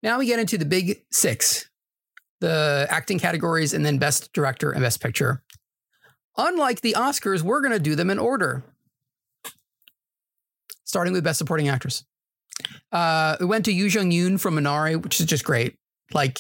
Now 0.01 0.19
we 0.19 0.25
get 0.25 0.39
into 0.39 0.57
the 0.57 0.65
big 0.65 1.03
six 1.11 1.69
the 2.41 2.85
acting 2.89 3.19
categories 3.19 3.73
and 3.73 3.85
then 3.85 3.97
best 3.97 4.33
director 4.33 4.71
and 4.71 4.81
best 4.81 4.99
picture. 4.99 5.41
Unlike 6.37 6.81
the 6.81 6.95
Oscars, 6.97 7.41
we're 7.41 7.61
going 7.61 7.71
to 7.71 7.79
do 7.79 7.95
them 7.95 8.09
in 8.09 8.19
order. 8.19 8.65
Starting 10.83 11.13
with 11.13 11.23
best 11.23 11.37
supporting 11.37 11.69
actress. 11.69 12.03
Uh, 12.93 13.35
it 13.41 13.45
went 13.45 13.65
to 13.65 13.73
Yuh-jung 13.73 14.11
Youn 14.11 14.37
from 14.37 14.55
Minari, 14.55 15.01
which 15.01 15.19
is 15.19 15.25
just 15.25 15.43
great. 15.43 15.75
Like, 16.13 16.39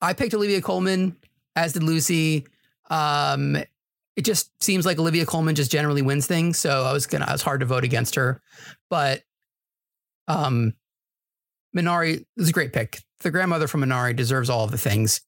I 0.00 0.14
picked 0.14 0.34
Olivia 0.34 0.62
Colman, 0.62 1.16
as 1.54 1.74
did 1.74 1.82
Lucy. 1.82 2.46
Um, 2.90 3.56
it 4.16 4.24
just 4.24 4.50
seems 4.62 4.86
like 4.86 4.98
Olivia 4.98 5.26
Colman 5.26 5.54
just 5.54 5.70
generally 5.70 6.02
wins 6.02 6.26
things, 6.26 6.58
so 6.58 6.84
I 6.84 6.92
was 6.92 7.06
gonna. 7.06 7.26
I 7.28 7.32
was 7.32 7.42
hard 7.42 7.60
to 7.60 7.66
vote 7.66 7.84
against 7.84 8.14
her, 8.14 8.40
but 8.88 9.22
um, 10.26 10.72
Minari 11.76 12.24
is 12.36 12.48
a 12.48 12.52
great 12.52 12.72
pick. 12.72 12.98
The 13.20 13.30
grandmother 13.30 13.68
from 13.68 13.82
Minari 13.82 14.16
deserves 14.16 14.48
all 14.48 14.64
of 14.64 14.70
the 14.70 14.78
things. 14.78 15.20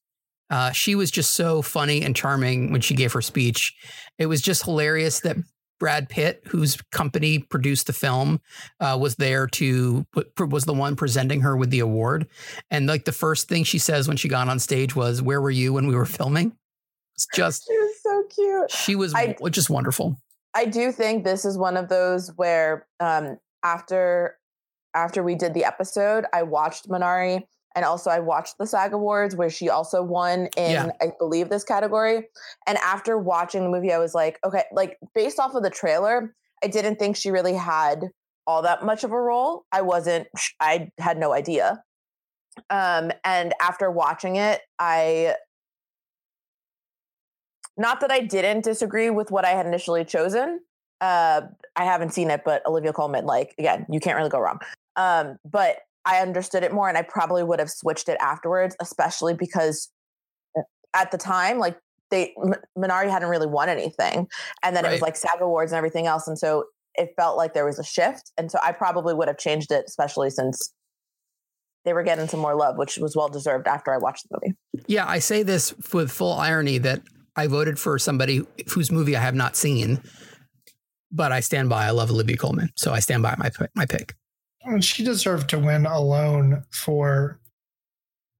Uh, 0.49 0.71
she 0.71 0.95
was 0.95 1.11
just 1.11 1.35
so 1.35 1.61
funny 1.61 2.01
and 2.01 2.15
charming 2.15 2.71
when 2.71 2.81
she 2.81 2.95
gave 2.95 3.13
her 3.13 3.21
speech. 3.21 3.73
It 4.17 4.25
was 4.25 4.41
just 4.41 4.65
hilarious 4.65 5.21
that 5.21 5.37
Brad 5.81 6.09
Pitt, 6.09 6.43
whose 6.45 6.77
company 6.91 7.39
produced 7.39 7.87
the 7.87 7.93
film, 7.93 8.39
uh, 8.79 8.95
was 9.01 9.15
there 9.15 9.47
to 9.47 10.05
was 10.37 10.65
the 10.65 10.73
one 10.75 10.95
presenting 10.95 11.41
her 11.41 11.57
with 11.57 11.71
the 11.71 11.79
award. 11.79 12.27
And 12.69 12.85
like 12.85 13.05
the 13.05 13.11
first 13.11 13.49
thing 13.49 13.63
she 13.63 13.79
says 13.79 14.07
when 14.07 14.15
she 14.15 14.29
got 14.29 14.47
on 14.47 14.59
stage 14.59 14.95
was, 14.95 15.23
"Where 15.23 15.41
were 15.41 15.49
you 15.49 15.73
when 15.73 15.87
we 15.87 15.95
were 15.95 16.05
filming?" 16.05 16.55
It's 17.15 17.25
just 17.33 17.65
She 17.67 17.73
was 17.75 17.95
so 18.03 18.23
cute. 18.29 18.71
she 18.71 18.95
was 18.95 19.15
I- 19.15 19.35
just 19.49 19.71
wonderful. 19.71 20.17
I 20.53 20.65
do 20.65 20.91
think 20.91 21.23
this 21.23 21.45
is 21.45 21.57
one 21.57 21.75
of 21.77 21.89
those 21.89 22.31
where 22.35 22.85
um, 22.99 23.39
after 23.63 24.37
after 24.93 25.23
we 25.23 25.33
did 25.33 25.55
the 25.55 25.65
episode, 25.65 26.25
I 26.31 26.43
watched 26.43 26.87
Minari 26.89 27.41
and 27.75 27.85
also 27.85 28.09
I 28.09 28.19
watched 28.19 28.57
the 28.57 28.67
SAG 28.67 28.93
Awards 28.93 29.35
where 29.35 29.49
she 29.49 29.69
also 29.69 30.03
won 30.03 30.49
in 30.57 30.71
Yeah. 30.71 30.89
I 31.01 31.11
believe 31.17 31.49
this 31.49 31.63
category. 31.63 32.27
And 32.67 32.77
after 32.79 33.17
watching 33.17 33.63
the 33.63 33.69
movie, 33.69 33.93
I 33.93 33.97
was 33.97 34.13
like, 34.13 34.39
okay, 34.43 34.63
like 34.71 34.97
based 35.15 35.39
off 35.39 35.55
of 35.55 35.63
the 35.63 35.69
trailer, 35.69 36.35
I 36.63 36.67
didn't 36.67 36.97
think 36.97 37.15
she 37.15 37.31
really 37.31 37.53
had 37.53 38.09
all 38.45 38.61
that 38.63 38.83
much 38.83 39.03
of 39.03 39.11
a 39.11 39.19
role. 39.19 39.65
I 39.71 39.81
wasn't. 39.81 40.27
I 40.59 40.89
had 40.97 41.17
no 41.17 41.33
idea. 41.33 41.83
Um, 42.69 43.11
and 43.23 43.53
after 43.61 43.89
watching 43.89 44.35
it, 44.35 44.61
I 44.77 45.35
not 47.77 48.01
that 48.01 48.11
I 48.11 48.19
didn't 48.19 48.63
disagree 48.63 49.09
with 49.09 49.31
what 49.31 49.45
I 49.45 49.51
had 49.51 49.65
initially 49.65 50.03
chosen. 50.03 50.59
Uh, 50.99 51.41
I 51.75 51.85
haven't 51.85 52.13
seen 52.13 52.29
it, 52.29 52.41
but 52.43 52.65
Olivia 52.65 52.93
Colman, 52.93 53.25
like 53.25 53.55
again, 53.57 53.85
you 53.89 53.99
can't 53.99 54.17
really 54.17 54.29
go 54.29 54.39
wrong. 54.39 54.59
Um, 54.97 55.37
but 55.49 55.77
I 56.05 56.21
understood 56.21 56.63
it 56.63 56.73
more, 56.73 56.89
and 56.89 56.97
I 56.97 57.03
probably 57.03 57.43
would 57.43 57.59
have 57.59 57.69
switched 57.69 58.09
it 58.09 58.17
afterwards, 58.19 58.75
especially 58.79 59.33
because 59.33 59.89
uh, 60.57 60.61
at 60.95 61.11
the 61.11 61.17
time, 61.17 61.59
like 61.59 61.77
they 62.09 62.33
Minari 62.77 63.09
hadn't 63.09 63.29
really 63.29 63.47
won 63.47 63.69
anything, 63.69 64.27
and 64.63 64.75
then 64.75 64.85
it 64.85 64.91
was 64.91 65.01
like 65.01 65.15
SAG 65.15 65.41
Awards 65.41 65.71
and 65.71 65.77
everything 65.77 66.07
else, 66.07 66.27
and 66.27 66.37
so 66.37 66.65
it 66.95 67.11
felt 67.15 67.37
like 67.37 67.53
there 67.53 67.65
was 67.65 67.79
a 67.79 67.83
shift, 67.83 68.31
and 68.37 68.51
so 68.51 68.59
I 68.63 68.71
probably 68.71 69.13
would 69.13 69.27
have 69.27 69.37
changed 69.37 69.71
it, 69.71 69.85
especially 69.87 70.29
since 70.29 70.73
they 71.85 71.93
were 71.93 72.03
getting 72.03 72.27
some 72.27 72.39
more 72.39 72.55
love, 72.55 72.77
which 72.77 72.97
was 72.97 73.15
well 73.15 73.29
deserved 73.29 73.67
after 73.67 73.93
I 73.93 73.97
watched 73.97 74.27
the 74.29 74.39
movie. 74.41 74.55
Yeah, 74.87 75.07
I 75.07 75.19
say 75.19 75.43
this 75.43 75.73
with 75.93 76.11
full 76.11 76.33
irony 76.33 76.77
that 76.79 77.01
I 77.35 77.47
voted 77.47 77.79
for 77.79 77.97
somebody 77.97 78.41
whose 78.73 78.91
movie 78.91 79.15
I 79.15 79.21
have 79.21 79.35
not 79.35 79.55
seen, 79.55 80.01
but 81.11 81.31
I 81.31 81.39
stand 81.39 81.69
by. 81.69 81.85
I 81.85 81.91
love 81.91 82.11
Olivia 82.11 82.37
Colman, 82.37 82.69
so 82.75 82.91
I 82.91 82.99
stand 82.99 83.23
by 83.23 83.35
my 83.37 83.49
my 83.75 83.85
pick. 83.85 84.15
And 84.63 84.83
she 84.83 85.03
deserved 85.03 85.49
to 85.49 85.59
win 85.59 85.85
alone 85.85 86.63
for 86.71 87.39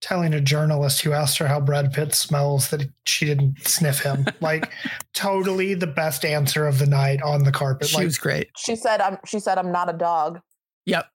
telling 0.01 0.33
a 0.33 0.41
journalist 0.41 1.01
who 1.01 1.13
asked 1.13 1.37
her 1.37 1.47
how 1.47 1.59
Brad 1.59 1.93
Pitt 1.93 2.13
smells 2.13 2.69
that 2.69 2.89
she 3.05 3.25
didn't 3.25 3.65
sniff 3.67 4.01
him. 4.01 4.25
like 4.41 4.71
totally 5.13 5.73
the 5.73 5.87
best 5.87 6.25
answer 6.25 6.67
of 6.67 6.79
the 6.79 6.87
night 6.87 7.21
on 7.21 7.43
the 7.43 7.51
carpet. 7.51 7.87
She 7.87 7.97
like 7.97 8.05
was 8.05 8.17
great. 8.17 8.49
She 8.57 8.75
said, 8.75 8.99
"I'm." 8.99 9.17
She 9.25 9.39
said, 9.39 9.57
"I'm 9.57 9.71
not 9.71 9.89
a 9.89 9.93
dog." 9.93 10.41
Yep. 10.85 11.07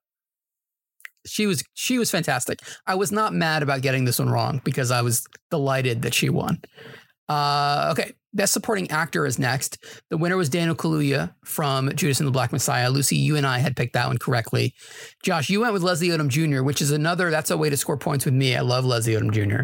She 1.25 1.45
was 1.45 1.63
she 1.73 1.97
was 1.97 2.09
fantastic. 2.09 2.61
I 2.85 2.95
was 2.95 3.11
not 3.11 3.33
mad 3.33 3.61
about 3.61 3.81
getting 3.81 4.05
this 4.05 4.19
one 4.19 4.29
wrong 4.29 4.61
because 4.63 4.91
I 4.91 5.01
was 5.01 5.25
delighted 5.51 6.01
that 6.03 6.13
she 6.13 6.29
won. 6.29 6.61
Uh, 7.27 7.89
okay, 7.91 8.13
best 8.37 8.53
supporting 8.53 8.89
actor 8.89 9.25
is 9.25 9.37
next. 9.37 9.83
The 10.09 10.17
winner 10.17 10.37
was 10.37 10.47
Daniel 10.47 10.75
Kaluuya 10.75 11.33
from 11.43 11.93
Judas 11.95 12.19
and 12.19 12.27
the 12.27 12.31
Black 12.31 12.53
Messiah. 12.53 12.89
Lucy, 12.89 13.17
you 13.17 13.35
and 13.35 13.45
I 13.45 13.57
had 13.57 13.75
picked 13.75 13.93
that 13.93 14.07
one 14.07 14.17
correctly. 14.17 14.73
Josh, 15.23 15.49
you 15.49 15.59
went 15.59 15.73
with 15.73 15.83
Leslie 15.83 16.09
Odom 16.09 16.29
Jr., 16.29 16.63
which 16.63 16.81
is 16.81 16.91
another. 16.91 17.29
That's 17.29 17.51
a 17.51 17.57
way 17.57 17.69
to 17.69 17.75
score 17.75 17.97
points 17.97 18.23
with 18.23 18.35
me. 18.35 18.55
I 18.55 18.61
love 18.61 18.85
Leslie 18.85 19.15
Odom 19.15 19.31
Jr. 19.31 19.63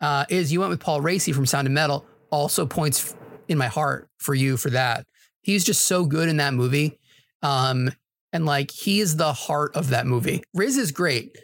Uh, 0.00 0.24
Iz 0.28 0.52
you 0.52 0.58
went 0.58 0.70
with 0.70 0.80
Paul 0.80 1.00
Raci 1.00 1.32
from 1.32 1.46
Sound 1.46 1.68
of 1.68 1.72
Metal. 1.72 2.04
Also 2.30 2.66
points 2.66 3.14
in 3.46 3.58
my 3.58 3.68
heart 3.68 4.08
for 4.18 4.34
you 4.34 4.56
for 4.56 4.70
that. 4.70 5.06
He's 5.42 5.62
just 5.62 5.84
so 5.84 6.06
good 6.06 6.28
in 6.28 6.38
that 6.38 6.54
movie. 6.54 6.98
Um, 7.42 7.90
and 8.32 8.46
like 8.46 8.70
he 8.70 9.00
is 9.00 9.16
the 9.16 9.32
heart 9.32 9.76
of 9.76 9.90
that 9.90 10.06
movie. 10.06 10.42
Riz 10.54 10.76
is 10.76 10.90
great. 10.90 11.36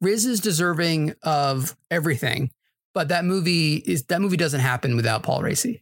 Riz 0.00 0.24
is 0.24 0.40
deserving 0.40 1.14
of 1.22 1.76
everything, 1.90 2.50
but 2.94 3.08
that 3.08 3.24
movie 3.24 3.74
is 3.74 4.04
that 4.04 4.20
movie 4.20 4.36
doesn't 4.36 4.60
happen 4.60 4.94
without 4.94 5.24
Paul 5.24 5.42
Raci. 5.42 5.80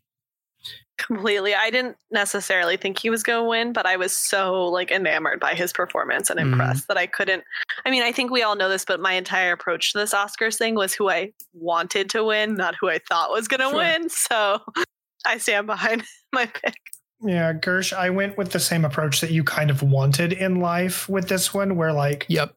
Completely. 0.99 1.55
I 1.55 1.71
didn't 1.71 1.97
necessarily 2.11 2.77
think 2.77 2.99
he 2.99 3.11
was 3.11 3.23
going 3.23 3.43
to 3.43 3.49
win, 3.49 3.73
but 3.73 3.87
I 3.87 3.97
was 3.97 4.13
so 4.17 4.65
like 4.67 4.91
enamored 4.91 5.41
by 5.41 5.55
his 5.55 5.73
performance 5.73 6.31
and 6.31 6.39
Mhm. 6.41 6.53
impressed 6.53 6.89
that 6.89 6.97
I 6.97 7.07
couldn't. 7.07 7.45
I 7.85 7.91
mean, 7.91 8.03
I 8.03 8.13
think 8.13 8.31
we 8.31 8.43
all 8.43 8.57
know 8.57 8.69
this, 8.69 8.85
but 8.85 9.01
my 9.01 9.13
entire 9.13 9.53
approach 9.53 9.93
to 9.93 9.99
this 9.99 10.15
Oscars 10.15 10.57
thing 10.57 10.75
was 10.75 10.95
who 10.95 11.11
I 11.11 11.33
wanted 11.53 12.09
to 12.11 12.25
win, 12.25 12.55
not 12.55 12.75
who 12.81 12.89
I 12.89 12.99
thought 13.09 13.31
was 13.31 13.49
going 13.49 13.61
to 13.61 13.69
Sure. 13.69 13.77
win. 13.77 14.09
So 14.09 14.61
I 15.27 15.39
stand 15.39 15.67
behind 15.67 16.05
my 16.33 16.47
pick. 16.47 16.75
Yeah, 17.21 17.53
Gersh, 17.55 17.93
I 17.93 18.11
went 18.11 18.37
with 18.37 18.53
the 18.53 18.61
same 18.61 18.85
approach 18.85 19.21
that 19.23 19.31
you 19.31 19.43
kind 19.43 19.71
of 19.71 19.83
wanted 19.83 20.33
in 20.35 20.61
life 20.61 21.09
with 21.09 21.29
this 21.29 21.53
one, 21.55 21.77
where 21.77 21.93
like 21.93 22.27
Yep. 22.29 22.55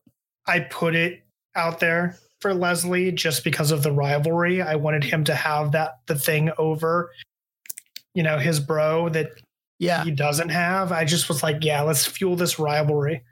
I 0.47 0.61
put 0.61 0.95
it 0.95 1.23
out 1.55 1.79
there 1.79 2.17
for 2.41 2.53
Leslie 2.53 3.11
just 3.11 3.43
because 3.43 3.71
of 3.71 3.83
the 3.83 3.91
rivalry. 3.91 4.61
I 4.61 4.75
wanted 4.75 5.03
him 5.03 5.23
to 5.25 5.35
have 5.35 5.71
that 5.73 5.99
the 6.07 6.15
thing 6.15 6.51
over, 6.57 7.11
you 8.19 8.23
know, 8.23 8.37
his 8.37 8.59
bro 8.59 9.07
that 9.07 9.29
Yeah. 9.79 10.03
he 10.03 10.11
doesn't 10.11 10.49
have. 10.49 10.91
I 10.91 11.05
just 11.05 11.29
was 11.29 11.41
like, 11.41 11.63
yeah, 11.63 11.83
let's 11.83 12.05
fuel 12.05 12.35
this 12.35 12.59
rivalry. 12.59 13.23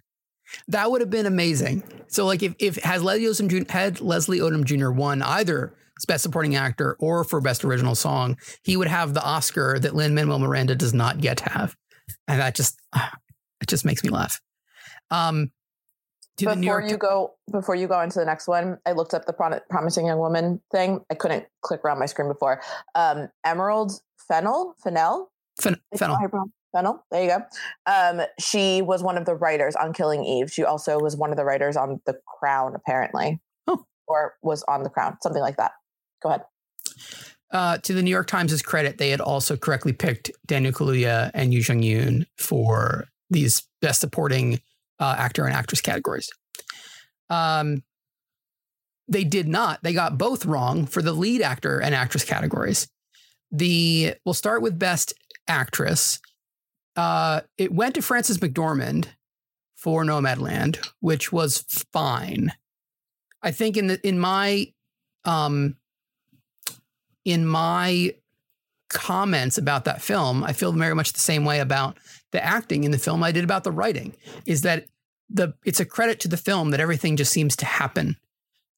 That 0.70 0.90
would 0.90 1.02
have 1.02 1.10
been 1.10 1.26
amazing. 1.26 1.84
So, 2.08 2.26
like, 2.26 2.42
if 2.42 2.56
if 2.58 2.78
has 2.78 3.04
Leslie 3.04 3.26
Odom 3.26 3.50
Jr. 3.50 3.70
had 3.70 4.00
Leslie 4.00 4.40
Odom 4.40 4.64
Jr. 4.64 4.92
won 4.92 5.22
either 5.22 5.74
Best 6.08 6.24
Supporting 6.24 6.56
Actor 6.56 6.96
or 7.02 7.26
for 7.26 7.42
Best 7.42 7.66
Original 7.66 7.96
Song, 7.96 8.38
he 8.64 8.78
would 8.78 8.88
have 8.88 9.14
the 9.14 9.22
Oscar 9.22 9.78
that 9.78 9.94
Lin 9.94 10.16
Manuel 10.16 10.40
Miranda 10.40 10.74
does 10.74 10.94
not 10.94 11.22
yet 11.22 11.42
have, 11.42 11.76
and 12.30 12.40
that 12.40 12.56
just 12.56 12.80
it 12.96 13.68
just 13.68 13.84
makes 13.84 14.06
me 14.06 14.10
laugh. 14.10 14.40
Um, 15.12 15.52
to 16.38 16.46
the 16.46 16.56
New 16.56 16.62
before 16.62 16.80
York 16.80 16.92
you 16.92 16.98
go 16.98 17.34
before 17.52 17.76
you 17.76 17.88
go 17.90 18.00
into 18.00 18.20
the 18.20 18.26
next 18.26 18.48
one 18.48 18.78
i 18.86 18.92
looked 18.92 19.16
up 19.16 19.26
the 19.26 19.34
Pro- 19.34 19.60
promising 19.72 20.06
young 20.06 20.20
woman 20.20 20.62
thing 20.72 21.00
i 21.10 21.16
couldn't 21.16 21.46
click 21.62 21.82
around 21.84 21.98
my 21.98 22.06
screen 22.06 22.28
before 22.28 22.62
um 22.94 23.28
emerald 23.44 23.92
fennel 24.28 24.74
fennel 24.84 25.32
Fen- 25.62 25.78
Fennel. 25.98 26.16
that 26.16 26.18
how 26.20 26.24
you 26.24 26.30
pronounce- 26.30 26.52
fennel 26.76 27.06
there 27.12 27.24
you 27.24 27.30
go 27.30 27.92
um 27.92 28.26
she 28.40 28.82
was 28.82 29.02
one 29.02 29.18
of 29.18 29.26
the 29.26 29.34
writers 29.36 29.76
on 29.76 29.94
killing 29.94 30.24
eve 30.24 30.52
she 30.52 30.64
also 30.64 31.00
was 31.00 31.16
one 31.16 31.32
of 31.32 31.38
the 31.38 31.46
writers 31.46 31.78
on 31.78 32.00
the 32.06 32.16
crown 32.40 32.74
apparently 32.76 33.40
Oh. 33.68 33.86
or 34.08 34.36
was 34.44 34.64
on 34.64 34.84
the 34.84 34.90
crown 34.90 35.18
something 35.24 35.42
like 35.42 35.58
that 35.58 35.72
go 36.22 36.30
ahead 36.30 36.42
Uh, 37.52 37.78
to 37.78 37.94
the 37.94 38.02
New 38.02 38.12
York 38.12 38.28
Times' 38.28 38.62
credit, 38.62 38.98
they 38.98 39.10
had 39.10 39.22
also 39.22 39.56
correctly 39.56 39.94
picked 39.94 40.30
Daniel 40.46 40.74
Kaluuya 40.74 41.32
and 41.34 41.54
Yuh-jung 41.54 41.82
Youn 41.82 42.26
for 42.38 43.06
these 43.30 43.64
Best 43.82 44.02
Supporting 44.02 44.60
uh, 45.00 45.16
Actor 45.18 45.46
and 45.46 45.56
Actress 45.56 45.80
categories. 45.80 46.30
Um, 47.30 47.84
they 49.08 49.24
did 49.24 49.48
not. 49.48 49.82
They 49.82 49.94
got 49.94 50.18
both 50.18 50.46
wrong 50.46 50.86
for 50.86 51.02
the 51.02 51.14
lead 51.14 51.42
actor 51.42 51.80
and 51.80 51.96
actress 51.96 52.26
categories. 52.26 52.90
The 53.52 54.16
we'll 54.26 54.34
start 54.34 54.62
with 54.62 54.80
Best 54.80 55.14
Actress. 55.48 56.20
Uh, 56.96 57.42
it 57.58 57.72
went 57.72 57.96
to 57.96 58.02
Frances 58.02 58.40
McDormand 58.40 59.08
for 59.76 60.04
Nomadland, 60.04 60.86
which 61.00 61.32
was 61.32 61.60
fine. 61.94 62.52
I 63.42 63.52
think 63.52 63.78
in 63.78 63.88
the 63.88 64.08
in 64.08 64.20
my 64.20 64.74
um, 65.24 65.78
in 67.24 67.46
my 67.46 68.16
comments 68.90 69.58
about 69.58 69.86
that 69.86 70.02
film, 70.02 70.44
I 70.44 70.54
feel 70.54 70.72
very 70.72 70.96
much 70.96 71.14
the 71.14 71.20
same 71.20 71.46
way 71.46 71.60
about 71.60 71.98
the 72.32 72.44
acting 72.44 72.84
in 72.84 72.92
the 72.92 72.98
film 72.98 73.24
I 73.24 73.32
did 73.32 73.44
about 73.44 73.64
the 73.64 73.72
writing. 73.72 74.16
Is 74.46 74.62
that 74.64 74.86
the 75.30 75.54
it's 75.66 75.80
a 75.80 75.86
credit 75.86 76.20
to 76.22 76.28
the 76.28 76.38
film 76.38 76.72
that 76.72 76.80
everything 76.80 77.16
just 77.16 77.32
seems 77.32 77.56
to 77.58 77.66
happen, 77.66 78.18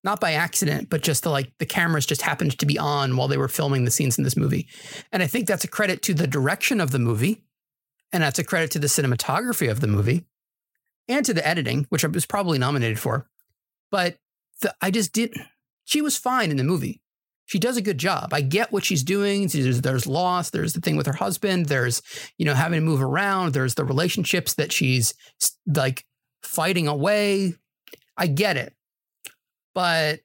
not 0.04 0.20
by 0.20 0.34
accident, 0.34 0.89
but 0.89 1.02
just 1.02 1.24
the 1.24 1.30
like 1.30 1.52
the 1.60 1.66
cameras 1.66 2.06
just 2.06 2.22
happened 2.22 2.58
to 2.58 2.66
be 2.66 2.78
on 2.78 3.18
while 3.18 3.28
they 3.28 3.38
were 3.38 3.47
filming 3.47 3.86
the 3.86 3.91
scenes 3.91 4.18
in 4.18 4.24
this 4.24 4.38
movie. 4.38 4.68
And 5.12 5.22
I 5.22 5.28
think 5.28 5.47
that's 5.47 5.64
a 5.64 5.70
credit 5.70 6.02
to 6.04 6.14
the 6.14 6.28
direction 6.28 6.80
of 6.80 6.91
the 6.91 7.00
movie, 7.00 7.43
and 8.12 8.24
that's 8.24 8.39
a 8.39 8.43
credit 8.43 8.72
to 8.72 8.80
the 8.80 8.88
cinematography 8.88 9.70
of 9.70 9.82
the 9.82 9.88
movie, 9.88 10.26
and 11.08 11.26
to 11.26 11.34
the 11.34 11.45
editing, 11.45 11.86
which 11.89 12.06
I 12.06 12.08
was 12.08 12.26
probably 12.26 12.60
nominated 12.60 13.00
for. 13.00 13.28
But 13.91 14.18
the, 14.62 14.74
I 14.82 14.91
just 14.91 15.14
didn't. 15.14 15.45
She 15.86 16.02
was 16.02 16.18
fine 16.18 16.52
in 16.52 16.58
the 16.58 16.64
movie 16.64 17.02
she 17.50 17.58
does 17.58 17.78
a 17.78 17.82
good 17.82 17.97
job. 17.97 18.32
I 18.32 18.41
get 18.41 18.72
what 18.72 18.86
she's 18.86 19.02
doing. 19.02 19.47
There's, 19.47 19.82
there's 19.82 20.06
loss. 20.06 20.52
There's 20.52 20.74
the 20.74 20.82
thing 20.82 20.97
with 20.97 21.08
her 21.08 21.14
husband. 21.14 21.66
There's, 21.66 22.04
you 22.38 22.45
know, 22.45 22.54
having 22.54 22.80
to 22.80 22.86
move 22.86 23.02
around. 23.02 23.54
There's 23.54 23.74
the 23.74 23.84
relationships 23.84 24.54
that 24.54 24.72
she's 24.72 25.16
like 25.66 26.06
fighting 26.43 26.88
away. 26.88 27.56
I 28.16 28.28
get 28.28 28.56
it. 28.56 28.74
But 29.80 30.20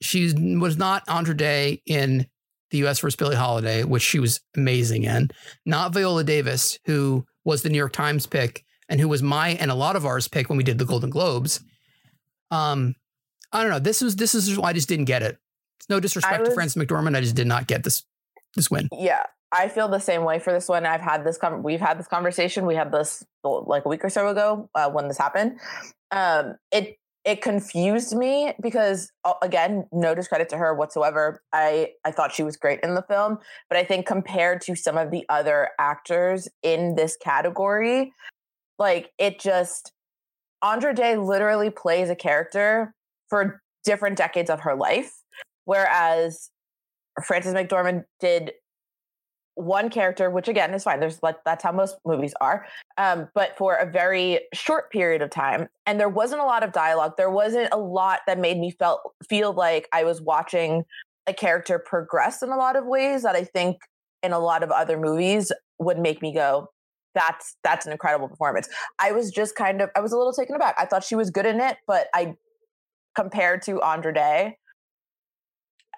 she 0.00 0.32
was 0.56 0.76
not 0.76 1.02
Andra 1.08 1.36
Day 1.36 1.82
in 1.84 2.28
the 2.70 2.78
US 2.86 3.00
vs. 3.00 3.16
Billie 3.16 3.34
Holiday, 3.34 3.82
which 3.82 4.02
she 4.04 4.20
was 4.20 4.40
amazing 4.56 5.02
in. 5.02 5.30
Not 5.66 5.92
Viola 5.92 6.22
Davis, 6.22 6.78
who 6.84 7.26
was 7.44 7.62
the 7.62 7.70
New 7.70 7.76
York 7.78 7.92
Times 7.92 8.24
pick 8.24 8.64
and 8.88 9.00
who 9.00 9.08
was 9.08 9.20
my 9.20 9.48
and 9.48 9.72
a 9.72 9.74
lot 9.74 9.96
of 9.96 10.06
ours 10.06 10.28
pick 10.28 10.48
when 10.48 10.56
we 10.56 10.62
did 10.62 10.78
the 10.78 10.84
Golden 10.84 11.10
Globes. 11.10 11.58
Um, 12.52 12.94
I 13.50 13.62
don't 13.62 13.72
know. 13.72 13.80
This 13.80 14.00
was 14.00 14.14
this 14.14 14.32
is 14.32 14.56
why 14.56 14.68
I 14.68 14.72
just 14.74 14.88
didn't 14.88 15.06
get 15.06 15.24
it. 15.24 15.38
It's 15.80 15.88
no 15.88 15.98
disrespect 15.98 16.44
to 16.44 16.50
was- 16.50 16.54
Frances 16.54 16.80
McDormand, 16.80 17.16
I 17.16 17.20
just 17.20 17.34
did 17.34 17.48
not 17.48 17.66
get 17.66 17.82
this 17.82 18.04
this 18.54 18.70
win. 18.70 18.88
Yeah, 18.92 19.24
I 19.50 19.66
feel 19.70 19.88
the 19.88 19.98
same 19.98 20.22
way 20.22 20.38
for 20.38 20.52
this 20.52 20.68
one. 20.68 20.86
I've 20.86 21.00
had 21.00 21.24
this. 21.24 21.36
Com- 21.36 21.64
we've 21.64 21.80
had 21.80 21.98
this 21.98 22.06
conversation. 22.06 22.64
We 22.64 22.76
had 22.76 22.92
this 22.92 23.24
like 23.42 23.86
a 23.86 23.88
week 23.88 24.04
or 24.04 24.08
so 24.08 24.28
ago 24.28 24.70
uh, 24.76 24.88
when 24.88 25.08
this 25.08 25.18
happened. 25.18 25.58
Um, 26.12 26.54
it 26.70 26.96
it 27.24 27.40
confused 27.40 28.16
me 28.16 28.52
because 28.60 29.12
again, 29.42 29.86
no 29.92 30.14
discredit 30.14 30.48
to 30.48 30.56
her 30.56 30.74
whatsoever. 30.74 31.42
I 31.52 31.92
I 32.04 32.10
thought 32.10 32.32
she 32.32 32.42
was 32.42 32.56
great 32.56 32.80
in 32.82 32.94
the 32.94 33.02
film, 33.02 33.38
but 33.68 33.78
I 33.78 33.84
think 33.84 34.06
compared 34.06 34.60
to 34.62 34.74
some 34.74 34.98
of 34.98 35.10
the 35.10 35.24
other 35.28 35.70
actors 35.78 36.48
in 36.62 36.96
this 36.96 37.16
category, 37.16 38.12
like 38.78 39.10
it 39.18 39.38
just 39.38 39.92
Andra 40.62 40.94
Day 40.94 41.16
literally 41.16 41.70
plays 41.70 42.10
a 42.10 42.16
character 42.16 42.94
for 43.28 43.62
different 43.84 44.16
decades 44.16 44.50
of 44.50 44.60
her 44.60 44.74
life, 44.74 45.12
whereas 45.64 46.50
Frances 47.24 47.54
McDormand 47.54 48.04
did 48.20 48.52
one 49.54 49.90
character, 49.90 50.30
which 50.30 50.48
again 50.48 50.72
is 50.74 50.84
fine. 50.84 51.00
There's 51.00 51.22
like 51.22 51.36
that's 51.44 51.62
how 51.62 51.72
most 51.72 51.96
movies 52.04 52.34
are, 52.40 52.66
um, 52.96 53.28
but 53.34 53.56
for 53.58 53.74
a 53.74 53.90
very 53.90 54.40
short 54.54 54.90
period 54.90 55.22
of 55.22 55.30
time, 55.30 55.68
and 55.86 56.00
there 56.00 56.08
wasn't 56.08 56.40
a 56.40 56.44
lot 56.44 56.62
of 56.62 56.72
dialogue. 56.72 57.14
There 57.16 57.30
wasn't 57.30 57.68
a 57.72 57.78
lot 57.78 58.20
that 58.26 58.38
made 58.38 58.58
me 58.58 58.70
felt 58.70 59.00
feel 59.28 59.52
like 59.52 59.88
I 59.92 60.04
was 60.04 60.20
watching 60.20 60.84
a 61.26 61.34
character 61.34 61.78
progress 61.78 62.42
in 62.42 62.48
a 62.48 62.56
lot 62.56 62.76
of 62.76 62.86
ways 62.86 63.22
that 63.22 63.36
I 63.36 63.44
think 63.44 63.78
in 64.22 64.32
a 64.32 64.38
lot 64.38 64.62
of 64.62 64.70
other 64.70 64.98
movies 64.98 65.52
would 65.78 65.98
make 65.98 66.22
me 66.22 66.32
go, 66.32 66.68
"That's 67.14 67.56
that's 67.62 67.84
an 67.84 67.92
incredible 67.92 68.28
performance." 68.28 68.68
I 68.98 69.12
was 69.12 69.30
just 69.30 69.54
kind 69.54 69.82
of 69.82 69.90
I 69.94 70.00
was 70.00 70.12
a 70.12 70.16
little 70.16 70.32
taken 70.32 70.56
aback. 70.56 70.76
I 70.78 70.86
thought 70.86 71.04
she 71.04 71.14
was 71.14 71.30
good 71.30 71.46
in 71.46 71.60
it, 71.60 71.76
but 71.86 72.08
I 72.14 72.36
compared 73.14 73.60
to 73.62 73.82
Andra 73.82 74.14
Day, 74.14 74.56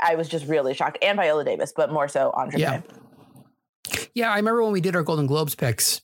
I 0.03 0.17
was 0.17 0.29
just 0.29 0.47
really 0.49 0.75
shocked, 0.75 0.99
and 1.01 1.17
Viola 1.17 1.45
Davis, 1.45 1.73
but 1.75 1.93
more 1.93 2.09
so 2.09 2.33
Andra 2.33 2.59
Yeah. 2.59 2.79
Day. 2.79 2.83
Yeah, 4.15 4.31
I 4.31 4.37
remember 4.37 4.63
when 4.63 4.73
we 4.73 4.81
did 4.81 4.95
our 4.95 5.03
Golden 5.03 5.27
Globes 5.27 5.55
picks. 5.55 6.01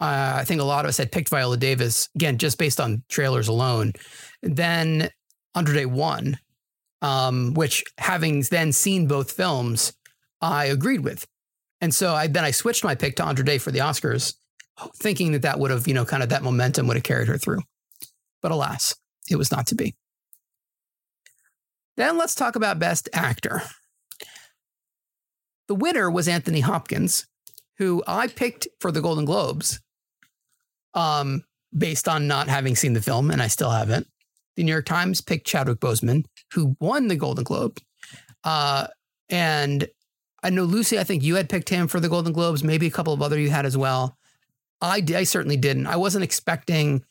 Uh, 0.00 0.34
I 0.36 0.44
think 0.44 0.60
a 0.60 0.64
lot 0.64 0.84
of 0.84 0.88
us 0.88 0.98
had 0.98 1.10
picked 1.12 1.28
Viola 1.28 1.56
Davis 1.56 2.08
again, 2.14 2.38
just 2.38 2.58
based 2.58 2.80
on 2.80 3.02
trailers 3.08 3.48
alone. 3.48 3.92
Then 4.42 5.10
Andra 5.54 5.74
Day 5.74 5.86
won, 5.86 6.38
um, 7.02 7.54
which 7.54 7.82
having 7.98 8.42
then 8.42 8.72
seen 8.72 9.06
both 9.08 9.32
films, 9.32 9.92
I 10.40 10.66
agreed 10.66 11.00
with, 11.00 11.26
and 11.80 11.92
so 11.92 12.14
I 12.14 12.28
then 12.28 12.44
I 12.44 12.52
switched 12.52 12.84
my 12.84 12.94
pick 12.94 13.16
to 13.16 13.24
Andra 13.24 13.44
Day 13.44 13.58
for 13.58 13.72
the 13.72 13.80
Oscars, 13.80 14.34
thinking 14.96 15.32
that 15.32 15.42
that 15.42 15.58
would 15.58 15.72
have 15.72 15.88
you 15.88 15.94
know 15.94 16.04
kind 16.04 16.22
of 16.22 16.28
that 16.28 16.44
momentum 16.44 16.86
would 16.86 16.96
have 16.96 17.04
carried 17.04 17.26
her 17.26 17.38
through, 17.38 17.62
but 18.40 18.52
alas, 18.52 18.94
it 19.28 19.36
was 19.36 19.50
not 19.50 19.66
to 19.68 19.74
be. 19.74 19.96
Then 21.96 22.16
let's 22.16 22.36
talk 22.36 22.54
about 22.54 22.78
Best 22.78 23.08
Actor. 23.12 23.62
The 25.68 25.74
winner 25.74 26.10
was 26.10 26.26
Anthony 26.26 26.60
Hopkins, 26.60 27.26
who 27.76 28.02
I 28.06 28.26
picked 28.26 28.66
for 28.80 28.90
the 28.90 29.00
Golden 29.00 29.24
Globes, 29.24 29.80
um, 30.94 31.44
based 31.76 32.08
on 32.08 32.26
not 32.26 32.48
having 32.48 32.74
seen 32.74 32.94
the 32.94 33.02
film, 33.02 33.30
and 33.30 33.42
I 33.42 33.46
still 33.46 33.70
haven't. 33.70 34.08
The 34.56 34.64
New 34.64 34.72
York 34.72 34.86
Times 34.86 35.20
picked 35.20 35.46
Chadwick 35.46 35.78
Boseman, 35.78 36.24
who 36.52 36.76
won 36.80 37.08
the 37.08 37.16
Golden 37.16 37.44
Globe. 37.44 37.78
Uh, 38.42 38.88
and 39.28 39.86
I 40.42 40.50
know 40.50 40.64
Lucy, 40.64 40.98
I 40.98 41.04
think 41.04 41.22
you 41.22 41.36
had 41.36 41.48
picked 41.48 41.68
him 41.68 41.86
for 41.86 42.00
the 42.00 42.08
Golden 42.08 42.32
Globes. 42.32 42.64
Maybe 42.64 42.86
a 42.86 42.90
couple 42.90 43.12
of 43.12 43.22
other 43.22 43.38
you 43.38 43.50
had 43.50 43.66
as 43.66 43.76
well. 43.76 44.16
I, 44.80 45.04
I 45.14 45.24
certainly 45.24 45.56
didn't. 45.56 45.86
I 45.86 45.96
wasn't 45.96 46.24
expecting. 46.24 47.04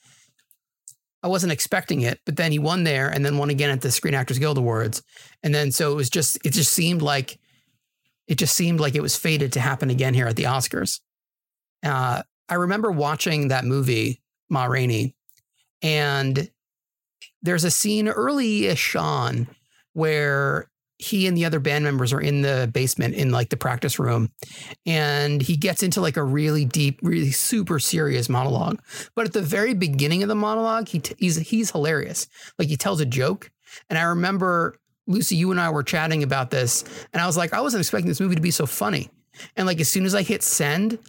I 1.22 1.28
wasn't 1.28 1.52
expecting 1.52 2.02
it, 2.02 2.20
but 2.26 2.38
then 2.38 2.52
he 2.52 2.60
won 2.60 2.84
there, 2.84 3.10
and 3.10 3.26
then 3.26 3.38
won 3.38 3.50
again 3.50 3.70
at 3.70 3.82
the 3.82 3.92
Screen 3.92 4.14
Actors 4.14 4.40
Guild 4.40 4.58
Awards, 4.58 5.04
and 5.44 5.54
then 5.54 5.72
so 5.72 5.92
it 5.92 5.96
was 5.96 6.10
just. 6.10 6.38
It 6.46 6.54
just 6.54 6.72
seemed 6.72 7.02
like 7.02 7.38
it 8.28 8.38
just 8.38 8.56
seemed 8.56 8.80
like 8.80 8.96
it 8.96 9.02
was 9.02 9.16
fated 9.16 9.54
to 9.54 9.60
happen 9.60 9.90
again 9.90 10.14
here 10.14 10.28
at 10.28 10.36
the 10.36 10.44
Oscars. 10.44 11.00
Uh, 11.84 12.24
I 12.50 12.56
remember 12.56 12.92
watching 12.92 13.50
that 13.50 13.66
movie, 13.66 14.22
Ma 14.50 14.66
Rainey, 14.66 15.16
and 15.82 16.50
there's 17.42 17.64
a 17.64 17.72
scene 17.72 18.08
early-ish 18.08 18.96
on 18.96 19.48
where 19.94 20.70
he 21.00 21.28
and 21.28 21.38
the 21.38 21.46
other 21.46 21.60
band 21.60 21.84
members 21.84 22.12
are 22.12 22.22
in 22.22 22.42
the 22.42 22.70
basement 22.74 23.14
in 23.14 23.32
like 23.32 23.50
the 23.50 23.58
practice 23.58 24.00
room 24.00 24.32
and 24.86 25.42
he 25.42 25.56
gets 25.56 25.84
into 25.84 26.02
like 26.02 26.18
a 26.18 26.24
really 26.24 26.66
deep 26.66 27.00
really 27.04 27.32
super 27.32 27.80
serious 27.80 28.30
monologue 28.30 28.82
but 29.16 29.26
at 29.26 29.34
the 29.34 29.42
very 29.42 29.76
beginning 29.76 30.24
of 30.24 30.30
the 30.30 30.36
monologue 30.36 30.88
he 30.88 31.00
t- 31.00 31.16
he's 31.20 31.38
he's 31.38 31.72
hilarious 31.72 32.28
like 32.58 32.68
he 32.68 32.76
tells 32.76 33.00
a 33.00 33.06
joke 33.06 33.52
and 33.90 34.00
i 34.00 34.04
remember 34.04 34.76
lucy 35.08 35.36
you 35.36 35.50
and 35.52 35.60
i 35.60 35.70
were 35.70 35.84
chatting 35.84 36.22
about 36.24 36.52
this 36.52 36.84
and 37.14 37.22
i 37.22 37.26
was 37.26 37.36
like 37.38 37.54
i 37.54 37.62
wasn't 37.62 37.80
expecting 37.80 38.08
this 38.08 38.20
movie 38.20 38.36
to 38.36 38.42
be 38.42 38.52
so 38.52 38.66
funny. 38.66 39.10
And 39.56 39.66
like 39.68 39.80
as 39.80 39.88
soon 39.90 40.06
as 40.06 40.14
i 40.16 40.22
hit 40.24 40.44
send 40.44 41.00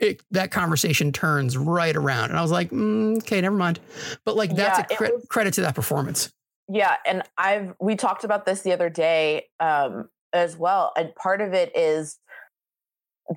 it, 0.00 0.22
that 0.30 0.50
conversation 0.50 1.10
turns 1.12 1.56
right 1.56 1.94
around. 1.96 2.30
And 2.30 2.38
i 2.38 2.42
was 2.42 2.50
like 2.50 2.70
mm, 2.70 3.18
okay 3.18 3.40
never 3.40 3.56
mind. 3.56 3.80
But 4.24 4.36
like 4.36 4.54
that's 4.54 4.78
Yeah, 4.78 4.86
a 4.90 4.96
cre- 4.96 5.14
was- 5.14 5.26
credit 5.28 5.54
to 5.54 5.60
that 5.62 5.74
performance. 5.74 6.30
Yeah, 6.70 6.96
and 7.06 7.22
I've 7.38 7.74
we 7.80 7.96
talked 7.96 8.24
about 8.24 8.44
this 8.46 8.60
the 8.62 8.72
other 8.72 8.90
day 8.90 9.46
um, 9.58 10.08
as 10.34 10.56
well, 10.56 10.92
and 10.96 11.14
part 11.14 11.40
of 11.40 11.52
it 11.54 11.74
is 11.74 12.18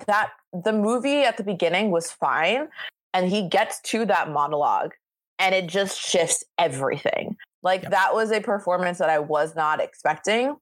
that 0.06 0.30
the 0.52 0.72
movie 0.72 1.22
at 1.22 1.36
the 1.38 1.42
beginning 1.44 1.90
was 1.90 2.10
fine, 2.10 2.68
and 3.14 3.28
he 3.28 3.48
gets 3.48 3.80
to 3.82 4.04
that 4.06 4.30
monologue, 4.30 4.92
and 5.38 5.54
it 5.54 5.66
just 5.66 5.98
shifts 5.98 6.44
everything. 6.58 7.36
Like 7.62 7.82
Yep. 7.82 7.90
that 7.92 8.14
was 8.14 8.30
a 8.32 8.40
performance 8.40 8.98
that 8.98 9.10
I 9.10 9.18
was 9.18 9.54
not 9.54 9.80
expecting 9.80 10.56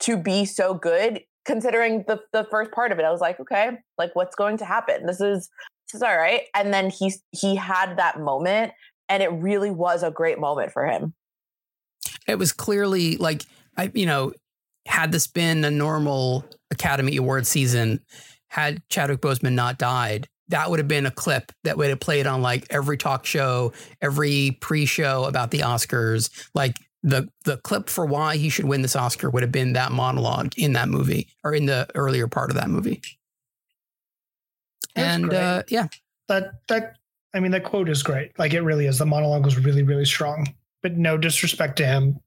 to 0.00 0.16
be 0.16 0.44
so 0.44 0.74
good, 0.74 1.20
considering 1.44 2.04
the 2.08 2.20
the 2.32 2.46
first 2.50 2.72
part 2.72 2.92
of 2.92 2.98
it. 2.98 3.04
I 3.04 3.10
was 3.10 3.20
like, 3.20 3.38
okay, 3.40 3.70
like 3.98 4.10
what's 4.14 4.34
going 4.36 4.56
to 4.58 4.64
happen? 4.64 5.06
This 5.06 5.20
is 5.20 5.48
this 5.88 5.96
is 6.00 6.02
all 6.02 6.16
right, 6.16 6.42
and 6.54 6.72
then 6.74 6.90
he 6.90 7.12
he 7.30 7.56
had 7.56 7.96
that 7.98 8.18
moment, 8.18 8.72
and 9.08 9.22
it 9.22 9.28
really 9.32 9.70
was 9.70 10.02
a 10.02 10.10
great 10.10 10.38
moment 10.38 10.72
for 10.72 10.86
him. 10.86 11.14
it 12.26 12.38
was 12.38 12.52
clearly 12.52 13.16
like 13.18 13.44
I, 13.76 13.90
you 13.94 14.06
know, 14.06 14.32
had 14.86 15.12
this 15.12 15.26
been 15.26 15.64
a 15.64 15.70
normal 15.70 16.44
Academy 16.70 17.16
Award 17.16 17.46
season, 17.46 18.00
had 18.48 18.82
Chadwick 18.88 19.20
Boseman 19.20 19.52
not 19.52 19.78
died, 19.78 20.28
that 20.48 20.70
would 20.70 20.78
have 20.78 20.88
been 20.88 21.06
a 21.06 21.10
clip 21.10 21.52
that 21.64 21.76
would 21.76 21.88
have 21.88 22.00
played 22.00 22.26
on 22.26 22.42
like 22.42 22.66
every 22.70 22.96
talk 22.96 23.24
show, 23.24 23.72
every 24.02 24.58
pre-show 24.60 25.24
about 25.24 25.50
the 25.50 25.60
Oscars. 25.60 26.30
Like 26.54 26.76
the 27.02 27.28
the 27.44 27.58
clip 27.58 27.88
for 27.88 28.06
why 28.06 28.36
he 28.36 28.48
should 28.48 28.64
win 28.64 28.82
this 28.82 28.96
Oscar 28.96 29.30
would 29.30 29.42
have 29.42 29.52
been 29.52 29.74
that 29.74 29.92
monologue 29.92 30.52
in 30.56 30.72
that 30.72 30.88
movie 30.88 31.28
or 31.44 31.54
in 31.54 31.66
the 31.66 31.86
earlier 31.94 32.26
part 32.26 32.50
of 32.50 32.56
that 32.56 32.70
movie. 32.70 33.02
That's 34.94 35.16
and 35.16 35.32
uh, 35.32 35.62
yeah, 35.68 35.88
That 36.28 36.52
that 36.68 36.96
I 37.34 37.40
mean 37.40 37.50
that 37.52 37.64
quote 37.64 37.88
is 37.88 38.02
great. 38.02 38.38
Like 38.38 38.54
it 38.54 38.62
really 38.62 38.86
is. 38.86 38.98
The 38.98 39.06
monologue 39.06 39.44
was 39.44 39.58
really 39.58 39.82
really 39.82 40.06
strong. 40.06 40.46
But 40.82 40.96
no 40.96 41.16
disrespect 41.16 41.76
to 41.78 41.86
him. 41.86 42.20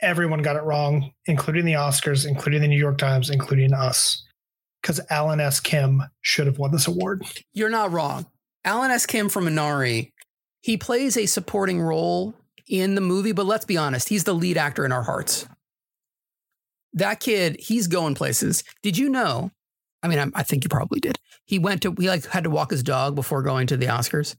Everyone 0.00 0.42
got 0.42 0.56
it 0.56 0.62
wrong, 0.64 1.12
including 1.26 1.64
the 1.64 1.72
Oscars, 1.72 2.26
including 2.26 2.60
the 2.60 2.68
New 2.68 2.78
York 2.78 2.98
Times, 2.98 3.30
including 3.30 3.72
us. 3.72 4.22
Because 4.84 5.00
Alan 5.08 5.40
S. 5.40 5.60
Kim 5.60 6.02
should 6.20 6.46
have 6.46 6.58
won 6.58 6.70
this 6.70 6.86
award. 6.86 7.22
You're 7.54 7.70
not 7.70 7.90
wrong. 7.90 8.26
Alan 8.66 8.90
S. 8.90 9.06
Kim 9.06 9.30
from 9.30 9.46
Minari, 9.46 10.12
he 10.60 10.76
plays 10.76 11.16
a 11.16 11.24
supporting 11.24 11.80
role 11.80 12.34
in 12.68 12.94
the 12.94 13.00
movie, 13.00 13.32
but 13.32 13.46
let's 13.46 13.64
be 13.64 13.78
honest, 13.78 14.10
he's 14.10 14.24
the 14.24 14.34
lead 14.34 14.58
actor 14.58 14.84
in 14.84 14.92
our 14.92 15.02
hearts. 15.02 15.48
That 16.92 17.18
kid, 17.20 17.56
he's 17.58 17.86
going 17.86 18.14
places. 18.14 18.62
Did 18.82 18.98
you 18.98 19.08
know? 19.08 19.52
I 20.02 20.08
mean, 20.08 20.18
I, 20.18 20.26
I 20.34 20.42
think 20.42 20.64
you 20.64 20.68
probably 20.68 21.00
did. 21.00 21.18
He 21.46 21.58
went 21.58 21.80
to, 21.80 21.94
he 21.98 22.08
like 22.08 22.26
had 22.26 22.44
to 22.44 22.50
walk 22.50 22.70
his 22.70 22.82
dog 22.82 23.14
before 23.14 23.40
going 23.40 23.66
to 23.68 23.78
the 23.78 23.86
Oscars. 23.86 24.36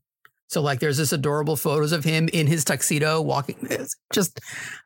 So 0.48 0.62
like, 0.62 0.80
there's 0.80 0.98
this 0.98 1.12
adorable 1.12 1.56
photos 1.56 1.92
of 1.92 2.04
him 2.04 2.30
in 2.32 2.46
his 2.46 2.64
tuxedo 2.64 3.20
walking. 3.20 3.58
It's 3.64 3.96
just, 4.14 4.40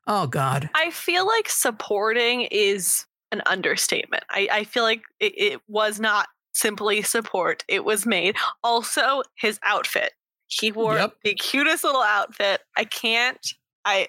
oh 0.08 0.26
God. 0.26 0.70
I 0.74 0.90
feel 0.92 1.28
like 1.28 1.50
supporting 1.50 2.44
is 2.44 3.06
an 3.32 3.42
understatement. 3.46 4.24
I, 4.30 4.48
I 4.52 4.64
feel 4.64 4.84
like 4.84 5.02
it, 5.20 5.34
it 5.38 5.62
was 5.68 6.00
not 6.00 6.28
simply 6.54 7.02
support, 7.02 7.64
it 7.68 7.86
was 7.86 8.06
made. 8.06 8.36
Also, 8.64 9.22
his 9.38 9.60
outfit. 9.64 10.12
He 10.48 10.72
wore 10.72 10.96
Yep. 10.96 11.14
the 11.24 11.34
cutest 11.36 11.84
little 11.84 12.02
outfit. 12.02 12.62
I 12.76 12.84
can't. 12.86 13.40
I, 13.86 14.08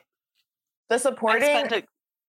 The 0.89 0.99
supporting 0.99 1.43
spent 1.43 1.73
a, 1.73 1.83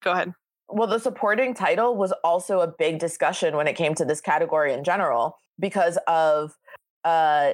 go 0.03 0.11
ahead. 0.11 0.33
well, 0.67 0.87
the 0.87 0.99
supporting 0.99 1.53
title 1.53 1.95
was 1.95 2.11
also 2.23 2.59
a 2.61 2.67
big 2.67 2.99
discussion 2.99 3.55
when 3.55 3.67
it 3.67 3.75
came 3.75 3.93
to 3.95 4.03
this 4.05 4.19
category 4.19 4.73
in 4.73 4.83
general 4.83 5.37
because 5.59 5.97
of 6.07 6.55
uh 7.05 7.51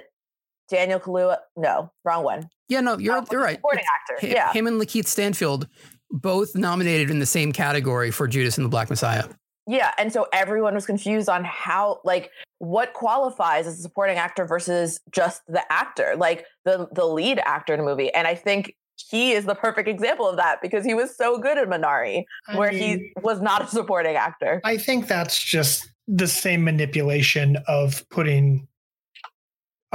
Daniel 0.69 0.99
Kaluuya. 0.99 1.37
No, 1.55 1.91
wrong 2.03 2.23
one. 2.23 2.49
Yeah, 2.69 2.79
no, 2.81 2.97
you're, 2.97 3.17
Uh, 3.17 3.25
you're 3.31 3.41
right. 3.43 3.57
Supporting 3.57 3.83
actor. 3.83 4.25
Hi- 4.27 4.33
yeah. 4.33 4.51
Him 4.53 4.65
and 4.65 4.81
Lakeith 4.81 5.05
Stanfield 5.07 5.67
both 6.11 6.55
nominated 6.55 7.09
in 7.09 7.19
the 7.19 7.25
same 7.25 7.51
category 7.51 8.11
for 8.11 8.27
Judas 8.27 8.57
and 8.57 8.65
the 8.65 8.69
Black 8.69 8.89
Messiah. 8.89 9.25
Yeah, 9.67 9.91
and 9.97 10.13
so 10.13 10.27
everyone 10.31 10.75
was 10.75 10.85
confused 10.85 11.27
on 11.27 11.43
how 11.43 11.99
like 12.03 12.29
what 12.59 12.93
qualifies 12.93 13.65
as 13.65 13.79
a 13.79 13.81
supporting 13.81 14.17
actor 14.17 14.45
versus 14.45 14.99
just 15.11 15.41
the 15.47 15.61
actor, 15.71 16.15
like 16.17 16.45
the 16.65 16.87
the 16.91 17.05
lead 17.05 17.39
actor 17.39 17.73
in 17.73 17.79
a 17.79 17.83
movie. 17.83 18.13
And 18.13 18.27
I 18.27 18.35
think 18.35 18.75
he 18.95 19.31
is 19.31 19.45
the 19.45 19.55
perfect 19.55 19.89
example 19.89 20.29
of 20.29 20.37
that 20.37 20.61
because 20.61 20.85
he 20.85 20.93
was 20.93 21.15
so 21.15 21.37
good 21.37 21.57
in 21.57 21.69
Minari, 21.69 22.25
I 22.47 22.57
where 22.57 22.71
mean, 22.71 22.81
he 22.81 23.13
was 23.21 23.41
not 23.41 23.63
a 23.63 23.67
supporting 23.67 24.15
actor. 24.15 24.61
I 24.63 24.77
think 24.77 25.07
that's 25.07 25.43
just 25.43 25.89
the 26.07 26.27
same 26.27 26.63
manipulation 26.63 27.57
of 27.67 28.07
putting 28.09 28.67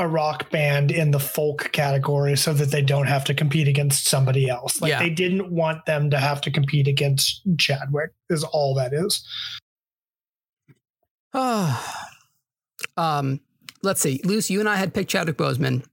a 0.00 0.08
rock 0.08 0.50
band 0.50 0.90
in 0.90 1.10
the 1.10 1.20
folk 1.20 1.70
category 1.72 2.34
so 2.36 2.54
that 2.54 2.70
they 2.70 2.80
don't 2.80 3.06
have 3.06 3.24
to 3.26 3.34
compete 3.34 3.68
against 3.68 4.06
somebody 4.06 4.48
else. 4.48 4.80
Like 4.80 4.90
Yeah. 4.90 4.98
they 4.98 5.10
didn't 5.10 5.50
want 5.50 5.84
them 5.84 6.08
to 6.10 6.18
have 6.18 6.40
to 6.42 6.50
compete 6.50 6.88
against 6.88 7.42
Chadwick, 7.58 8.10
is 8.30 8.42
all 8.42 8.74
that 8.76 8.92
is. 8.94 9.22
um, 12.96 13.40
let's 13.82 14.00
see. 14.00 14.20
Luce, 14.24 14.48
you 14.50 14.58
and 14.60 14.68
I 14.68 14.76
had 14.76 14.94
picked 14.94 15.10
Chadwick 15.10 15.36
Boseman. 15.36 15.84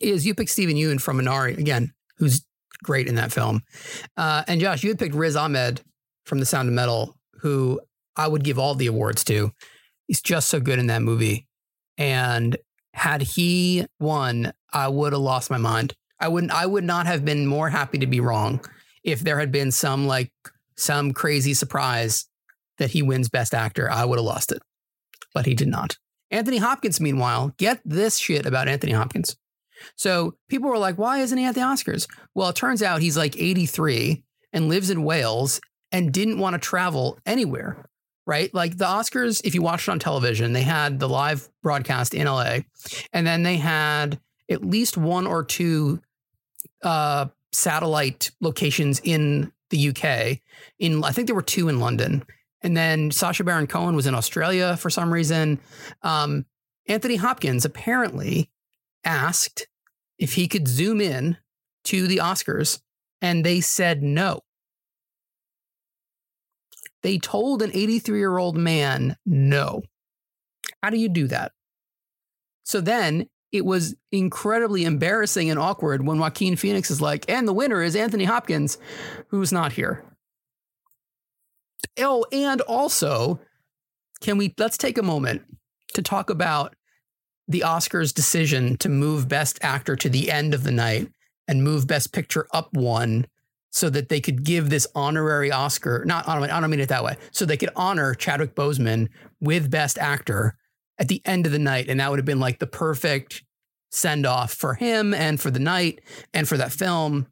Iz 0.00 0.24
you 0.24 0.34
picked 0.34 0.50
Steven 0.50 0.76
Yeun 0.76 1.00
from 1.00 1.18
Minari 1.18 1.58
again, 1.58 1.92
who's 2.18 2.42
great 2.82 3.06
in 3.06 3.16
that 3.16 3.32
film. 3.32 3.62
Uh, 4.16 4.44
and 4.48 4.60
Josh, 4.60 4.82
you 4.82 4.88
had 4.88 4.98
picked 4.98 5.14
Riz 5.14 5.36
Ahmed 5.36 5.82
from 6.24 6.40
The 6.40 6.46
Sound 6.46 6.68
of 6.68 6.74
Metal, 6.74 7.18
who 7.40 7.80
I 8.16 8.28
would 8.28 8.44
give 8.44 8.58
all 8.58 8.74
the 8.74 8.86
awards 8.86 9.24
to. 9.24 9.52
He's 10.06 10.22
just 10.22 10.48
so 10.48 10.58
good 10.58 10.78
in 10.78 10.86
that 10.86 11.02
movie. 11.02 11.46
And 11.98 12.56
had 12.94 13.22
he 13.22 13.86
won, 13.98 14.52
I 14.72 14.88
would 14.88 15.12
have 15.12 15.22
lost 15.22 15.50
my 15.50 15.58
mind. 15.58 15.94
I 16.18 16.28
wouldn't. 16.28 16.52
I 16.52 16.66
would 16.66 16.84
not 16.84 17.06
have 17.06 17.24
been 17.24 17.46
more 17.46 17.70
happy 17.70 17.98
to 17.98 18.06
be 18.06 18.20
wrong 18.20 18.60
if 19.02 19.20
there 19.20 19.38
had 19.38 19.50
been 19.50 19.70
some 19.70 20.06
like 20.06 20.32
some 20.76 21.12
crazy 21.12 21.54
surprise 21.54 22.26
that 22.78 22.90
he 22.90 23.02
wins 23.02 23.28
Best 23.28 23.54
Actor. 23.54 23.90
I 23.90 24.04
would 24.04 24.18
have 24.18 24.24
lost 24.24 24.52
it, 24.52 24.62
but 25.34 25.46
he 25.46 25.54
did 25.54 25.68
not. 25.68 25.96
Anthony 26.30 26.58
Hopkins, 26.58 27.00
meanwhile, 27.00 27.54
get 27.56 27.80
this 27.84 28.18
shit 28.18 28.46
about 28.46 28.68
Anthony 28.68 28.92
Hopkins. 28.92 29.36
So 29.96 30.34
people 30.48 30.68
were 30.68 30.78
like, 30.78 30.98
"Why 30.98 31.18
isn't 31.18 31.38
he 31.38 31.44
at 31.46 31.54
the 31.54 31.62
Oscars?" 31.62 32.06
Well, 32.34 32.50
it 32.50 32.56
turns 32.56 32.82
out 32.82 33.00
he's 33.00 33.16
like 33.16 33.36
83 33.36 34.22
and 34.52 34.68
lives 34.68 34.90
in 34.90 35.04
Wales 35.04 35.60
and 35.90 36.12
didn't 36.12 36.38
want 36.38 36.54
to 36.54 36.58
travel 36.58 37.18
anywhere. 37.24 37.84
Right? 38.30 38.54
Like 38.54 38.76
the 38.76 38.84
Oscars, 38.84 39.40
if 39.44 39.56
you 39.56 39.60
watched 39.60 39.88
it 39.88 39.90
on 39.90 39.98
television, 39.98 40.52
they 40.52 40.62
had 40.62 41.00
the 41.00 41.08
live 41.08 41.48
broadcast 41.64 42.14
in 42.14 42.28
LA, 42.28 42.58
and 43.12 43.26
then 43.26 43.42
they 43.42 43.56
had 43.56 44.20
at 44.48 44.64
least 44.64 44.96
one 44.96 45.26
or 45.26 45.42
two 45.42 46.00
uh, 46.84 47.26
satellite 47.50 48.30
locations 48.40 49.00
in 49.02 49.50
the 49.70 49.88
UK. 49.88 50.38
In 50.78 51.02
I 51.02 51.10
think 51.10 51.26
there 51.26 51.34
were 51.34 51.42
two 51.42 51.68
in 51.68 51.80
London, 51.80 52.22
and 52.62 52.76
then 52.76 53.10
Sacha 53.10 53.42
Baron 53.42 53.66
Cohen 53.66 53.96
was 53.96 54.06
in 54.06 54.14
Australia 54.14 54.76
for 54.76 54.90
some 54.90 55.12
reason. 55.12 55.58
Um, 56.02 56.46
Anthony 56.86 57.16
Hopkins 57.16 57.64
apparently 57.64 58.48
asked 59.04 59.66
if 60.20 60.34
he 60.34 60.46
could 60.46 60.68
zoom 60.68 61.00
in 61.00 61.36
to 61.82 62.06
the 62.06 62.18
Oscars, 62.18 62.80
and 63.20 63.44
they 63.44 63.60
said 63.60 64.04
no. 64.04 64.42
They 67.02 67.18
told 67.18 67.62
an 67.62 67.70
83 67.72 68.18
year 68.18 68.38
old 68.38 68.56
man 68.56 69.16
no. 69.24 69.82
How 70.82 70.90
do 70.90 70.98
you 70.98 71.08
do 71.08 71.26
that? 71.28 71.52
So 72.64 72.80
then 72.80 73.26
it 73.52 73.64
was 73.64 73.96
incredibly 74.12 74.84
embarrassing 74.84 75.50
and 75.50 75.58
awkward 75.58 76.06
when 76.06 76.18
Joaquin 76.18 76.56
Phoenix 76.56 76.90
is 76.90 77.00
like, 77.00 77.28
and 77.28 77.48
the 77.48 77.52
winner 77.52 77.82
is 77.82 77.96
Anthony 77.96 78.24
Hopkins, 78.24 78.78
who's 79.28 79.52
not 79.52 79.72
here. 79.72 80.04
Oh, 81.98 82.24
and 82.30 82.60
also, 82.62 83.40
can 84.20 84.38
we 84.38 84.54
let's 84.58 84.78
take 84.78 84.98
a 84.98 85.02
moment 85.02 85.42
to 85.94 86.02
talk 86.02 86.30
about 86.30 86.74
the 87.48 87.64
Oscars 87.66 88.14
decision 88.14 88.76
to 88.78 88.88
move 88.88 89.28
Best 89.28 89.58
Actor 89.62 89.96
to 89.96 90.08
the 90.08 90.30
end 90.30 90.54
of 90.54 90.62
the 90.62 90.70
night 90.70 91.10
and 91.48 91.64
move 91.64 91.88
Best 91.88 92.12
Picture 92.12 92.46
up 92.52 92.72
one 92.72 93.26
so 93.70 93.88
that 93.90 94.08
they 94.08 94.20
could 94.20 94.44
give 94.44 94.68
this 94.68 94.86
honorary 94.94 95.50
Oscar. 95.50 96.04
Not 96.04 96.28
I 96.28 96.38
don't, 96.38 96.50
I 96.50 96.60
don't 96.60 96.70
mean 96.70 96.80
it 96.80 96.88
that 96.88 97.04
way. 97.04 97.16
So 97.30 97.44
they 97.44 97.56
could 97.56 97.70
honor 97.76 98.14
Chadwick 98.14 98.54
Boseman 98.54 99.08
with 99.40 99.70
Best 99.70 99.98
Actor 99.98 100.56
at 100.98 101.08
the 101.08 101.22
end 101.24 101.46
of 101.46 101.52
the 101.52 101.58
night, 101.58 101.88
and 101.88 102.00
that 102.00 102.10
would 102.10 102.18
have 102.18 102.26
been 102.26 102.40
like 102.40 102.58
the 102.58 102.66
perfect 102.66 103.42
send 103.90 104.26
off 104.26 104.52
for 104.52 104.74
him 104.74 105.14
and 105.14 105.40
for 105.40 105.50
the 105.50 105.58
night 105.58 106.00
and 106.34 106.48
for 106.48 106.56
that 106.56 106.72
film. 106.72 107.26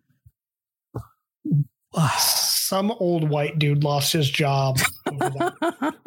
Some 2.18 2.91
old 2.93 3.28
white 3.28 3.59
dude 3.59 3.82
lost 3.82 4.12
his 4.12 4.30
job. 4.30 4.78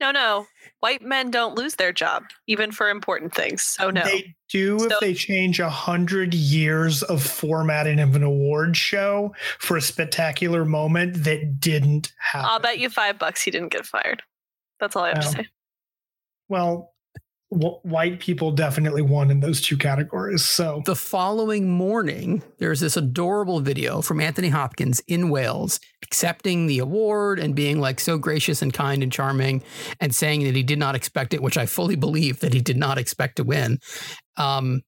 No, 0.00 0.12
no. 0.12 0.46
White 0.80 1.02
men 1.02 1.30
don't 1.30 1.56
lose 1.56 1.74
their 1.74 1.92
job, 1.92 2.24
even 2.46 2.70
for 2.70 2.88
important 2.88 3.34
things. 3.34 3.62
So 3.62 3.90
no. 3.90 4.04
They 4.04 4.36
do 4.48 4.76
if 4.84 5.00
they 5.00 5.12
change 5.12 5.58
a 5.58 5.68
hundred 5.68 6.34
years 6.34 7.02
of 7.02 7.22
formatting 7.22 7.98
of 7.98 8.14
an 8.14 8.22
award 8.22 8.76
show 8.76 9.34
for 9.58 9.76
a 9.76 9.82
spectacular 9.82 10.64
moment 10.64 11.24
that 11.24 11.58
didn't 11.58 12.12
happen. 12.18 12.48
I'll 12.50 12.60
bet 12.60 12.78
you 12.78 12.90
five 12.90 13.18
bucks 13.18 13.42
he 13.42 13.50
didn't 13.50 13.72
get 13.72 13.86
fired. 13.86 14.22
That's 14.78 14.94
all 14.94 15.02
I 15.02 15.08
have 15.08 15.20
to 15.20 15.28
say. 15.28 15.48
Well, 16.48 16.94
wh- 17.50 17.84
white 17.84 18.20
people 18.20 18.52
definitely 18.52 19.02
won 19.02 19.30
in 19.30 19.40
those 19.40 19.60
two 19.60 19.76
categories. 19.76 20.44
So 20.44 20.82
the 20.84 20.96
following 20.96 21.70
morning, 21.70 22.42
there's 22.58 22.80
this 22.80 22.96
adorable 22.96 23.60
video 23.60 24.02
from 24.02 24.20
Anthony 24.20 24.48
Hopkins 24.48 25.00
in 25.06 25.30
Wales 25.30 25.80
accepting 26.02 26.66
the 26.66 26.78
award 26.78 27.38
and 27.38 27.54
being 27.54 27.80
like 27.80 28.00
so 28.00 28.18
gracious 28.18 28.62
and 28.62 28.72
kind 28.72 29.02
and 29.02 29.12
charming 29.12 29.62
and 30.00 30.14
saying 30.14 30.44
that 30.44 30.56
he 30.56 30.62
did 30.62 30.78
not 30.78 30.94
expect 30.94 31.34
it, 31.34 31.42
which 31.42 31.58
I 31.58 31.66
fully 31.66 31.96
believe 31.96 32.40
that 32.40 32.54
he 32.54 32.60
did 32.60 32.76
not 32.76 32.98
expect 32.98 33.36
to 33.36 33.44
win. 33.44 33.78
Um, 34.36 34.82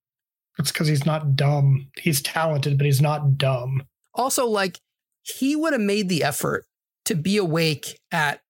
it's 0.58 0.72
because 0.72 0.88
he's 0.88 1.06
not 1.06 1.36
dumb. 1.36 1.90
He's 1.98 2.20
talented, 2.22 2.76
but 2.78 2.84
he's 2.84 3.00
not 3.00 3.38
dumb. 3.38 3.82
also, 4.14 4.46
like, 4.46 4.78
he 5.22 5.54
would 5.54 5.72
have 5.72 5.82
made 5.82 6.08
the 6.08 6.22
effort 6.24 6.64
to 7.04 7.14
be 7.14 7.36
awake 7.36 7.98
at 8.10 8.40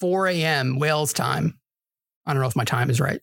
4 0.00 0.28
a.m. 0.28 0.78
Wales 0.78 1.12
time. 1.12 1.58
I 2.26 2.32
don't 2.32 2.42
know 2.42 2.48
if 2.48 2.56
my 2.56 2.64
time 2.64 2.90
is 2.90 3.00
right. 3.00 3.20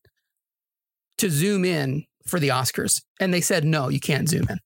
To 1.21 1.29
zoom 1.29 1.65
in 1.65 2.05
for 2.25 2.39
the 2.39 2.47
Oscars. 2.47 3.03
And 3.19 3.31
they 3.31 3.41
said, 3.41 3.63
no, 3.63 3.89
you 3.89 3.99
can't 3.99 4.27
zoom 4.27 4.47
in. 4.49 4.57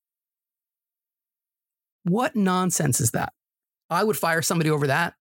What 2.05 2.37
nonsense 2.37 3.01
is 3.01 3.11
that? 3.11 3.33
I 3.89 4.05
would 4.05 4.15
fire 4.15 4.41
somebody 4.41 4.69
over 4.69 4.87
that. 4.87 5.15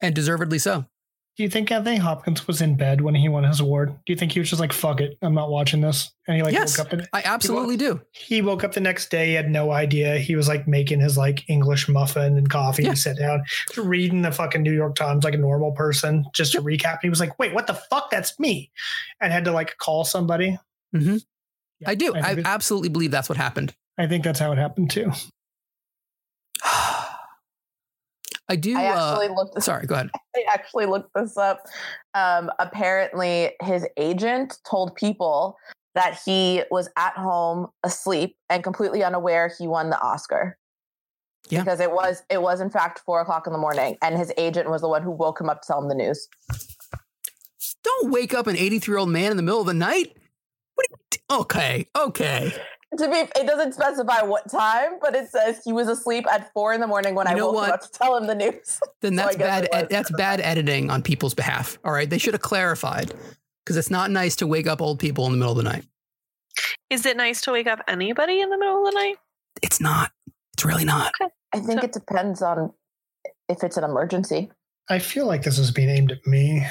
And 0.00 0.14
deservedly 0.14 0.60
so. 0.60 0.84
Do 1.36 1.42
you 1.42 1.50
think 1.50 1.70
Anthony 1.70 1.96
Hopkins 1.96 2.46
was 2.46 2.62
in 2.62 2.76
bed 2.76 3.02
when 3.02 3.14
he 3.14 3.28
won 3.28 3.44
his 3.44 3.60
award? 3.60 3.90
Do 4.06 4.12
you 4.12 4.16
think 4.16 4.32
he 4.32 4.38
was 4.40 4.48
just 4.48 4.58
like, 4.58 4.72
fuck 4.72 5.02
it, 5.02 5.18
I'm 5.20 5.34
not 5.34 5.50
watching 5.50 5.82
this? 5.82 6.10
And 6.26 6.34
he 6.36 6.42
like 6.42 6.54
yes, 6.54 6.78
woke 6.78 6.86
up 6.86 6.92
and 6.94 7.06
I 7.12 7.22
absolutely 7.26 7.76
do. 7.76 8.00
he 8.12 8.40
woke 8.40 8.64
up 8.64 8.72
the 8.72 8.80
next 8.80 9.10
day, 9.10 9.26
he 9.28 9.32
had 9.34 9.50
no 9.50 9.70
idea. 9.70 10.16
He 10.18 10.34
was 10.34 10.48
like 10.48 10.66
making 10.66 11.00
his 11.00 11.18
like 11.18 11.48
English 11.50 11.90
muffin 11.90 12.38
and 12.38 12.48
coffee. 12.48 12.84
Yeah. 12.84 12.90
He 12.90 12.96
sat 12.96 13.18
down, 13.18 13.42
reading 13.76 14.22
the 14.22 14.32
fucking 14.32 14.62
New 14.62 14.72
York 14.72 14.94
Times 14.94 15.24
like 15.24 15.34
a 15.34 15.38
normal 15.38 15.72
person, 15.72 16.24
just 16.34 16.52
to 16.52 16.62
recap. 16.62 17.00
He 17.02 17.10
was 17.10 17.20
like, 17.20 17.38
wait, 17.38 17.52
what 17.52 17.66
the 17.66 17.74
fuck? 17.74 18.10
That's 18.10 18.38
me. 18.40 18.70
And 19.20 19.30
had 19.30 19.44
to 19.44 19.52
like 19.52 19.76
call 19.76 20.04
somebody. 20.04 20.58
Mhm. 20.94 21.22
Yeah, 21.80 21.90
I 21.90 21.94
do. 21.96 22.14
I 22.14 22.20
I, 22.20 22.42
absolutely 22.46 22.88
believe 22.88 23.10
that's 23.10 23.28
what 23.28 23.36
happened. 23.36 23.74
I 23.98 24.06
think 24.06 24.24
that's 24.24 24.38
how 24.40 24.52
it 24.52 24.58
happened 24.58 24.90
too. 24.90 25.12
I 28.48 28.56
do. 28.56 28.76
I 28.76 28.86
uh, 28.86 29.12
actually 29.12 29.34
looked. 29.34 29.62
sorry, 29.62 29.86
go 29.86 29.94
ahead. 29.94 30.10
I 30.36 30.44
actually 30.52 30.86
looked 30.86 31.10
this 31.14 31.36
up. 31.36 31.64
Um, 32.14 32.50
apparently, 32.58 33.52
his 33.62 33.86
agent 33.96 34.58
told 34.68 34.94
people 34.94 35.56
that 35.94 36.20
he 36.24 36.62
was 36.70 36.88
at 36.96 37.14
home 37.14 37.68
asleep 37.82 38.36
and 38.50 38.62
completely 38.62 39.02
unaware 39.02 39.50
he 39.58 39.66
won 39.66 39.90
the 39.90 40.00
Oscar. 40.00 40.58
Yeah. 41.48 41.60
Because 41.60 41.80
it 41.80 41.90
was 41.90 42.22
it 42.28 42.42
was 42.42 42.60
in 42.60 42.70
fact 42.70 43.00
four 43.04 43.20
o'clock 43.20 43.46
in 43.46 43.52
the 43.52 43.58
morning, 43.58 43.96
and 44.02 44.16
his 44.16 44.32
agent 44.36 44.70
was 44.70 44.82
the 44.82 44.88
one 44.88 45.02
who 45.02 45.10
woke 45.10 45.40
him 45.40 45.48
up 45.48 45.62
to 45.62 45.66
tell 45.66 45.80
him 45.80 45.88
the 45.88 45.94
news. 45.94 46.28
Don't 47.82 48.10
wake 48.10 48.34
up 48.34 48.46
an 48.48 48.56
83 48.56 48.92
year 48.92 48.98
old 48.98 49.08
man 49.08 49.30
in 49.30 49.36
the 49.36 49.42
middle 49.42 49.60
of 49.60 49.66
the 49.66 49.74
night. 49.74 50.16
What? 50.74 50.86
Are 50.86 50.90
you 50.90 50.96
t- 51.10 51.20
okay, 51.30 51.86
okay. 51.96 52.52
To 52.98 53.08
be, 53.10 53.16
it 53.16 53.46
doesn't 53.46 53.72
specify 53.74 54.22
what 54.22 54.48
time, 54.50 54.92
but 55.00 55.14
it 55.16 55.28
says 55.28 55.60
he 55.64 55.72
was 55.72 55.88
asleep 55.88 56.24
at 56.30 56.52
four 56.52 56.72
in 56.72 56.80
the 56.80 56.86
morning 56.86 57.14
when 57.14 57.26
You 57.26 57.32
I 57.32 57.36
know 57.36 57.46
woke 57.46 57.54
what? 57.56 57.66
him 57.68 57.72
up 57.74 57.80
to 57.82 57.90
tell 57.90 58.16
him 58.16 58.26
the 58.26 58.34
news. 58.34 58.78
Then 59.02 59.16
that's 59.16 59.36
guess 59.36 59.46
bad. 59.62 59.68
Ed- 59.72 59.88
that's 59.90 60.10
bad 60.12 60.40
editing 60.40 60.88
on 60.88 61.02
people's 61.02 61.34
behalf. 61.34 61.78
All 61.84 61.92
right, 61.92 62.08
they 62.08 62.16
should 62.18 62.32
have 62.34 62.42
clarified 62.42 63.12
because 63.64 63.76
it's 63.76 63.90
not 63.90 64.10
nice 64.10 64.36
to 64.36 64.46
wake 64.46 64.66
up 64.66 64.80
old 64.80 64.98
people 65.00 65.26
in 65.26 65.32
the 65.32 65.38
middle 65.38 65.52
of 65.52 65.58
the 65.58 65.64
night. 65.70 65.84
Is 66.88 67.04
it 67.04 67.16
nice 67.16 67.40
to 67.42 67.52
wake 67.52 67.66
up 67.66 67.80
anybody 67.88 68.40
in 68.40 68.50
the 68.50 68.56
middle 68.56 68.86
of 68.86 68.94
the 68.94 68.98
night? 68.98 69.16
It's 69.62 69.80
not. 69.80 70.12
It's 70.54 70.64
really 70.64 70.84
not. 70.84 71.12
I 71.52 71.58
think 71.60 71.80
So- 71.80 71.86
it 71.86 71.92
depends 71.92 72.40
on 72.40 72.72
if 73.48 73.62
it's 73.64 73.76
an 73.76 73.84
emergency. 73.84 74.50
I 74.88 75.00
feel 75.00 75.26
like 75.26 75.42
this 75.42 75.58
is 75.58 75.72
being 75.72 75.88
aimed 75.90 76.12
at 76.12 76.24
me. 76.26 76.64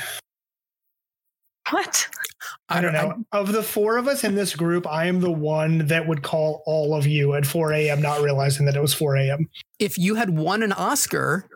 What? 1.72 2.08
I 2.70 2.82
don't 2.82 2.94
know. 2.94 3.24
of 3.32 3.52
the 3.52 3.64
four 3.64 3.98
of 3.98 4.08
us 4.08 4.24
in 4.24 4.36
this 4.36 4.56
group, 4.56 4.88
I 4.88 5.06
am 5.06 5.22
the 5.22 5.32
one 5.32 5.88
that 5.88 6.08
would 6.08 6.24
call 6.24 6.64
all 6.66 6.96
of 6.96 7.06
you 7.06 7.34
at 7.34 7.46
4 7.46 7.74
a.m., 7.74 8.02
not 8.02 8.22
realizing 8.22 8.66
that 8.66 8.76
it 8.76 8.82
was 8.82 8.94
4 8.94 9.18
a.m. 9.18 9.50
if 9.80 9.98
you 9.98 10.16
had 10.16 10.38
won 10.38 10.64
an 10.64 10.72
Oscar, 10.74 11.48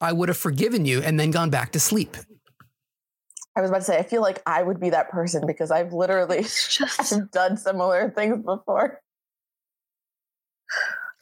I 0.00 0.12
would 0.12 0.28
have 0.28 0.38
forgiven 0.38 0.84
you 0.84 1.02
and 1.02 1.18
then 1.18 1.30
gone 1.30 1.50
back 1.50 1.72
to 1.72 1.80
sleep. 1.80 2.16
I 3.56 3.60
was 3.60 3.70
about 3.70 3.78
to 3.78 3.84
say, 3.84 3.98
I 3.98 4.02
feel 4.02 4.20
like 4.20 4.42
I 4.46 4.62
would 4.62 4.80
be 4.80 4.90
that 4.90 5.10
person 5.10 5.46
because 5.46 5.70
I've 5.70 5.92
literally 5.92 6.42
just 6.42 7.14
done 7.32 7.56
similar 7.56 8.10
things 8.10 8.44
before. 8.44 9.00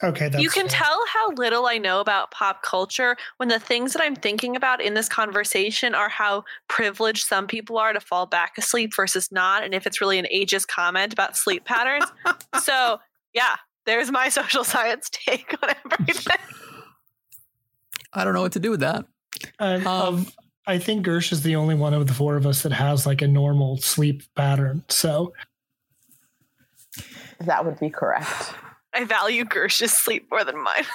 Okay, 0.01 0.27
that's 0.27 0.41
you 0.43 0.49
can 0.49 0.67
fair. 0.67 0.79
tell 0.81 0.99
how 1.13 1.31
little 1.33 1.65
I 1.65 1.77
know 1.77 1.99
about 2.01 2.31
pop 2.31 2.61
culture 2.63 3.15
when 3.37 3.47
the 3.49 3.59
things 3.59 3.93
that 3.93 4.01
I'm 4.01 4.15
thinking 4.15 4.55
about 4.55 4.81
in 4.81 4.95
this 4.95 5.07
conversation 5.07 5.93
are 5.95 6.09
how 6.09 6.43
privileged 6.67 7.25
some 7.25 7.47
people 7.47 7.77
are 7.77 7.93
to 7.93 7.99
fall 8.01 8.25
back 8.25 8.57
asleep 8.57 8.93
versus 8.95 9.31
not, 9.31 9.63
and 9.63 9.73
if 9.73 9.85
it's 9.87 10.01
really 10.01 10.19
an 10.19 10.27
ageist 10.33 10.67
comment 10.67 11.13
about 11.13 11.37
sleep 11.37 11.63
patterns. 11.65 12.05
so, 12.61 12.99
yeah, 13.33 13.55
there's 13.85 14.11
my 14.11 14.29
social 14.39 14.63
science 14.63 15.09
take 15.11 15.53
on 15.63 15.73
everything. 15.91 16.35
I 18.13 18.23
don't 18.23 18.33
know 18.33 18.41
what 18.41 18.51
to 18.53 18.59
do 18.59 18.71
with 18.71 18.81
that. 18.81 19.05
Uh, 19.59 19.79
Um, 19.85 19.87
of- 19.87 20.35
I 20.65 20.79
think 20.79 21.05
Gersh 21.05 21.31
is 21.33 21.41
the 21.43 21.55
only 21.57 21.75
one 21.75 21.93
of 21.93 22.07
the 22.07 22.13
four 22.13 22.35
of 22.37 22.45
us 22.45 22.63
that 22.63 22.71
has 22.71 23.05
like 23.05 23.21
a 23.21 23.27
normal 23.27 23.77
sleep 23.77 24.23
pattern. 24.35 24.83
So 24.87 25.33
That 27.41 27.65
would 27.65 27.79
be 27.79 27.89
correct. 27.89 28.53
I 28.93 29.03
value 29.05 29.43
Gersh's 29.45 29.91
sleep 29.91 30.27
more 30.31 30.43
than 30.43 30.61
mine. 30.61 30.85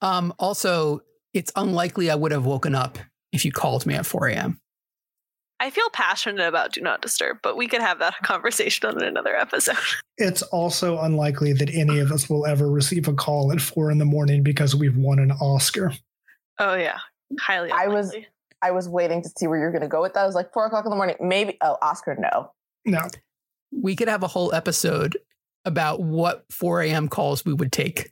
Um, 0.00 0.32
also, 0.38 1.00
it's 1.34 1.50
unlikely 1.56 2.08
I 2.08 2.14
would 2.14 2.30
have 2.30 2.44
woken 2.46 2.72
up 2.72 2.98
if 3.32 3.44
you 3.44 3.50
called 3.50 3.84
me 3.84 3.94
at 3.96 4.06
4 4.06 4.28
a.m. 4.28 4.60
I 5.58 5.70
feel 5.70 5.90
passionate 5.92 6.46
about 6.46 6.72
Do 6.72 6.80
Not 6.82 7.02
Disturb, 7.02 7.38
but 7.42 7.56
we 7.56 7.66
could 7.66 7.80
have 7.80 7.98
that 7.98 8.14
conversation 8.22 8.88
on 8.88 9.02
another 9.02 9.34
episode. 9.34 9.74
it's 10.18 10.42
also 10.42 11.00
unlikely 11.00 11.52
that 11.54 11.68
any 11.74 11.98
of 11.98 12.12
us 12.12 12.30
will 12.30 12.46
ever 12.46 12.70
receive 12.70 13.08
a 13.08 13.12
call 13.12 13.50
at 13.50 13.60
four 13.60 13.90
in 13.90 13.98
the 13.98 14.04
morning 14.04 14.44
because 14.44 14.76
we've 14.76 14.96
won 14.96 15.18
an 15.18 15.32
Oscar. 15.32 15.92
Oh, 16.60 16.76
yeah. 16.76 16.98
Highly 17.40 17.72
I 17.72 17.88
was- 17.88 18.14
I 18.62 18.70
was 18.70 18.88
waiting 18.88 19.20
to 19.24 19.28
see 19.36 19.48
where 19.48 19.58
you're 19.58 19.72
going 19.72 19.82
to 19.82 19.88
go 19.88 20.00
with 20.00 20.14
that. 20.14 20.22
I 20.22 20.26
was 20.26 20.36
like, 20.36 20.52
four 20.52 20.66
o'clock 20.66 20.84
in 20.84 20.90
the 20.90 20.96
morning. 20.96 21.16
Maybe. 21.20 21.58
Oh, 21.60 21.76
Oscar, 21.82 22.16
no. 22.16 22.52
No, 22.84 23.00
We 23.72 23.96
could 23.96 24.06
have 24.08 24.22
a 24.22 24.28
whole 24.28 24.54
episode 24.54 25.18
about 25.68 26.00
what 26.00 26.44
4 26.50 26.82
a.m. 26.82 27.06
calls 27.08 27.44
we 27.44 27.52
would 27.54 27.70
take. 27.70 28.10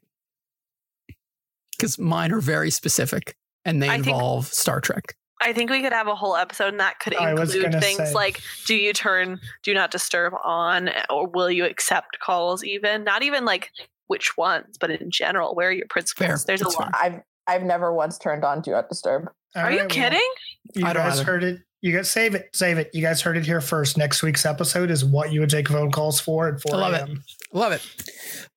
Because 1.77 1.99
mine 1.99 2.33
are 2.33 2.41
very 2.41 2.71
specific 2.71 3.37
and 3.65 3.83
they 3.83 3.89
I 3.89 3.95
think- 3.95 4.07
involve 4.07 4.47
Star 4.47 4.81
Trek. 4.81 5.17
I 5.43 5.53
think 5.53 5.69
we 5.71 5.83
could 5.83 5.93
have 5.93 6.07
a 6.07 6.15
whole 6.15 6.35
episode 6.35 6.69
and 6.69 6.81
that 6.81 6.99
could 6.99 7.13
include 7.13 7.71
things 7.79 7.99
say. 7.99 8.13
like 8.15 8.41
do 8.67 8.75
you 8.75 8.95
turn 8.95 9.39
do 9.63 9.75
not 9.75 9.91
disturb 9.91 10.33
on 10.43 10.89
or 11.11 11.27
will 11.29 11.51
you 11.51 11.67
accept 11.67 12.19
calls 12.21 12.65
even? 12.65 13.05
Not 13.05 13.23
even 13.23 13.45
like 13.45 13.71
which 14.07 14.39
ones, 14.39 14.79
but 14.81 14.91
in 14.91 15.11
general, 15.11 15.55
where 15.55 15.69
are 15.69 15.73
your 15.73 15.87
principles? 15.91 16.27
Fair. 16.27 16.39
There's 16.47 16.63
a 16.63 16.65
That's 16.65 16.77
lot. 16.79 16.91
I've 16.95 17.21
I've 17.47 17.65
never 17.65 17.93
once 17.93 18.17
turned 18.17 18.45
on 18.45 18.63
Do 18.63 18.71
Not 18.71 18.89
Disturb. 18.89 19.29
Are 19.55 19.71
you 19.71 19.85
kidding? 19.89 20.27
You 20.75 20.87
I 20.87 20.95
don't 20.95 21.03
guys 21.03 21.21
either. 21.21 21.31
heard 21.31 21.45
it. 21.45 21.61
You 21.87 21.93
guys 21.93 22.11
save 22.11 22.34
it, 22.34 22.49
save 22.53 22.78
it. 22.78 22.91
You 22.93 23.01
guys 23.01 23.22
heard 23.22 23.37
it 23.37 23.47
here 23.47 23.61
first. 23.61 23.97
Next 23.97 24.20
week's 24.20 24.45
episode 24.45 24.91
is 24.91 25.05
what 25.05 25.32
you 25.32 25.39
would 25.39 25.51
take 25.51 25.68
phone 25.68 25.93
calls 25.93 26.18
for 26.18 26.49
at 26.49 26.61
4 26.61 26.74
I 26.74 26.78
love 26.78 26.95
it. 26.95 27.18
Love 27.53 27.70
it. 27.70 27.87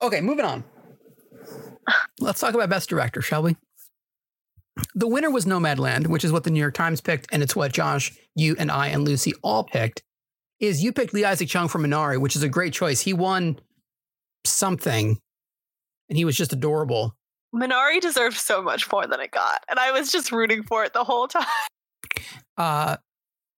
Okay, 0.01 0.19
moving 0.19 0.45
on. 0.45 0.63
Let's 2.19 2.39
talk 2.39 2.55
about 2.55 2.71
Best 2.71 2.89
Director, 2.89 3.21
shall 3.21 3.43
we? 3.43 3.55
The 4.95 5.07
winner 5.07 5.29
was 5.29 5.45
Nomadland, 5.45 6.07
which 6.07 6.23
is 6.23 6.31
what 6.31 6.43
the 6.43 6.49
New 6.49 6.59
York 6.59 6.73
Times 6.73 7.01
picked, 7.01 7.27
and 7.31 7.43
it's 7.43 7.55
what 7.55 7.71
Josh, 7.71 8.17
you, 8.33 8.55
and 8.57 8.71
I, 8.71 8.87
and 8.87 9.05
Lucy 9.05 9.33
all 9.43 9.63
picked. 9.63 10.01
Iz 10.59 10.81
you 10.81 10.91
picked 10.91 11.13
Lee 11.13 11.23
Isaac 11.23 11.49
Chung 11.49 11.67
for 11.67 11.77
Minari, 11.77 12.19
which 12.19 12.35
is 12.35 12.41
a 12.41 12.49
great 12.49 12.73
choice. 12.73 13.01
He 13.01 13.13
won 13.13 13.59
something, 14.43 15.19
and 16.09 16.17
he 16.17 16.25
was 16.25 16.35
just 16.35 16.51
adorable. 16.51 17.15
Minari 17.53 18.01
deserved 18.01 18.37
so 18.37 18.63
much 18.63 18.91
more 18.91 19.05
than 19.05 19.19
it 19.19 19.29
got. 19.29 19.63
And 19.69 19.77
I 19.77 19.91
was 19.91 20.11
just 20.11 20.31
rooting 20.31 20.63
for 20.63 20.83
it 20.83 20.93
the 20.93 21.03
whole 21.03 21.27
time. 21.27 21.45
Uh, 22.57 22.97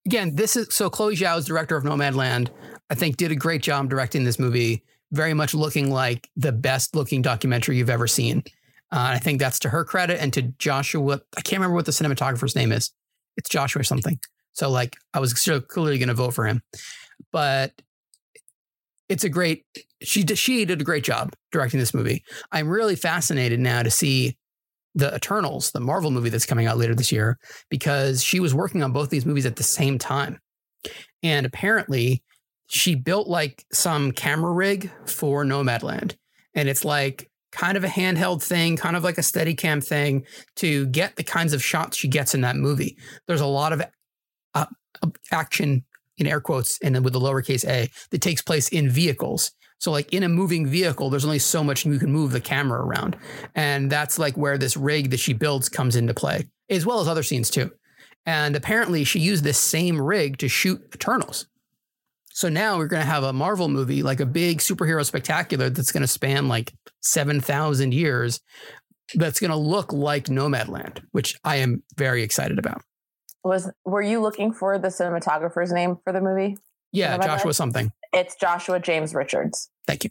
again, 0.05 0.35
this 0.35 0.55
is 0.55 0.73
so 0.73 0.89
Chloe 0.89 1.15
Zhao 1.15 1.37
is 1.37 1.45
director 1.45 1.75
of 1.75 1.83
Nomadland. 1.83 2.49
I 2.89 2.95
think 2.95 3.17
did 3.17 3.31
a 3.31 3.35
great 3.35 3.61
job 3.61 3.89
directing 3.89 4.23
this 4.23 4.39
movie. 4.39 4.83
very 5.13 5.33
much 5.33 5.53
looking 5.53 5.91
like 5.91 6.29
the 6.37 6.53
best 6.53 6.95
looking 6.95 7.21
documentary 7.21 7.77
you've 7.77 7.89
ever 7.89 8.07
seen. 8.07 8.43
Uh, 8.93 9.11
I 9.15 9.19
think 9.19 9.39
that's 9.39 9.59
to 9.59 9.69
her 9.69 9.83
credit 9.83 10.21
and 10.21 10.31
to 10.33 10.41
Joshua. 10.41 11.21
I 11.37 11.41
can't 11.41 11.59
remember 11.59 11.75
what 11.75 11.85
the 11.85 11.91
cinematographer's 11.91 12.55
name 12.55 12.71
is. 12.71 12.91
It's 13.35 13.49
Joshua 13.49 13.81
or 13.81 13.83
something. 13.83 14.19
So 14.53 14.69
like 14.69 14.95
I 15.13 15.19
was 15.19 15.33
clearly 15.33 15.97
going 15.97 16.09
to 16.09 16.13
vote 16.13 16.33
for 16.33 16.45
him, 16.45 16.61
but 17.31 17.81
it's 19.09 19.23
a 19.23 19.29
great. 19.29 19.65
She 20.01 20.25
she 20.25 20.65
did 20.65 20.81
a 20.81 20.85
great 20.85 21.03
job 21.03 21.33
directing 21.51 21.79
this 21.79 21.93
movie. 21.93 22.23
I'm 22.51 22.69
really 22.69 22.95
fascinated 22.95 23.59
now 23.59 23.83
to 23.83 23.91
see 23.91 24.37
the 24.95 25.13
Eternals, 25.15 25.71
the 25.71 25.79
Marvel 25.79 26.11
movie 26.11 26.29
that's 26.29 26.45
coming 26.45 26.67
out 26.67 26.77
later 26.77 26.95
this 26.95 27.11
year, 27.11 27.37
because 27.69 28.23
she 28.23 28.39
was 28.39 28.53
working 28.53 28.83
on 28.83 28.91
both 28.91 29.09
these 29.09 29.25
movies 29.25 29.45
at 29.45 29.55
the 29.55 29.63
same 29.63 29.97
time, 29.97 30.39
and 31.23 31.45
apparently 31.45 32.23
she 32.67 32.95
built 32.95 33.27
like 33.27 33.65
some 33.71 34.11
camera 34.11 34.51
rig 34.51 34.91
for 35.05 35.43
Nomadland, 35.43 36.15
and 36.53 36.69
it's 36.69 36.85
like 36.85 37.29
kind 37.51 37.77
of 37.77 37.83
a 37.83 37.87
handheld 37.87 38.41
thing, 38.41 38.77
kind 38.77 38.95
of 38.95 39.03
like 39.03 39.17
a 39.17 39.23
steady 39.23 39.53
cam 39.53 39.81
thing 39.81 40.25
to 40.55 40.85
get 40.87 41.15
the 41.15 41.23
kinds 41.23 41.53
of 41.53 41.63
shots 41.63 41.97
she 41.97 42.07
gets 42.07 42.33
in 42.33 42.41
that 42.41 42.55
movie. 42.55 42.97
There's 43.27 43.41
a 43.41 43.45
lot 43.45 43.73
of 43.73 43.81
uh, 44.53 44.65
action 45.31 45.83
in 46.21 46.27
air 46.27 46.39
quotes 46.39 46.79
and 46.81 46.95
then 46.95 47.03
with 47.03 47.13
the 47.13 47.19
lowercase 47.19 47.67
a 47.67 47.89
that 48.11 48.21
takes 48.21 48.41
place 48.41 48.69
in 48.69 48.89
vehicles. 48.89 49.51
So 49.79 49.91
like 49.91 50.13
in 50.13 50.23
a 50.23 50.29
moving 50.29 50.67
vehicle, 50.67 51.09
there's 51.09 51.25
only 51.25 51.39
so 51.39 51.63
much 51.63 51.85
you 51.85 51.99
can 51.99 52.11
move 52.11 52.31
the 52.31 52.39
camera 52.39 52.85
around. 52.85 53.17
And 53.55 53.91
that's 53.91 54.19
like 54.19 54.37
where 54.37 54.57
this 54.57 54.77
rig 54.77 55.09
that 55.09 55.19
she 55.19 55.33
builds 55.33 55.67
comes 55.67 55.95
into 55.95 56.13
play, 56.13 56.47
as 56.69 56.85
well 56.85 57.01
as 57.01 57.07
other 57.07 57.23
scenes 57.23 57.49
too. 57.49 57.71
And 58.25 58.55
apparently 58.55 59.03
she 59.03 59.19
used 59.19 59.43
this 59.43 59.57
same 59.57 59.99
rig 59.99 60.37
to 60.37 60.47
shoot 60.47 60.81
Eternals. 60.93 61.47
So 62.33 62.47
now 62.47 62.77
we're 62.77 62.87
going 62.87 63.01
to 63.01 63.11
have 63.11 63.23
a 63.23 63.33
Marvel 63.33 63.67
movie, 63.67 64.03
like 64.03 64.19
a 64.19 64.25
big 64.25 64.59
superhero 64.59 65.05
spectacular 65.05 65.69
that's 65.69 65.91
going 65.91 66.01
to 66.01 66.07
span 66.07 66.47
like 66.47 66.73
7,000 67.01 67.93
years, 67.93 68.39
that's 69.15 69.39
going 69.39 69.51
to 69.51 69.57
look 69.57 69.91
like 69.91 70.25
Nomadland, 70.25 71.01
which 71.11 71.37
I 71.43 71.57
am 71.57 71.83
very 71.97 72.23
excited 72.23 72.57
about. 72.57 72.83
Was 73.43 73.71
were 73.85 74.01
you 74.01 74.21
looking 74.21 74.53
for 74.53 74.77
the 74.77 74.89
cinematographer's 74.89 75.71
name 75.71 75.97
for 76.03 76.13
the 76.13 76.21
movie? 76.21 76.57
Yeah, 76.91 77.17
Nomadland? 77.17 77.25
Joshua 77.25 77.53
something. 77.53 77.91
It's 78.13 78.35
Joshua 78.35 78.79
James 78.79 79.15
Richards. 79.15 79.69
Thank 79.87 80.03
you. 80.03 80.09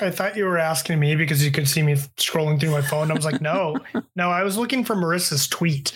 I 0.00 0.10
thought 0.10 0.36
you 0.36 0.44
were 0.44 0.58
asking 0.58 1.00
me 1.00 1.16
because 1.16 1.44
you 1.44 1.50
could 1.50 1.68
see 1.68 1.82
me 1.82 1.94
scrolling 2.16 2.60
through 2.60 2.70
my 2.70 2.82
phone. 2.82 3.10
I 3.10 3.14
was 3.14 3.24
like, 3.24 3.40
no, 3.40 3.76
no, 4.16 4.30
I 4.30 4.44
was 4.44 4.56
looking 4.56 4.84
for 4.84 4.94
Marissa's 4.94 5.48
tweet. 5.48 5.92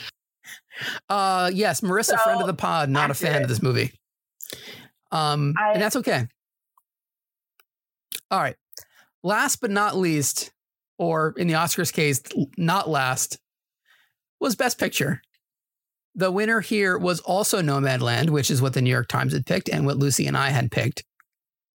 Uh, 1.09 1.51
yes, 1.55 1.83
Marissa, 1.83 2.18
friend 2.23 2.41
of 2.41 2.47
the 2.49 2.55
pod, 2.55 2.91
not 2.91 3.11
a 3.11 3.14
fan 3.14 3.29
accurate. 3.29 3.43
of 3.45 3.49
this 3.49 3.62
movie. 3.62 3.93
Um, 5.12 5.55
I- 5.57 5.73
and 5.75 5.83
that's 5.83 5.97
okay. 5.97 6.27
All 8.31 8.41
right. 8.41 8.57
Last 9.23 9.61
but 9.61 9.70
not 9.70 9.97
least, 9.97 10.51
or 10.99 11.35
in 11.37 11.47
the 11.47 11.55
Oscars 11.55 11.93
case, 11.93 12.20
not 12.57 12.89
last, 12.89 13.39
was 14.41 14.57
Best 14.57 14.79
Picture. 14.79 15.23
The 16.15 16.31
winner 16.31 16.61
here 16.61 16.99
was 16.99 17.21
also 17.21 17.63
Nomadland, 17.63 18.31
which 18.31 18.51
is 18.51 18.61
what 18.61 18.75
the 18.75 18.83
New 18.83 18.91
York 18.91 19.09
Times 19.09 19.33
had 19.33 19.47
picked 19.47 19.69
and 19.69 19.87
what 19.87 19.97
Lucy 19.97 20.27
and 20.27 20.37
I 20.37 20.51
had 20.51 20.71
picked. 20.71 21.05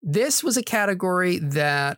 This 0.03 0.43
was 0.43 0.57
a 0.57 0.63
category 0.63 1.39
that 1.39 1.97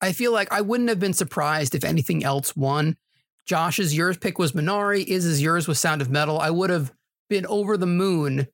I 0.00 0.12
feel 0.12 0.32
like 0.32 0.52
I 0.52 0.60
wouldn't 0.60 0.88
have 0.88 1.00
been 1.00 1.14
surprised 1.14 1.74
if 1.74 1.84
anything 1.84 2.22
else 2.24 2.56
won. 2.56 2.96
Josh's 3.44 3.96
yours 3.96 4.16
pick 4.16 4.38
was 4.38 4.52
Minari, 4.52 5.04
Iz's 5.04 5.42
yours 5.42 5.66
was 5.66 5.80
Sound 5.80 6.00
of 6.00 6.10
Metal. 6.10 6.38
I 6.38 6.50
would 6.50 6.70
have 6.70 6.92
been 7.28 7.46
over 7.46 7.76
the 7.76 7.86
moon 7.86 8.46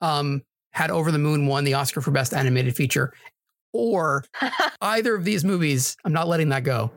um, 0.00 0.42
had 0.72 0.90
Over 0.90 1.10
the 1.10 1.18
Moon 1.18 1.46
won 1.46 1.64
the 1.64 1.74
Oscar 1.74 2.00
for 2.00 2.10
Best 2.10 2.32
Animated 2.32 2.76
Feature, 2.76 3.12
or 3.72 4.24
either 4.80 5.14
of 5.14 5.24
these 5.24 5.44
movies. 5.44 5.96
I'm 6.04 6.12
not 6.12 6.28
letting 6.28 6.50
that 6.50 6.64
go. 6.64 6.90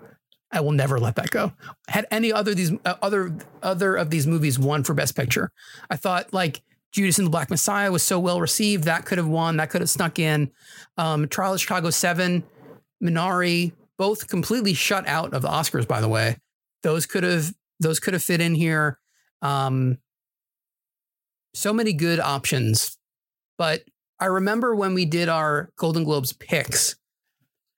I 0.54 0.62
will 0.62 0.72
never 0.72 0.99
let 0.99 1.16
that 1.16 1.32
go. 1.32 1.51
Had 1.89 2.06
any 2.12 2.32
other 2.32 2.54
these 2.54 2.72
uh, 2.86 2.95
other 3.01 3.36
other 3.62 3.95
of 3.95 4.12
these 4.12 4.28
movies 4.28 4.60
won 4.60 4.84
for 4.84 4.93
Best 4.93 5.16
Picture, 5.16 5.51
I 5.89 5.95
thought 5.95 6.32
like 6.32 6.62
Judas 6.91 7.18
and 7.18 7.26
the 7.26 7.32
Black 7.32 7.49
Messiah 7.49 7.91
was 7.91 8.04
so 8.04 8.20
well 8.20 8.39
received 8.39 8.84
that 8.84 9.06
could 9.06 9.18
have 9.18 9.28
won. 9.28 9.58
That 9.58 9.72
could 9.72 9.82
have 9.82 9.89
snuck 9.89 10.20
in. 10.20 10.51
Um, 10.97 11.28
Trial 11.28 11.54
of 11.56 11.60
Chicago 11.60 11.89
Seven, 11.89 12.43
Minari, 13.04 13.74
both 13.97 14.28
completely 14.28 14.76
shut 14.76 15.08
out 15.08 15.34
of 15.34 15.41
the 15.41 15.47
Oscars. 15.47 15.88
By 15.88 15.99
the 15.99 16.08
way, 16.08 16.38
those 16.84 17.08
could 17.08 17.24
have 17.24 17.51
those 17.80 17.99
could 17.99 18.14
have 18.14 18.24
fit 18.24 18.39
in 18.39 18.54
here. 18.54 18.99
Um, 19.41 19.97
so 21.56 21.74
many 21.74 21.93
good 21.93 22.20
options. 22.20 22.97
But 23.58 23.84
I 24.20 24.26
remember 24.26 24.76
when 24.76 24.93
we 24.93 25.06
did 25.06 25.30
our 25.30 25.72
Golden 25.78 26.04
Globes 26.04 26.32
picks 26.32 26.95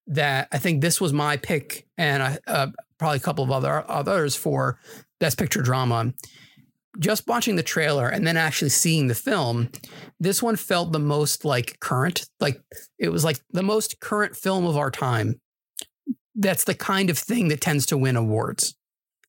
that 0.08 0.48
I 0.52 0.58
think 0.58 0.82
this 0.82 1.02
was 1.02 1.14
my 1.14 1.38
pick 1.38 1.88
and 1.98 2.22
uh, 2.22 2.38
uh, 2.48 2.68
probably 2.98 3.18
a 3.18 3.22
couple 3.22 3.44
of 3.44 3.52
other 3.52 3.90
others 3.90 4.36
for 4.36 4.80
Best 5.20 5.38
Picture 5.38 5.62
Drama. 5.62 6.14
Just 7.00 7.28
watching 7.28 7.58
the 7.58 7.64
trailer 7.64 8.08
and 8.08 8.26
then 8.26 8.38
actually 8.38 8.70
seeing 8.70 9.08
the 9.08 9.16
film, 9.16 9.70
this 10.20 10.42
one 10.42 10.56
felt 10.56 10.94
the 10.94 11.00
most 11.00 11.44
like 11.44 11.80
current. 11.82 12.26
Like 12.40 12.62
it 12.98 13.10
was 13.10 13.26
like 13.26 13.40
the 13.52 13.64
most 13.64 14.00
current 14.00 14.36
film 14.36 14.66
of 14.66 14.78
our 14.78 14.92
time. 14.92 15.42
That's 16.36 16.64
the 16.64 16.76
kind 16.76 17.10
of 17.10 17.18
thing 17.18 17.50
that 17.50 17.62
tends 17.62 17.86
to 17.88 17.98
win 17.98 18.16
awards. 18.16 18.76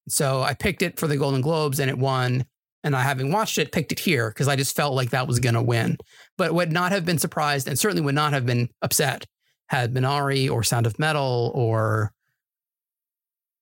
So 0.08 0.42
I 0.42 0.54
picked 0.54 0.82
it 0.82 0.98
for 0.98 1.08
the 1.08 1.16
Golden 1.16 1.40
Globes 1.40 1.80
and 1.80 1.90
it 1.90 1.98
won 1.98 2.44
and 2.84 2.94
I, 2.94 3.02
having 3.02 3.32
watched 3.32 3.58
it, 3.58 3.72
picked 3.72 3.90
it 3.90 3.98
here 3.98 4.28
because 4.30 4.46
I 4.46 4.54
just 4.54 4.76
felt 4.76 4.94
like 4.94 5.10
that 5.10 5.26
was 5.26 5.40
going 5.40 5.56
to 5.56 5.62
win. 5.62 5.96
But 6.38 6.54
would 6.54 6.70
not 6.70 6.92
have 6.92 7.04
been 7.04 7.18
surprised 7.18 7.66
and 7.66 7.76
certainly 7.76 8.02
would 8.02 8.14
not 8.14 8.32
have 8.32 8.46
been 8.46 8.68
upset 8.80 9.26
had 9.68 9.94
Minari 9.94 10.50
or 10.50 10.62
Sound 10.62 10.86
of 10.86 10.98
Metal 10.98 11.50
or 11.54 12.12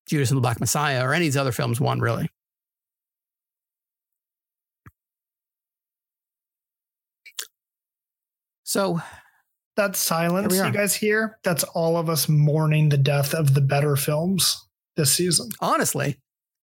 Judas 0.07 0.30
and 0.30 0.36
the 0.36 0.42
Black 0.42 0.61
Messiah 0.61 1.05
or 1.05 1.14
any 1.14 1.26
of 1.26 1.32
these 1.32 1.36
other 1.36 1.52
films 1.52 1.80
won, 1.80 2.00
really. 2.00 2.28
So 8.64 9.00
That 9.76 9.94
silence 9.96 10.55
you 10.55 10.70
guys 10.72 10.94
hear, 10.94 11.38
that's 11.44 11.64
all 11.64 11.96
of 11.96 12.09
us 12.09 12.28
mourning 12.28 12.88
the 12.88 12.96
death 12.96 13.34
of 13.34 13.55
the 13.55 13.61
better 13.61 13.96
films 13.96 14.66
this 14.96 15.12
season. 15.12 15.48
honestly, 15.61 16.18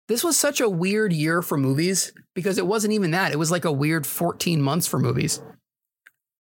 this 0.08 0.24
was 0.24 0.38
such 0.38 0.60
a 0.60 0.70
weird 0.70 1.14
year 1.14 1.42
for 1.42 1.58
movies 1.58 2.12
because 2.36 2.58
it 2.58 2.68
wasn't 2.68 2.94
even 2.94 3.12
that. 3.12 3.32
It 3.32 3.40
was 3.40 3.52
like 3.52 3.66
a 3.66 3.72
weird 3.72 4.06
14 4.06 4.62
months 4.62 4.88
for 4.88 5.00
movies 5.00 5.42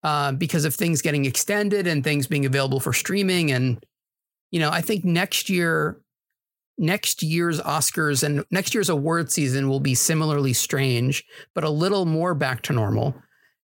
uh, 0.06 0.32
because 0.34 0.66
of 0.66 0.76
things 0.76 1.02
getting 1.02 1.26
extended 1.26 1.88
and 1.88 2.04
things 2.04 2.28
being 2.28 2.46
available 2.46 2.80
for 2.80 2.94
streaming. 2.94 3.52
And, 3.52 3.84
you 4.52 4.60
know, 4.60 4.70
I 4.70 4.82
think 4.82 5.04
next 5.04 5.50
year, 5.50 6.00
next 6.78 7.24
year's 7.24 7.60
Oscars 7.60 8.22
and 8.22 8.46
next 8.52 8.76
year's 8.76 8.90
award 8.90 9.32
season 9.32 9.68
will 9.68 9.80
be 9.80 9.96
similarly 9.96 10.54
strange, 10.54 11.26
but 11.56 11.64
a 11.64 11.72
little 11.72 12.06
more 12.06 12.36
back 12.36 12.62
to 12.64 12.74
normal 12.74 13.16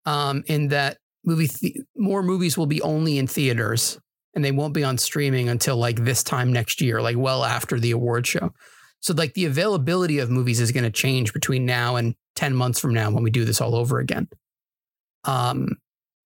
um, 0.07 0.45
in 0.47 0.68
that 0.68 0.99
movie, 1.24 1.49
th- 1.49 1.78
more 1.97 2.22
movies 2.22 2.57
will 2.57 2.66
be 2.66 2.80
only 2.82 3.18
in 3.18 3.26
theaters 3.26 3.99
and 4.36 4.45
they 4.45 4.53
won't 4.53 4.74
be 4.74 4.84
on 4.84 4.97
streaming 4.97 5.49
until 5.49 5.76
like 5.76 6.05
this 6.05 6.22
time 6.22 6.53
next 6.53 6.80
year, 6.80 7.03
like 7.03 7.16
well 7.18 7.45
after 7.45 7.80
the 7.80 7.91
award 7.91 8.28
show. 8.28 8.55
So 9.01 9.12
like 9.12 9.34
the 9.34 9.47
availability 9.47 10.20
of 10.20 10.30
movies 10.30 10.61
is 10.61 10.70
going 10.70 10.84
to 10.84 10.91
change 10.91 11.32
between 11.32 11.66
now 11.66 11.97
and 11.97 12.14
10 12.36 12.55
months 12.55 12.78
from 12.78 12.95
now 12.95 13.11
when 13.11 13.24
we 13.24 13.30
do 13.32 13.45
this 13.45 13.61
all 13.61 13.74
over 13.74 13.99
again. 13.99 14.28
Um 15.24 15.70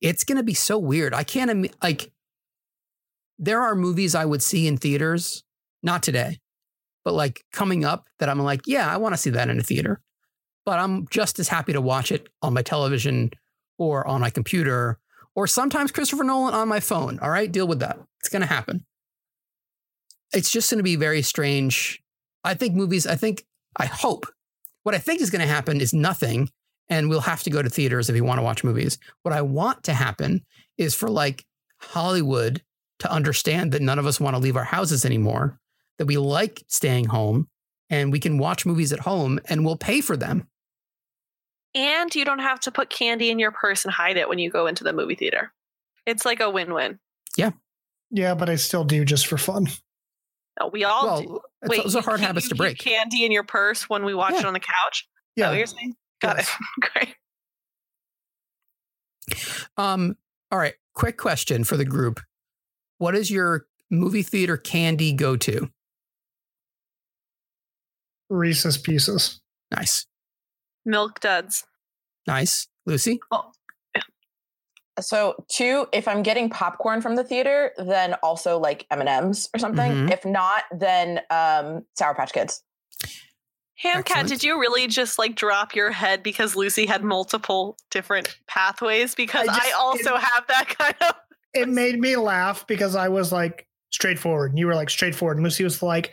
it's 0.02 0.24
going 0.24 0.36
to 0.36 0.42
be 0.42 0.54
so 0.54 0.78
weird. 0.78 1.14
I 1.14 1.24
can't 1.24 1.72
like 1.82 2.12
there 3.38 3.62
are 3.62 3.74
movies 3.74 4.14
I 4.14 4.24
would 4.24 4.42
see 4.42 4.66
in 4.66 4.76
theaters, 4.76 5.42
not 5.82 6.02
today, 6.02 6.38
but 7.04 7.14
like 7.14 7.44
coming 7.52 7.84
up 7.84 8.06
that 8.18 8.28
I'm 8.28 8.38
like, 8.38 8.66
yeah, 8.66 8.92
I 8.92 8.98
want 8.98 9.14
to 9.14 9.20
see 9.20 9.30
that 9.30 9.48
in 9.48 9.58
a 9.58 9.62
theater. 9.62 10.00
But 10.64 10.78
I'm 10.78 11.08
just 11.08 11.38
as 11.38 11.48
happy 11.48 11.72
to 11.72 11.80
watch 11.80 12.12
it 12.12 12.28
on 12.40 12.54
my 12.54 12.62
television 12.62 13.30
or 13.78 14.06
on 14.06 14.20
my 14.20 14.30
computer 14.30 14.98
or 15.34 15.46
sometimes 15.46 15.90
Christopher 15.90 16.24
Nolan 16.24 16.54
on 16.54 16.68
my 16.68 16.78
phone. 16.78 17.18
All 17.20 17.30
right, 17.30 17.50
deal 17.50 17.66
with 17.66 17.80
that. 17.80 17.98
It's 18.20 18.28
going 18.28 18.42
to 18.42 18.46
happen. 18.46 18.84
It's 20.32 20.50
just 20.50 20.70
going 20.70 20.78
to 20.78 20.84
be 20.84 20.96
very 20.96 21.22
strange 21.22 22.02
I 22.44 22.54
think 22.54 22.74
movies, 22.74 23.06
I 23.06 23.14
think, 23.14 23.44
I 23.76 23.86
hope. 23.86 24.26
What 24.82 24.94
I 24.94 24.98
think 24.98 25.20
is 25.20 25.30
going 25.30 25.42
to 25.42 25.46
happen 25.46 25.80
is 25.80 25.92
nothing, 25.92 26.50
and 26.88 27.08
we'll 27.08 27.20
have 27.20 27.42
to 27.44 27.50
go 27.50 27.62
to 27.62 27.70
theaters 27.70 28.08
if 28.10 28.16
you 28.16 28.24
want 28.24 28.38
to 28.38 28.42
watch 28.42 28.64
movies. 28.64 28.98
What 29.22 29.32
I 29.34 29.42
want 29.42 29.84
to 29.84 29.92
happen 29.94 30.44
is 30.78 30.94
for 30.94 31.08
like 31.08 31.44
Hollywood 31.80 32.62
to 33.00 33.10
understand 33.10 33.72
that 33.72 33.82
none 33.82 33.98
of 33.98 34.06
us 34.06 34.20
want 34.20 34.34
to 34.36 34.40
leave 34.42 34.56
our 34.56 34.64
houses 34.64 35.04
anymore, 35.04 35.58
that 35.98 36.06
we 36.06 36.16
like 36.18 36.62
staying 36.68 37.06
home 37.06 37.48
and 37.90 38.12
we 38.12 38.20
can 38.20 38.38
watch 38.38 38.64
movies 38.66 38.92
at 38.92 39.00
home 39.00 39.40
and 39.48 39.64
we'll 39.64 39.76
pay 39.76 40.00
for 40.00 40.16
them. 40.16 40.46
And 41.74 42.14
you 42.14 42.24
don't 42.24 42.40
have 42.40 42.60
to 42.60 42.70
put 42.70 42.90
candy 42.90 43.30
in 43.30 43.38
your 43.38 43.50
purse 43.50 43.84
and 43.84 43.92
hide 43.92 44.16
it 44.18 44.28
when 44.28 44.38
you 44.38 44.50
go 44.50 44.66
into 44.66 44.84
the 44.84 44.92
movie 44.92 45.14
theater. 45.14 45.52
It's 46.06 46.24
like 46.24 46.40
a 46.40 46.50
win-win. 46.50 46.98
Yeah, 47.36 47.52
Yeah, 48.10 48.34
but 48.34 48.50
I 48.50 48.56
still 48.56 48.84
do 48.84 49.04
just 49.06 49.26
for 49.26 49.38
fun. 49.38 49.68
No, 50.60 50.68
we 50.68 50.84
all 50.84 51.22
do. 51.22 51.28
well, 51.28 51.40
it's, 51.62 51.82
those 51.84 51.96
are 51.96 51.98
you 52.00 52.02
hard 52.04 52.18
keep- 52.20 52.26
habits 52.26 52.48
to 52.50 52.54
break. 52.54 52.78
Candy 52.78 53.24
in 53.24 53.32
your 53.32 53.42
purse 53.44 53.88
when 53.88 54.04
we 54.04 54.12
watch 54.12 54.34
Yeah. 54.34 54.40
it 54.40 54.44
on 54.46 54.52
the 54.52 54.60
couch. 54.60 55.08
Is 55.36 55.40
that 55.42 55.46
what 55.46 55.52
Yeah. 55.52 55.58
you're 55.58 55.66
saying? 55.66 55.96
Got 56.22 56.36
Yes. 56.38 56.48
it. 56.48 56.90
Great. 56.92 57.14
Um, 59.76 60.16
all 60.50 60.58
right, 60.58 60.74
quick 60.94 61.16
question 61.16 61.64
for 61.64 61.76
the 61.76 61.84
group. 61.84 62.20
what 62.98 63.14
is 63.16 63.30
your 63.30 63.66
movie 63.90 64.22
theater 64.22 64.56
candy 64.56 65.12
go 65.12 65.36
to? 65.36 65.68
Reese's 68.30 68.78
Pieces. 68.78 69.40
Nice. 69.70 70.06
Milk 70.84 71.20
duds. 71.20 71.64
Nice. 72.26 72.68
Lucy? 72.86 73.20
So 75.00 75.34
two, 75.50 75.86
if 75.92 76.06
I'm 76.06 76.22
getting 76.22 76.48
popcorn 76.50 77.00
from 77.00 77.16
the 77.16 77.24
theater, 77.24 77.72
then 77.78 78.14
also 78.22 78.58
like 78.58 78.86
M 78.90 79.00
and 79.00 79.08
M's 79.08 79.48
or 79.54 79.58
something. 79.58 79.90
Mhm. 79.90 80.10
If 80.12 80.24
not, 80.24 80.64
then 80.70 81.20
um, 81.30 81.84
Sour 81.96 82.14
Patch 82.14 82.32
Kids. 82.32 82.62
Hamcat, 83.84 84.28
did 84.28 84.42
you 84.44 84.58
really 84.60 84.86
just 84.86 85.18
like 85.18 85.34
drop 85.34 85.74
your 85.74 85.90
head 85.90 86.22
because 86.22 86.54
Lucy 86.54 86.86
had 86.86 87.02
multiple 87.02 87.76
different 87.90 88.36
pathways? 88.46 89.14
Because 89.14 89.48
I 89.48 89.52
I, 89.54 89.58
just- 89.58 89.74
also 89.74 90.16
have 90.16 90.46
that 90.48 90.68
kind 90.78 90.94
of. 91.02 91.14
It 91.54 91.68
made 91.68 92.00
me 92.00 92.16
laugh 92.16 92.66
because 92.66 92.96
I 92.96 93.08
was 93.08 93.30
like 93.30 93.66
straightforward, 93.90 94.52
and 94.52 94.58
you 94.58 94.66
were 94.66 94.74
like 94.74 94.88
straightforward, 94.88 95.36
and 95.36 95.44
Lucy 95.44 95.64
was 95.64 95.82
like, 95.82 96.10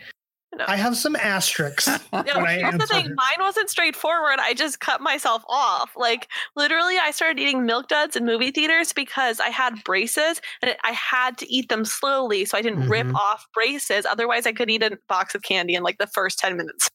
No. 0.54 0.66
"I 0.68 0.76
have 0.76 0.98
some 0.98 1.16
asterisks." 1.16 1.86
No, 2.12 2.20
I 2.20 2.58
here's 2.58 2.74
the 2.76 2.86
thing. 2.86 3.06
Mine 3.14 3.38
wasn't 3.38 3.70
straightforward. 3.70 4.38
I 4.38 4.52
just 4.52 4.80
cut 4.80 5.00
myself 5.00 5.42
off. 5.48 5.92
Like 5.96 6.28
literally, 6.56 6.98
I 6.98 7.10
started 7.10 7.40
eating 7.40 7.64
milk 7.64 7.88
duds 7.88 8.16
in 8.16 8.26
movie 8.26 8.50
theaters 8.50 8.92
because 8.92 9.40
I 9.40 9.48
had 9.48 9.82
braces 9.82 10.42
and 10.60 10.72
it, 10.72 10.76
I 10.84 10.92
had 10.92 11.38
to 11.38 11.50
eat 11.50 11.70
them 11.70 11.86
slowly 11.86 12.44
so 12.44 12.58
I 12.58 12.60
didn't 12.60 12.86
rip 12.90 13.06
Mhm. 13.06 13.14
off 13.14 13.46
braces. 13.54 14.04
Otherwise, 14.04 14.44
I 14.44 14.52
could 14.52 14.68
eat 14.68 14.82
a 14.82 14.98
box 15.08 15.34
of 15.34 15.40
candy 15.40 15.74
in 15.74 15.82
like 15.82 15.96
the 15.96 16.06
first 16.08 16.38
ten 16.38 16.54
minutes. 16.58 16.90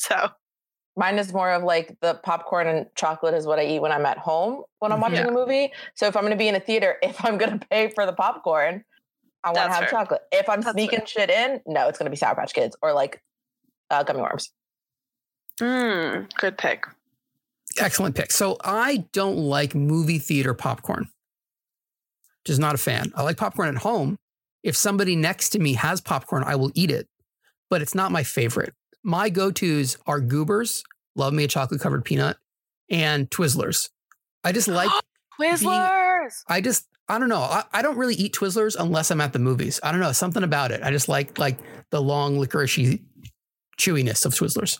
So 0.00 0.30
Mine 0.96 1.18
is 1.18 1.32
more 1.32 1.52
of 1.52 1.62
like 1.62 1.96
the 2.00 2.14
popcorn 2.14 2.66
and 2.66 2.86
chocolate 2.94 3.34
is 3.34 3.46
what 3.46 3.58
I 3.58 3.66
eat 3.66 3.80
when 3.80 3.92
I'm 3.92 4.04
at 4.06 4.18
home 4.18 4.64
when 4.80 4.92
I'm 4.92 4.98
Mhm. 4.98 5.02
watching 5.02 5.18
Yeah. 5.18 5.28
a 5.28 5.32
movie. 5.32 5.72
So 5.94 6.06
if 6.06 6.16
I'm 6.16 6.22
going 6.22 6.32
to 6.32 6.36
be 6.38 6.48
in 6.48 6.54
a 6.56 6.60
theater, 6.60 6.96
if 7.02 7.24
I'm 7.24 7.38
going 7.38 7.58
to 7.58 7.66
pay 7.68 7.90
for 7.90 8.06
the 8.06 8.12
popcorn, 8.12 8.84
I 9.44 9.52
want 9.52 9.68
to 9.68 9.74
have 9.74 9.88
fair. 9.88 9.90
chocolate. 9.90 10.22
If 10.32 10.48
I'm 10.48 10.62
That's 10.62 10.72
sneaking 10.72 11.06
shit 11.06 11.30
in, 11.30 11.60
no, 11.66 11.88
it's 11.88 11.98
going 11.98 12.06
to 12.06 12.10
be 12.10 12.16
Sour 12.16 12.34
Patch 12.34 12.52
Kids 12.54 12.76
or 12.82 12.92
like 12.92 13.22
uh, 13.90 14.02
gummy 14.02 14.20
worms. 14.20 14.50
mm, 15.60 16.32
good 16.34 16.58
pick. 16.58 16.84
Excellent 17.78 18.14
pick. 18.16 18.32
So 18.32 18.56
I 18.64 19.06
don't 19.12 19.36
like 19.36 19.74
movie 19.74 20.18
theater 20.18 20.54
popcorn. 20.54 21.08
Just 22.44 22.58
not 22.60 22.74
a 22.74 22.78
fan. 22.78 23.12
I 23.14 23.22
like 23.22 23.36
popcorn 23.36 23.68
at 23.68 23.82
home. 23.82 24.16
If 24.62 24.76
somebody 24.76 25.14
next 25.14 25.50
to 25.50 25.58
me 25.58 25.74
has 25.74 26.00
popcorn, 26.00 26.42
I 26.44 26.56
will 26.56 26.72
eat 26.74 26.90
it, 26.90 27.06
but 27.70 27.80
it's 27.80 27.94
not 27.94 28.10
my 28.12 28.22
favorite. 28.24 28.74
My 29.02 29.28
go-tos 29.28 29.96
are 30.06 30.20
Goobers, 30.20 30.84
love 31.16 31.32
me 31.32 31.44
a 31.44 31.48
chocolate 31.48 31.80
covered 31.80 32.04
peanut, 32.04 32.36
and 32.90 33.30
Twizzlers. 33.30 33.88
I 34.44 34.52
just 34.52 34.68
like 34.68 34.90
Twizzlers. 35.40 36.42
I 36.48 36.60
just 36.60 36.86
I 37.08 37.18
don't 37.18 37.28
know. 37.28 37.40
I, 37.40 37.64
I 37.72 37.82
don't 37.82 37.96
really 37.96 38.14
eat 38.14 38.34
Twizzlers 38.34 38.76
unless 38.78 39.10
I'm 39.10 39.20
at 39.20 39.32
the 39.32 39.40
movies. 39.40 39.80
I 39.82 39.90
don't 39.90 40.00
know 40.00 40.12
something 40.12 40.44
about 40.44 40.70
it. 40.70 40.82
I 40.82 40.90
just 40.90 41.08
like 41.08 41.38
like 41.38 41.58
the 41.90 42.00
long 42.00 42.36
licoricey 42.36 43.02
chewiness 43.78 44.24
of 44.24 44.32
Twizzlers. 44.32 44.78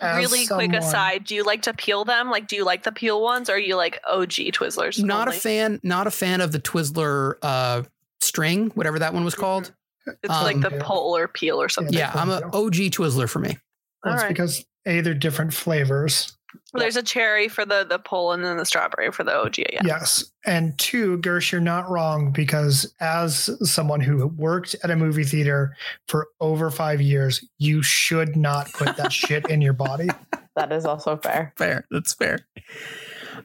As 0.00 0.16
really 0.16 0.46
quick 0.46 0.72
aside, 0.72 1.24
do 1.24 1.34
you 1.34 1.42
like 1.42 1.62
to 1.62 1.74
peel 1.74 2.04
them? 2.04 2.30
Like, 2.30 2.46
do 2.46 2.54
you 2.54 2.64
like 2.64 2.84
the 2.84 2.92
peel 2.92 3.20
ones, 3.20 3.50
or 3.50 3.54
are 3.54 3.58
you 3.58 3.74
like 3.74 4.00
OG 4.08 4.30
Twizzlers? 4.30 5.02
Not 5.02 5.26
only? 5.28 5.36
a 5.36 5.40
fan. 5.40 5.80
Not 5.82 6.06
a 6.06 6.10
fan 6.10 6.40
of 6.40 6.52
the 6.52 6.60
Twizzler 6.60 7.34
uh, 7.42 7.82
string, 8.20 8.70
whatever 8.70 9.00
that 9.00 9.12
one 9.12 9.24
was 9.24 9.34
called. 9.34 9.72
It's 10.22 10.30
like 10.30 10.56
um, 10.56 10.60
the 10.62 10.70
yeah. 10.72 10.82
pole 10.82 11.16
or 11.16 11.28
peel 11.28 11.60
or 11.60 11.68
something. 11.68 11.94
Yeah, 11.94 12.12
I'm 12.14 12.30
an 12.30 12.44
OG 12.44 12.92
Twizzler 12.92 13.28
for 13.28 13.38
me. 13.38 13.58
Well, 14.04 14.14
it's 14.14 14.22
Alright. 14.22 14.28
because 14.28 14.64
a 14.86 15.00
they're 15.00 15.14
different 15.14 15.52
flavors. 15.52 16.36
Well, 16.72 16.80
There's 16.82 16.96
a 16.96 17.02
cherry 17.02 17.48
for 17.48 17.66
the 17.66 17.84
the 17.88 17.98
pole, 17.98 18.32
and 18.32 18.44
then 18.44 18.56
the 18.56 18.64
strawberry 18.64 19.10
for 19.12 19.22
the 19.24 19.34
OG. 19.34 19.58
Yeah. 19.58 19.82
Yes. 19.84 20.24
And 20.46 20.78
two, 20.78 21.18
Gersh, 21.18 21.52
you're 21.52 21.60
not 21.60 21.90
wrong 21.90 22.30
because 22.30 22.92
as 23.00 23.50
someone 23.70 24.00
who 24.00 24.26
worked 24.28 24.74
at 24.82 24.90
a 24.90 24.96
movie 24.96 25.24
theater 25.24 25.76
for 26.08 26.28
over 26.40 26.70
five 26.70 27.00
years, 27.02 27.44
you 27.58 27.82
should 27.82 28.36
not 28.36 28.72
put 28.72 28.96
that 28.96 29.12
shit 29.12 29.48
in 29.50 29.60
your 29.60 29.74
body. 29.74 30.08
That 30.56 30.72
is 30.72 30.84
also 30.86 31.16
fair. 31.18 31.52
Fair. 31.56 31.86
That's 31.90 32.14
fair. 32.14 32.46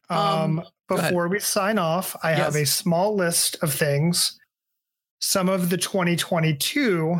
Um, 0.09 0.59
Um, 0.59 0.64
before 0.88 1.28
we 1.28 1.39
sign 1.39 1.78
off, 1.78 2.16
I 2.24 2.32
have 2.34 2.55
a 2.55 2.66
small 2.66 3.16
list 3.16 3.57
of 3.61 3.74
things. 3.74 4.39
Some 5.26 5.48
of 5.48 5.70
the 5.70 5.78
2022 5.78 7.16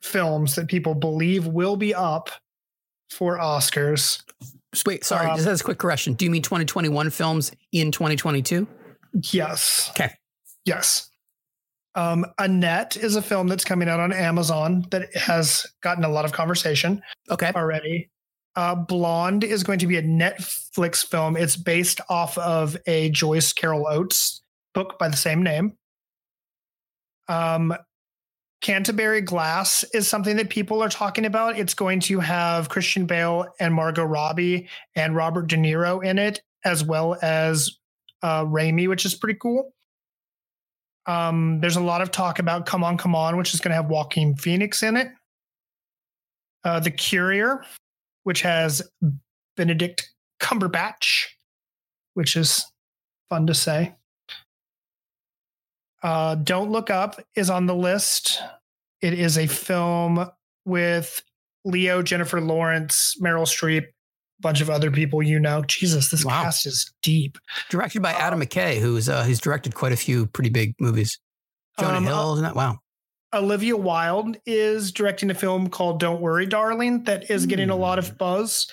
films 0.00 0.54
that 0.54 0.66
people 0.66 0.94
believe 0.94 1.46
will 1.46 1.76
be 1.76 1.94
up 1.94 2.30
for 3.10 3.36
Oscars. 3.38 4.22
Wait, 4.86 5.04
sorry. 5.04 5.26
Um, 5.26 5.36
just 5.36 5.46
as 5.46 5.60
a 5.60 5.64
quick 5.64 5.76
correction. 5.76 6.14
Do 6.14 6.24
you 6.24 6.30
mean 6.30 6.40
2021 6.40 7.10
films 7.10 7.52
in 7.72 7.92
2022? 7.92 8.66
Yes. 9.30 9.90
Okay. 9.90 10.10
Yes. 10.64 11.10
Um, 11.96 12.24
Annette 12.38 12.96
is 12.96 13.14
a 13.14 13.22
film 13.22 13.46
that's 13.46 13.64
coming 13.64 13.86
out 13.90 14.00
on 14.00 14.10
Amazon 14.14 14.86
that 14.90 15.14
has 15.14 15.66
gotten 15.82 16.02
a 16.02 16.08
lot 16.08 16.24
of 16.24 16.32
conversation 16.32 17.02
Okay. 17.30 17.52
already. 17.54 18.08
Uh, 18.56 18.74
Blonde 18.74 19.44
is 19.44 19.62
going 19.64 19.80
to 19.80 19.86
be 19.86 19.98
a 19.98 20.02
Netflix 20.02 21.04
film. 21.04 21.36
It's 21.36 21.56
based 21.56 22.00
off 22.08 22.38
of 22.38 22.74
a 22.86 23.10
Joyce 23.10 23.52
Carol 23.52 23.86
Oates 23.86 24.42
book 24.72 24.98
by 24.98 25.08
the 25.10 25.16
same 25.18 25.42
name. 25.42 25.76
Um, 27.28 27.74
Canterbury 28.60 29.20
Glass 29.20 29.84
is 29.92 30.08
something 30.08 30.36
that 30.36 30.48
people 30.48 30.82
are 30.82 30.88
talking 30.88 31.26
about. 31.26 31.58
It's 31.58 31.74
going 31.74 32.00
to 32.00 32.20
have 32.20 32.70
Christian 32.70 33.04
Bale 33.04 33.46
and 33.60 33.74
Margot 33.74 34.04
Robbie 34.04 34.68
and 34.96 35.14
Robert 35.14 35.48
De 35.48 35.56
Niro 35.56 36.02
in 36.02 36.18
it, 36.18 36.40
as 36.64 36.82
well 36.82 37.18
as 37.20 37.76
uh, 38.22 38.44
Raimi, 38.44 38.88
which 38.88 39.04
is 39.04 39.14
pretty 39.14 39.38
cool. 39.38 39.74
Um, 41.06 41.60
there's 41.60 41.76
a 41.76 41.82
lot 41.82 42.00
of 42.00 42.10
talk 42.10 42.38
about 42.38 42.64
Come 42.64 42.82
On, 42.82 42.96
Come 42.96 43.14
On, 43.14 43.36
which 43.36 43.52
is 43.52 43.60
going 43.60 43.70
to 43.70 43.76
have 43.76 43.90
Joaquin 43.90 44.34
Phoenix 44.34 44.82
in 44.82 44.96
it. 44.96 45.08
Uh, 46.64 46.80
the 46.80 46.90
Courier, 46.90 47.62
which 48.22 48.40
has 48.40 48.80
Benedict 49.56 50.10
Cumberbatch, 50.40 51.26
which 52.14 52.34
is 52.34 52.64
fun 53.28 53.46
to 53.46 53.54
say. 53.54 53.94
Uh, 56.04 56.34
Don't 56.36 56.70
Look 56.70 56.90
Up 56.90 57.18
is 57.34 57.48
on 57.50 57.66
the 57.66 57.74
list. 57.74 58.40
It 59.00 59.14
is 59.14 59.38
a 59.38 59.46
film 59.46 60.30
with 60.66 61.22
Leo, 61.64 62.02
Jennifer 62.02 62.40
Lawrence, 62.40 63.16
Meryl 63.20 63.46
Streep, 63.46 63.84
a 63.84 63.92
bunch 64.40 64.60
of 64.60 64.68
other 64.68 64.90
people 64.90 65.22
you 65.22 65.40
know. 65.40 65.62
Jesus, 65.62 66.10
this 66.10 66.24
Wow. 66.24 66.42
cast 66.42 66.66
is 66.66 66.92
deep. 67.02 67.38
Directed 67.70 68.02
by 68.02 68.12
Adam 68.12 68.40
McKay, 68.40 68.78
who's 68.80 69.08
uh, 69.08 69.24
who's 69.24 69.40
directed 69.40 69.74
quite 69.74 69.92
a 69.92 69.96
few 69.96 70.26
pretty 70.26 70.50
big 70.50 70.74
movies. 70.78 71.18
Jonah 71.80 71.96
Um, 71.98 72.04
Hill, 72.04 72.32
isn't 72.34 72.44
that? 72.44 72.54
Wow. 72.54 72.78
Olivia 73.32 73.76
Wilde 73.76 74.36
is 74.46 74.92
directing 74.92 75.28
a 75.30 75.34
film 75.34 75.68
called 75.68 75.98
Don't 75.98 76.20
Worry, 76.20 76.46
Darling, 76.46 77.02
that 77.04 77.30
is 77.30 77.46
getting 77.46 77.68
a 77.70 77.74
lot 77.76 77.98
Hmm. 77.98 78.04
of 78.10 78.18
buzz. 78.18 78.70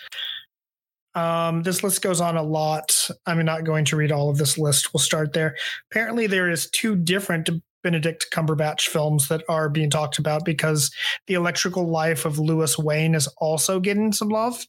Um, 1.13 1.63
this 1.63 1.83
list 1.83 2.01
goes 2.01 2.21
on 2.21 2.37
a 2.37 2.43
lot. 2.43 3.09
I'm 3.25 3.43
not 3.43 3.65
going 3.65 3.85
to 3.85 3.95
read 3.95 4.11
all 4.11 4.29
of 4.29 4.37
this 4.37 4.57
list. 4.57 4.93
We'll 4.93 4.99
start 4.99 5.33
there. 5.33 5.55
Apparently, 5.91 6.27
there 6.27 6.49
is 6.49 6.69
two 6.69 6.95
different 6.95 7.49
Benedict 7.83 8.27
Cumberbatch 8.31 8.87
films 8.87 9.27
that 9.27 9.43
are 9.49 9.67
being 9.67 9.89
talked 9.89 10.19
about 10.19 10.45
because 10.45 10.91
the 11.27 11.33
electrical 11.33 11.89
life 11.89 12.25
of 12.25 12.39
Louis 12.39 12.77
Wain 12.77 13.15
is 13.15 13.27
also 13.37 13.79
getting 13.79 14.13
some 14.13 14.29
love. 14.29 14.65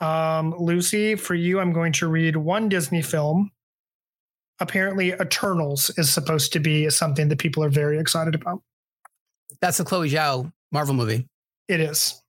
Um, 0.00 0.54
Lucy, 0.58 1.16
for 1.16 1.34
you, 1.34 1.58
I'm 1.58 1.72
going 1.72 1.92
to 1.94 2.08
read 2.08 2.36
one 2.36 2.68
Disney 2.68 3.02
film. 3.02 3.50
Apparently, 4.60 5.12
Eternals 5.12 5.90
is 5.98 6.10
supposed 6.10 6.52
to 6.52 6.60
be 6.60 6.88
something 6.90 7.28
that 7.28 7.38
people 7.38 7.62
are 7.62 7.68
very 7.68 7.98
excited 7.98 8.34
about. 8.34 8.62
That's 9.60 9.78
the 9.78 9.84
Chloe 9.84 10.10
Zhao 10.10 10.52
Marvel 10.72 10.94
movie. 10.94 11.26
It 11.68 11.80
is. 11.80 12.22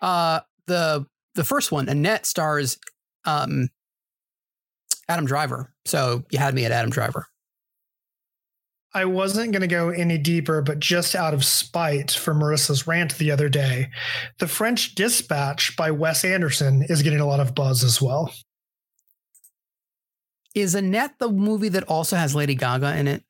Uh, 0.00 0.40
the 0.66 1.06
the 1.34 1.44
first 1.44 1.72
one, 1.72 1.88
Annette, 1.88 2.26
stars 2.26 2.78
um, 3.24 3.68
Adam 5.08 5.26
Driver. 5.26 5.72
So 5.84 6.24
you 6.30 6.38
had 6.38 6.54
me 6.54 6.64
at 6.64 6.72
Adam 6.72 6.90
Driver. 6.90 7.26
I 8.96 9.06
wasn't 9.06 9.50
going 9.50 9.62
to 9.62 9.66
go 9.66 9.88
any 9.88 10.18
deeper, 10.18 10.62
but 10.62 10.78
just 10.78 11.16
out 11.16 11.34
of 11.34 11.44
spite 11.44 12.12
for 12.12 12.32
Marissa's 12.32 12.86
rant 12.86 13.18
the 13.18 13.32
other 13.32 13.48
day, 13.48 13.90
The 14.38 14.46
French 14.46 14.94
Dispatch 14.94 15.76
by 15.76 15.90
Wes 15.90 16.24
Anderson 16.24 16.84
is 16.88 17.02
getting 17.02 17.18
a 17.18 17.26
lot 17.26 17.40
of 17.40 17.56
buzz 17.56 17.82
as 17.82 18.00
well. 18.00 18.32
Is 20.54 20.76
Annette 20.76 21.18
the 21.18 21.28
movie 21.28 21.70
that 21.70 21.82
also 21.84 22.14
has 22.14 22.36
Lady 22.36 22.54
Gaga 22.54 22.96
in 22.96 23.08
it? 23.08 23.24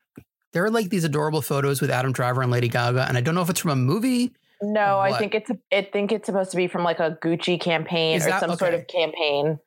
There 0.52 0.62
are 0.64 0.70
like 0.70 0.90
these 0.90 1.04
adorable 1.04 1.40
photos 1.40 1.80
with 1.80 1.90
Adam 1.90 2.12
Driver 2.12 2.42
and 2.42 2.52
Lady 2.52 2.68
Gaga, 2.68 3.06
and 3.08 3.16
I 3.16 3.22
don't 3.22 3.34
know 3.34 3.40
if 3.40 3.48
it's 3.48 3.60
from 3.60 3.70
a 3.70 3.76
movie. 3.76 4.34
No, 4.62 4.98
I 4.98 5.16
think 5.18 5.34
it's 5.34 5.50
I 5.72 5.88
think 5.92 6.12
it's 6.12 6.26
supposed 6.26 6.50
to 6.52 6.56
be 6.56 6.68
from 6.68 6.84
like 6.84 7.00
a 7.00 7.18
Gucci 7.22 7.60
campaign 7.60 8.16
Is 8.16 8.26
or 8.26 8.30
that- 8.30 8.40
some 8.40 8.56
sort 8.56 8.74
of 8.74 8.86
campaign. 8.86 9.58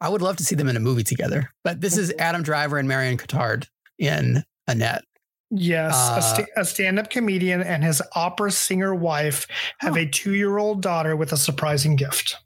I 0.00 0.08
would 0.08 0.22
love 0.22 0.36
to 0.38 0.44
see 0.44 0.56
them 0.56 0.68
in 0.68 0.76
a 0.76 0.80
movie 0.80 1.04
together. 1.04 1.50
But 1.62 1.80
this 1.80 1.96
is 1.96 2.12
Adam 2.18 2.42
Driver 2.42 2.78
and 2.78 2.88
Marion 2.88 3.16
Cotillard 3.16 3.68
in 3.98 4.42
Annette. 4.66 5.04
Yes, 5.50 5.94
Uh, 5.96 6.16
a, 6.18 6.22
sta- 6.22 6.52
a 6.56 6.64
stand 6.64 6.98
up 6.98 7.10
comedian 7.10 7.62
and 7.62 7.82
his 7.84 8.02
opera 8.14 8.50
singer 8.50 8.94
wife 8.94 9.46
have 9.78 9.94
Huh. 9.94 10.00
a 10.00 10.06
two 10.06 10.34
year 10.34 10.58
old 10.58 10.82
daughter 10.82 11.16
with 11.16 11.32
a 11.32 11.36
surprising 11.36 11.94
gift. 11.96 12.36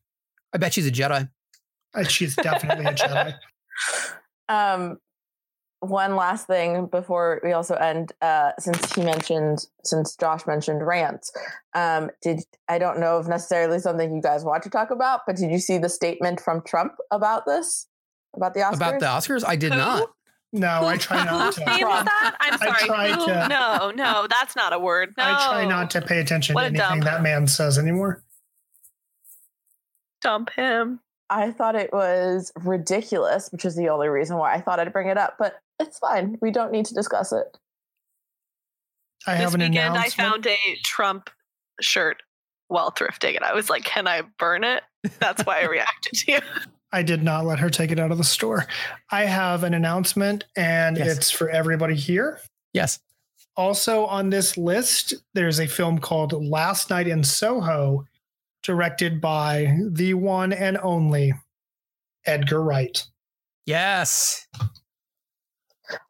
I 0.52 0.58
bet 0.58 0.74
she's 0.74 0.86
a 0.86 0.90
Jedi. 0.92 1.28
Uh, 1.94 2.04
She's 2.04 2.36
definitely 2.36 2.84
a 2.86 2.92
Jedi. 2.94 3.34
Um, 4.48 4.98
one 5.82 6.14
last 6.14 6.46
thing 6.46 6.86
before 6.86 7.40
we 7.42 7.52
also 7.52 7.74
end, 7.74 8.12
uh, 8.22 8.52
since 8.58 8.94
he 8.94 9.02
mentioned, 9.02 9.66
since 9.84 10.14
Josh 10.16 10.46
mentioned 10.46 10.86
rants, 10.86 11.32
um, 11.74 12.08
did 12.22 12.40
I 12.68 12.78
don't 12.78 13.00
know 13.00 13.18
if 13.18 13.26
necessarily 13.26 13.80
something 13.80 14.14
you 14.14 14.22
guys 14.22 14.44
want 14.44 14.62
to 14.62 14.70
talk 14.70 14.90
about, 14.92 15.20
but 15.26 15.36
did 15.36 15.50
you 15.50 15.58
see 15.58 15.78
the 15.78 15.88
statement 15.88 16.40
from 16.40 16.62
Trump 16.64 16.92
about 17.10 17.46
this, 17.46 17.88
about 18.36 18.54
the 18.54 18.60
Oscars? 18.60 18.74
About 18.76 19.00
the 19.00 19.06
Oscars? 19.06 19.44
I 19.46 19.56
did 19.56 19.72
Who? 19.72 19.78
not. 19.78 20.08
No, 20.52 20.86
I 20.86 20.98
try 20.98 21.24
not 21.24 21.54
to. 21.54 21.64
name 21.64 21.86
was 21.88 22.04
that? 22.04 22.36
I'm 22.38 22.58
sorry. 22.58 22.86
tried 22.86 23.14
Who? 23.14 23.26
to- 23.26 23.48
No, 23.48 23.90
no, 23.90 24.26
that's 24.28 24.54
not 24.54 24.72
a 24.72 24.78
word. 24.78 25.14
No. 25.18 25.24
I 25.24 25.46
try 25.48 25.64
not 25.64 25.90
to 25.92 26.02
pay 26.02 26.20
attention 26.20 26.54
What 26.54 26.60
to 26.62 26.66
anything 26.68 27.00
dump. 27.00 27.04
that 27.04 27.22
man 27.22 27.46
says 27.48 27.76
anymore. 27.78 28.22
dump 30.20 30.50
him. 30.54 31.00
I 31.30 31.50
thought 31.50 31.74
it 31.74 31.92
was 31.92 32.52
ridiculous, 32.56 33.48
which 33.50 33.64
is 33.64 33.74
the 33.74 33.88
only 33.88 34.08
reason 34.08 34.36
why 34.36 34.52
I 34.54 34.60
thought 34.60 34.78
I'd 34.78 34.92
bring 34.92 35.08
it 35.08 35.16
up, 35.16 35.36
but 35.38 35.54
it's 35.78 35.98
fine. 35.98 36.38
We 36.40 36.50
don't 36.50 36.72
need 36.72 36.86
to 36.86 36.94
discuss 36.94 37.32
it. 37.32 37.46
I 39.26 39.32
This 39.34 39.40
have 39.42 39.54
an 39.54 39.60
weekend, 39.60 39.96
I 39.96 40.08
found 40.08 40.46
a 40.46 40.56
Trump 40.84 41.30
shirt 41.80 42.22
while 42.68 42.90
thrifting, 42.90 43.36
and 43.36 43.44
I 43.44 43.54
was 43.54 43.70
like, 43.70 43.84
"Can 43.84 44.06
I 44.08 44.22
burn 44.38 44.64
it?" 44.64 44.82
That's 45.18 45.42
why 45.44 45.60
I 45.60 45.64
reacted 45.64 46.12
to 46.14 46.32
you. 46.32 46.38
I 46.94 47.02
did 47.02 47.22
not 47.22 47.46
let 47.46 47.58
her 47.60 47.70
take 47.70 47.90
it 47.90 47.98
out 47.98 48.10
of 48.12 48.18
the 48.18 48.24
store. 48.24 48.66
I 49.10 49.24
have 49.24 49.64
an 49.64 49.72
announcement, 49.74 50.44
and 50.56 50.96
Yes. 50.98 51.16
it's 51.16 51.30
for 51.30 51.48
everybody 51.48 51.94
here. 51.94 52.40
Yes. 52.74 52.98
Also 53.56 54.04
on 54.06 54.30
this 54.30 54.56
list, 54.58 55.14
there's 55.34 55.58
a 55.60 55.66
film 55.66 55.98
called 55.98 56.32
Last 56.32 56.90
Night 56.90 57.06
in 57.08 57.22
Soho, 57.24 58.06
directed 58.62 59.20
by 59.20 59.76
the 59.90 60.14
one 60.14 60.52
and 60.52 60.76
only 60.78 61.32
Edgar 62.26 62.62
Wright. 62.62 63.06
Yes. 63.66 64.46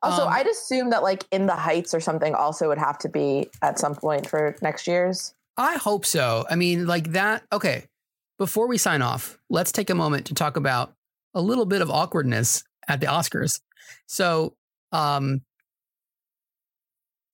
Also, 0.03 0.23
Um, 0.27 0.33
I'd 0.33 0.47
assume 0.47 0.91
that 0.91 1.03
like 1.03 1.25
in 1.31 1.47
the 1.47 1.55
Heights 1.57 1.95
or 1.95 2.01
something 2.01 2.35
also 2.35 2.69
would 2.69 2.79
have 2.79 2.99
to 2.99 3.09
be 3.09 3.51
at 3.63 3.79
some 3.79 3.95
point 3.95 4.29
for 4.29 4.57
next 4.63 4.87
year's. 4.87 5.35
I 5.57 5.77
hope 5.77 6.07
so. 6.07 6.45
I 6.51 6.57
mean, 6.57 6.87
like 6.87 7.13
that. 7.13 7.45
Okay. 7.53 7.87
Before 8.39 8.67
we 8.67 8.79
sign 8.79 9.03
off, 9.03 9.39
let's 9.51 9.71
take 9.73 9.91
a 9.91 9.95
moment 9.95 10.27
to 10.27 10.35
talk 10.35 10.57
about 10.57 10.95
a 11.35 11.41
little 11.41 11.67
bit 11.67 11.83
of 11.83 11.91
awkwardness 11.91 12.65
at 12.89 13.01
the 13.01 13.07
Oscars. 13.07 13.61
So, 14.07 14.57
um, 14.91 15.43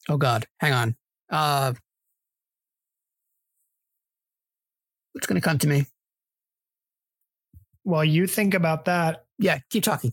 oh 0.08 0.16
God, 0.16 0.46
hang 0.60 0.72
on. 0.72 0.96
Uh, 1.30 1.72
what's 5.12 5.26
going 5.26 5.40
to 5.40 5.44
come 5.44 5.58
to 5.58 5.68
me? 5.68 5.86
While 7.84 8.04
you 8.04 8.26
think 8.26 8.54
about 8.54 8.84
that, 8.86 9.24
Yeah, 9.38 9.60
keep 9.70 9.84
talking. 9.84 10.12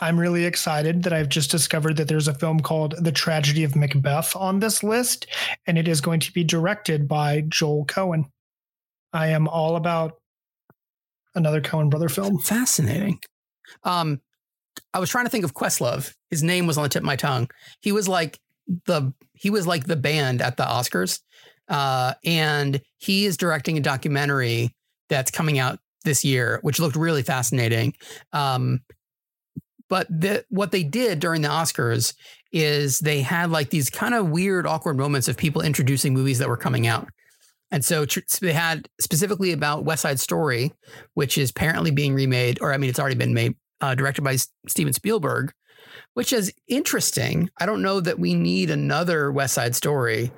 I'm 0.00 0.18
really 0.18 0.44
excited 0.44 1.02
that 1.02 1.12
I've 1.12 1.28
just 1.28 1.50
discovered 1.50 1.96
that 1.96 2.08
there's 2.08 2.28
a 2.28 2.34
film 2.34 2.60
called 2.60 2.94
The 2.98 3.12
Tragedy 3.12 3.64
of 3.64 3.74
Macbeth 3.74 4.36
on 4.36 4.60
this 4.60 4.82
list, 4.82 5.26
and 5.66 5.76
it 5.76 5.88
is 5.88 6.00
going 6.00 6.20
to 6.20 6.32
be 6.32 6.44
directed 6.44 7.08
by 7.08 7.44
Joel 7.48 7.84
Coen. 7.86 8.24
I 9.12 9.28
am 9.28 9.48
all 9.48 9.76
about 9.76 10.20
another 11.34 11.60
Coen 11.60 11.90
brother 11.90 12.08
film. 12.08 12.38
Fascinating. 12.38 13.18
Um, 13.82 14.20
I 14.94 15.00
was 15.00 15.10
trying 15.10 15.24
to 15.24 15.30
think 15.30 15.44
of 15.44 15.54
Questlove. 15.54 16.14
His 16.30 16.42
name 16.42 16.66
was 16.66 16.78
on 16.78 16.84
the 16.84 16.88
tip 16.88 17.02
of 17.02 17.06
my 17.06 17.16
tongue. 17.16 17.50
He 17.80 17.90
was 17.90 18.08
like 18.08 18.38
the 18.86 19.12
he 19.34 19.50
was 19.50 19.66
like 19.66 19.84
the 19.84 19.96
band 19.96 20.42
at 20.42 20.56
the 20.56 20.64
Oscars, 20.64 21.20
uh, 21.68 22.14
and 22.24 22.80
he 22.98 23.24
is 23.24 23.36
directing 23.36 23.78
a 23.78 23.80
documentary 23.80 24.74
that's 25.08 25.30
coming 25.30 25.58
out 25.58 25.80
this 26.04 26.24
year, 26.24 26.60
which 26.62 26.78
looked 26.78 26.96
really 26.96 27.22
fascinating. 27.22 27.94
Um, 28.32 28.80
but 29.88 30.06
the, 30.08 30.44
what 30.50 30.70
they 30.70 30.82
did 30.84 31.20
during 31.20 31.42
the 31.42 31.48
Oscars 31.48 32.14
is 32.52 32.98
they 32.98 33.20
had 33.20 33.50
like 33.50 33.70
these 33.70 33.90
kind 33.90 34.14
of 34.14 34.28
weird, 34.30 34.66
awkward 34.66 34.96
moments 34.96 35.28
of 35.28 35.36
people 35.36 35.62
introducing 35.62 36.14
movies 36.14 36.38
that 36.38 36.48
were 36.48 36.56
coming 36.56 36.86
out. 36.86 37.08
And 37.70 37.84
so 37.84 38.06
tr- 38.06 38.20
they 38.40 38.52
had 38.54 38.88
specifically 39.00 39.52
about 39.52 39.84
West 39.84 40.02
Side 40.02 40.18
Story, 40.20 40.72
which 41.14 41.36
is 41.36 41.50
apparently 41.50 41.90
being 41.90 42.14
remade, 42.14 42.58
or 42.62 42.72
I 42.72 42.78
mean, 42.78 42.88
it's 42.88 42.98
already 42.98 43.16
been 43.16 43.34
made, 43.34 43.56
uh, 43.82 43.94
directed 43.94 44.22
by 44.22 44.34
S- 44.34 44.48
Steven 44.68 44.94
Spielberg, 44.94 45.52
which 46.14 46.32
is 46.32 46.52
interesting. 46.66 47.50
I 47.60 47.66
don't 47.66 47.82
know 47.82 48.00
that 48.00 48.18
we 48.18 48.34
need 48.34 48.70
another 48.70 49.30
West 49.30 49.52
Side 49.54 49.76
Story. 49.76 50.32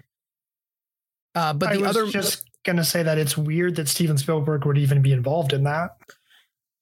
Uh, 1.36 1.52
but 1.52 1.68
I 1.68 1.76
the 1.76 1.82
was 1.82 1.96
other, 1.96 2.06
just 2.10 2.44
going 2.64 2.76
to 2.76 2.84
say 2.84 3.02
that 3.04 3.16
it's 3.18 3.38
weird 3.38 3.76
that 3.76 3.86
Steven 3.88 4.18
Spielberg 4.18 4.66
would 4.66 4.78
even 4.78 5.00
be 5.00 5.12
involved 5.12 5.52
in 5.52 5.62
that. 5.64 5.90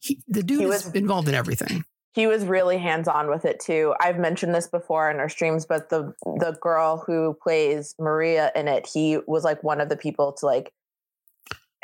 he, 0.00 0.22
the 0.26 0.42
dude 0.42 0.60
He 0.60 0.64
is 0.64 0.84
was- 0.86 0.94
involved 0.94 1.28
in 1.28 1.34
everything. 1.34 1.84
He 2.18 2.26
was 2.26 2.46
really 2.46 2.78
hands 2.78 3.06
on 3.06 3.30
with 3.30 3.44
it 3.44 3.60
too. 3.60 3.94
I've 4.00 4.18
mentioned 4.18 4.52
this 4.52 4.66
before 4.66 5.08
in 5.08 5.20
our 5.20 5.28
streams, 5.28 5.64
but 5.64 5.88
the 5.88 6.12
the 6.24 6.58
girl 6.60 7.04
who 7.06 7.38
plays 7.40 7.94
Maria 7.96 8.50
in 8.56 8.66
it, 8.66 8.88
he 8.92 9.18
was 9.28 9.44
like 9.44 9.62
one 9.62 9.80
of 9.80 9.88
the 9.88 9.96
people 9.96 10.32
to 10.32 10.46
like 10.46 10.72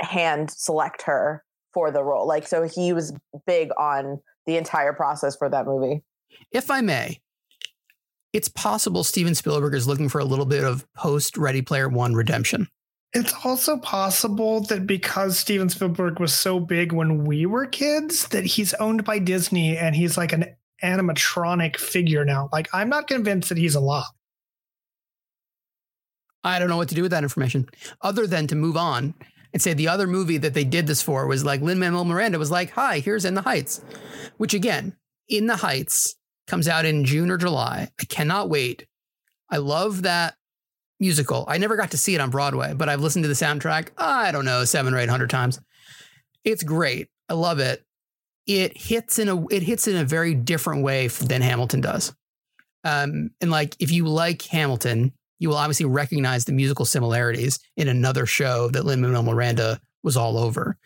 hand 0.01 0.51
select 0.51 1.03
her 1.03 1.45
for 1.72 1.93
the 1.93 2.03
role. 2.03 2.26
Like 2.26 2.49
so 2.49 2.64
he 2.64 2.93
was 2.93 3.12
big 3.47 3.70
on 3.78 4.20
the 4.45 4.57
entire 4.57 4.93
process 4.93 5.37
for 5.37 5.49
that 5.51 5.66
movie. 5.66 6.03
If 6.51 6.68
I 6.68 6.80
may, 6.80 7.20
it's 8.32 8.49
possible 8.49 9.05
Steven 9.05 9.37
Spielberg 9.37 9.74
is 9.74 9.87
looking 9.87 10.09
for 10.09 10.18
a 10.18 10.24
little 10.24 10.47
bit 10.47 10.64
of 10.64 10.85
post 10.97 11.37
Ready 11.37 11.62
Player 11.62 11.89
One 11.89 12.12
redemption. 12.12 12.66
It's 13.15 13.33
also 13.45 13.77
possible 13.77 14.61
that 14.62 14.89
because 14.89 15.39
Steven 15.39 15.69
Spielberg 15.69 16.19
was 16.19 16.35
so 16.35 16.59
big 16.59 16.93
when 16.93 17.25
we 17.25 17.47
were 17.47 17.67
kids, 17.67 18.27
that 18.29 18.45
he's 18.45 18.75
owned 18.75 19.05
by 19.05 19.21
Disney 19.21 19.77
and 19.77 19.95
he's 19.95 20.17
like 20.17 20.33
an 20.33 20.57
animatronic 20.83 21.77
figure 21.77 22.25
now. 22.25 22.49
Like, 22.53 22.69
I'm 22.73 22.89
not 22.89 23.07
convinced 23.07 23.51
that 23.51 23.59
he's 23.59 23.77
alive. 23.77 24.07
I 26.43 26.59
don't 26.59 26.69
know 26.69 26.77
what 26.77 26.89
to 26.89 26.95
do 26.95 27.03
with 27.03 27.12
that 27.12 27.23
information 27.23 27.69
other 28.03 28.27
than 28.27 28.49
to 28.49 28.57
move 28.57 28.77
on 28.77 29.15
and 29.53 29.62
say 29.62 29.73
the 29.73 29.89
other 29.89 30.09
movie 30.09 30.37
that 30.39 30.53
they 30.53 30.65
did 30.65 30.89
this 30.89 31.01
for 31.01 31.27
was 31.27 31.45
like 31.45 31.62
Lin 31.62 31.79
Manuel 31.79 32.05
Miranda 32.05 32.39
was 32.39 32.51
like, 32.51 32.71
hi, 32.73 32.99
here's 32.99 33.25
In 33.25 33.35
the 33.35 33.43
Heights, 33.43 33.81
which 34.37 34.53
again, 34.53 34.97
In 35.29 35.47
the 35.47 35.57
Heights 35.57 36.17
comes 36.49 36.67
out 36.67 36.85
in 36.85 37.05
June 37.05 37.31
or 37.31 37.39
July. 37.39 37.91
I 37.99 38.05
cannot 38.07 38.51
wait. 38.51 38.87
I 39.49 39.59
love 39.59 40.03
that 40.03 40.35
musical. 41.01 41.45
I 41.49 41.59
never 41.59 41.77
got 41.77 41.91
to 41.93 41.99
see 41.99 42.15
it 42.15 42.21
on 42.21 42.31
Broadway, 42.31 42.75
but 42.75 42.89
I've 42.89 43.01
listened 43.01 43.25
to 43.25 43.29
the 43.29 43.35
soundtrack, 43.35 43.89
I 43.99 44.33
don't 44.33 44.45
know, 44.45 44.65
seven 44.65 44.95
or 44.95 44.99
eight 44.99 45.09
hundred 45.09 45.31
times. 45.31 45.61
It's 46.45 46.63
great. 46.63 47.09
I 47.29 47.35
love 47.35 47.59
it. 47.59 47.85
It 48.47 48.77
hits 48.77 49.19
in 49.19 49.29
a 49.29 49.47
it 49.49 49.63
hits 49.63 49.89
in 49.89 49.97
a 49.97 50.05
very 50.05 50.35
different 50.35 50.83
way 50.83 51.09
than 51.09 51.43
Hamilton 51.43 51.81
does. 51.81 52.15
Um, 52.85 53.31
and 53.41 53.51
like 53.51 53.75
if 53.81 53.91
you 53.91 54.07
like 54.07 54.43
Hamilton, 54.43 55.13
you 55.39 55.49
will 55.49 55.57
obviously 55.57 55.87
recognize 55.87 56.45
the 56.45 56.53
musical 56.53 56.85
similarities 56.85 57.59
in 57.77 57.89
another 57.89 58.27
show 58.27 58.69
that 58.71 58.85
Lin 58.85 59.01
Manuel 59.01 59.23
Miranda 59.23 59.81
was 60.03 60.17
all 60.17 60.39
over. 60.39 60.77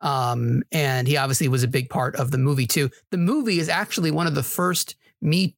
Um, 0.00 0.62
and 0.70 1.08
he 1.08 1.16
obviously 1.16 1.48
was 1.48 1.64
a 1.64 1.68
big 1.68 1.90
part 1.90 2.16
of 2.16 2.30
the 2.30 2.38
movie 2.38 2.66
too. 2.66 2.90
The 3.10 3.16
movie 3.16 3.58
is 3.58 3.68
actually 3.68 4.10
one 4.10 4.26
of 4.26 4.34
the 4.34 4.42
first 4.42 4.94
me, 5.20 5.56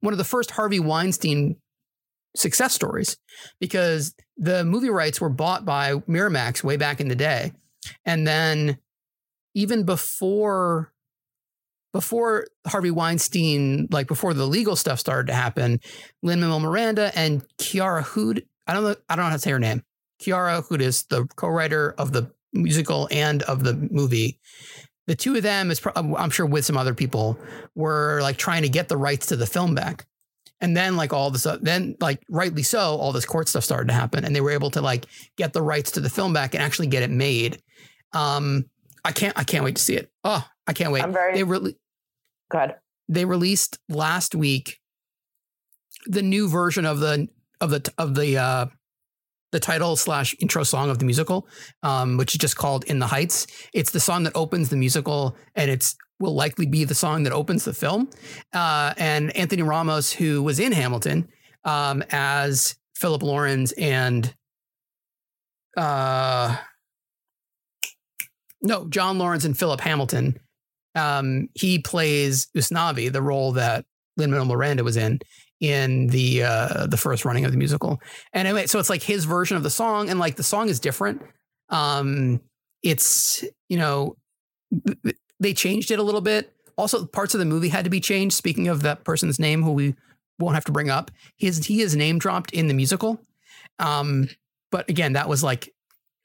one 0.00 0.14
of 0.14 0.18
the 0.18 0.24
first 0.24 0.52
Harvey 0.52 0.78
Weinstein 0.78 1.56
success 2.36 2.74
stories 2.74 3.16
because 3.60 4.14
the 4.36 4.64
movie 4.64 4.90
rights 4.90 5.20
were 5.20 5.28
bought 5.28 5.64
by 5.64 5.94
Miramax 6.08 6.64
way 6.64 6.76
back 6.76 7.00
in 7.00 7.08
the 7.08 7.14
day, 7.14 7.52
and 8.04 8.26
then 8.26 8.78
even 9.54 9.84
before 9.84 10.92
before 11.92 12.48
Harvey 12.66 12.90
Weinstein, 12.90 13.86
like 13.90 14.08
before 14.08 14.34
the 14.34 14.46
legal 14.46 14.74
stuff 14.74 14.98
started 14.98 15.28
to 15.28 15.32
happen, 15.32 15.80
Lin 16.22 16.40
Manuel 16.40 16.58
Miranda 16.58 17.16
and 17.16 17.44
Quiara 17.56 18.02
Hood. 18.02 18.44
I 18.66 18.74
don't 18.74 18.82
know. 18.82 18.96
I 19.08 19.14
don't 19.14 19.24
know 19.24 19.30
how 19.30 19.36
to 19.36 19.38
say 19.38 19.52
her 19.52 19.60
name. 19.60 19.84
Quiara 20.20 20.66
Hood 20.66 20.82
is 20.82 21.04
the 21.04 21.26
co-writer 21.36 21.94
of 21.96 22.12
the 22.12 22.32
musical 22.52 23.08
and 23.12 23.42
of 23.44 23.62
the 23.62 23.74
movie. 23.74 24.40
The 25.06 25.14
two 25.14 25.36
of 25.36 25.42
them 25.42 25.70
is, 25.70 25.80
pro- 25.80 25.92
I'm 25.94 26.30
sure, 26.30 26.46
with 26.46 26.64
some 26.64 26.76
other 26.76 26.94
people, 26.94 27.38
were 27.74 28.20
like 28.22 28.38
trying 28.38 28.62
to 28.62 28.68
get 28.68 28.88
the 28.88 28.96
rights 28.96 29.26
to 29.26 29.36
the 29.36 29.46
film 29.46 29.74
back. 29.74 30.06
And 30.60 30.76
then, 30.76 30.96
like 30.96 31.12
all 31.12 31.30
this, 31.30 31.46
then 31.60 31.96
like 32.00 32.22
rightly 32.30 32.62
so, 32.62 32.96
all 32.96 33.12
this 33.12 33.26
court 33.26 33.48
stuff 33.48 33.64
started 33.64 33.88
to 33.88 33.94
happen, 33.94 34.24
and 34.24 34.34
they 34.34 34.40
were 34.40 34.52
able 34.52 34.70
to 34.70 34.80
like 34.80 35.06
get 35.36 35.52
the 35.52 35.60
rights 35.62 35.90
to 35.92 36.00
the 36.00 36.08
film 36.08 36.32
back 36.32 36.54
and 36.54 36.62
actually 36.62 36.86
get 36.86 37.02
it 37.02 37.10
made. 37.10 37.60
Um, 38.12 38.64
I 39.04 39.12
can't, 39.12 39.36
I 39.38 39.44
can't 39.44 39.64
wait 39.64 39.76
to 39.76 39.82
see 39.82 39.96
it. 39.96 40.10
Oh, 40.22 40.46
I 40.66 40.72
can't 40.72 40.92
wait. 40.92 41.02
I'm 41.02 41.12
very 41.12 41.34
They 41.34 41.42
really, 41.44 41.76
good. 42.50 42.74
they 43.08 43.24
released 43.26 43.78
last 43.88 44.34
week 44.34 44.78
the 46.06 46.22
new 46.22 46.48
version 46.48 46.86
of 46.86 47.00
the 47.00 47.28
of 47.60 47.70
the 47.70 47.92
of 47.98 48.14
the 48.14 48.36
uh 48.38 48.66
the 49.52 49.60
title 49.60 49.96
slash 49.96 50.34
intro 50.40 50.62
song 50.64 50.90
of 50.90 50.98
the 50.98 51.04
musical 51.04 51.46
um 51.82 52.16
which 52.16 52.34
is 52.34 52.38
just 52.38 52.56
called 52.56 52.84
in 52.84 52.98
the 52.98 53.06
heights 53.06 53.46
it's 53.72 53.92
the 53.92 54.00
song 54.00 54.24
that 54.24 54.32
opens 54.34 54.68
the 54.68 54.76
musical 54.76 55.36
and 55.54 55.70
it's 55.70 55.96
will 56.20 56.34
likely 56.34 56.66
be 56.66 56.84
the 56.84 56.94
song 56.94 57.24
that 57.24 57.32
opens 57.32 57.64
the 57.64 57.74
film 57.74 58.08
uh 58.52 58.94
and 58.96 59.36
anthony 59.36 59.62
ramos 59.62 60.12
who 60.12 60.42
was 60.42 60.58
in 60.58 60.72
hamilton 60.72 61.28
um 61.64 62.02
as 62.10 62.76
philip 62.94 63.22
laurens 63.22 63.72
and 63.72 64.34
uh 65.76 66.56
no 68.62 68.88
john 68.88 69.18
laurens 69.18 69.44
and 69.44 69.58
philip 69.58 69.80
hamilton 69.80 70.38
um, 70.94 71.48
he 71.54 71.78
plays 71.78 72.46
Usnavi, 72.56 73.12
the 73.12 73.22
role 73.22 73.52
that 73.52 73.84
Lin 74.16 74.30
Manuel 74.30 74.46
Miranda 74.46 74.84
was 74.84 74.96
in 74.96 75.18
in 75.60 76.08
the 76.08 76.42
uh, 76.42 76.86
the 76.86 76.96
first 76.96 77.24
running 77.24 77.44
of 77.44 77.52
the 77.52 77.58
musical. 77.58 78.00
And 78.32 78.46
anyway, 78.46 78.66
so 78.66 78.78
it's 78.78 78.90
like 78.90 79.02
his 79.02 79.24
version 79.24 79.56
of 79.56 79.62
the 79.62 79.70
song, 79.70 80.08
and 80.08 80.18
like 80.20 80.36
the 80.36 80.42
song 80.42 80.68
is 80.68 80.80
different. 80.80 81.22
Um, 81.68 82.40
it's 82.82 83.44
you 83.68 83.78
know 83.78 84.16
they 85.44 85.52
changed 85.52 85.90
it 85.90 85.98
a 85.98 86.02
little 86.02 86.22
bit. 86.22 86.52
Also, 86.78 87.04
parts 87.04 87.34
of 87.34 87.38
the 87.38 87.44
movie 87.44 87.68
had 87.68 87.84
to 87.84 87.90
be 87.90 88.00
changed. 88.00 88.34
Speaking 88.34 88.66
of 88.66 88.82
that 88.82 89.04
person's 89.04 89.38
name, 89.38 89.62
who 89.62 89.72
we 89.72 89.94
won't 90.38 90.54
have 90.54 90.64
to 90.64 90.72
bring 90.72 90.88
up, 90.88 91.10
his 91.36 91.66
he 91.66 91.82
is 91.82 91.94
name 91.94 92.18
dropped 92.18 92.50
in 92.52 92.66
the 92.66 92.74
musical. 92.74 93.20
Um, 93.78 94.28
but 94.72 94.88
again, 94.88 95.12
that 95.12 95.28
was 95.28 95.44
like 95.44 95.72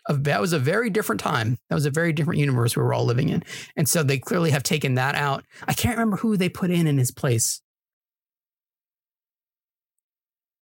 a, 0.08 0.14
that 0.16 0.40
was 0.40 0.54
a 0.54 0.60
very 0.60 0.90
different 0.90 1.20
time. 1.20 1.58
That 1.68 1.76
was 1.76 1.86
a 1.86 1.92
very 1.92 2.14
different 2.14 2.40
universe 2.40 2.78
we 2.78 2.82
were 2.82 2.94
all 2.94 3.04
living 3.04 3.28
in, 3.28 3.44
and 3.76 3.90
so 3.90 4.04
they 4.04 4.18
clearly 4.18 4.52
have 4.52 4.64
taken 4.64 4.96
that 4.96 5.16
out. 5.16 5.44
I 5.68 5.74
can't 5.74 5.98
remember 5.98 6.18
who 6.18 6.38
they 6.38 6.50
put 6.50 6.72
in 6.72 6.88
in 6.88 6.98
his 6.98 7.12
place. 7.12 7.62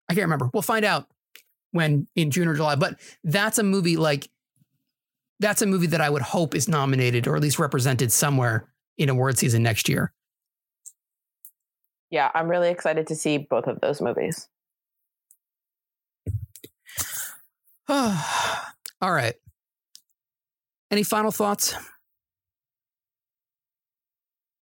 I 0.09 0.15
can't 0.15 0.25
remember. 0.25 0.49
We'll 0.51 0.63
find 0.63 0.83
out 0.83 1.07
when 1.71 2.07
in 2.15 2.31
June 2.31 2.47
or 2.47 2.55
July. 2.55 2.75
But 2.75 2.99
that's 3.23 3.59
a 3.59 3.63
movie 3.63 3.97
like 3.97 4.29
that's 5.39 5.61
a 5.61 5.65
movie 5.65 5.87
that 5.87 6.01
I 6.01 6.09
would 6.09 6.21
hope 6.21 6.55
is 6.55 6.67
nominated 6.67 7.27
or 7.27 7.35
at 7.35 7.41
least 7.41 7.59
represented 7.59 8.11
somewhere 8.11 8.69
in 8.97 9.09
award 9.09 9.37
season 9.37 9.63
next 9.63 9.87
year. 9.87 10.13
Yeah, 12.09 12.31
I'm 12.33 12.47
really 12.47 12.69
excited 12.69 13.07
to 13.07 13.15
see 13.15 13.37
both 13.37 13.67
of 13.67 13.81
those 13.81 14.01
movies. 14.01 14.47
All 17.89 18.13
right. 19.01 19.35
Any 20.89 21.03
final 21.03 21.31
thoughts? 21.31 21.75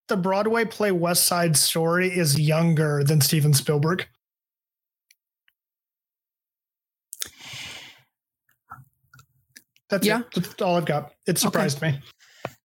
The 0.08 0.18
Broadway 0.18 0.66
play 0.66 0.92
West 0.92 1.26
Side 1.26 1.56
Story 1.58 2.08
is 2.10 2.40
younger 2.40 3.04
than 3.04 3.22
Steven 3.22 3.54
Spielberg. 3.54 4.08
That's 9.94 10.08
Yeah. 10.08 10.22
it. 10.22 10.26
That's 10.34 10.62
all 10.64 10.76
I've 10.76 10.86
got. 10.86 11.14
It 11.28 11.38
surprised 11.38 11.80
me. 11.80 12.00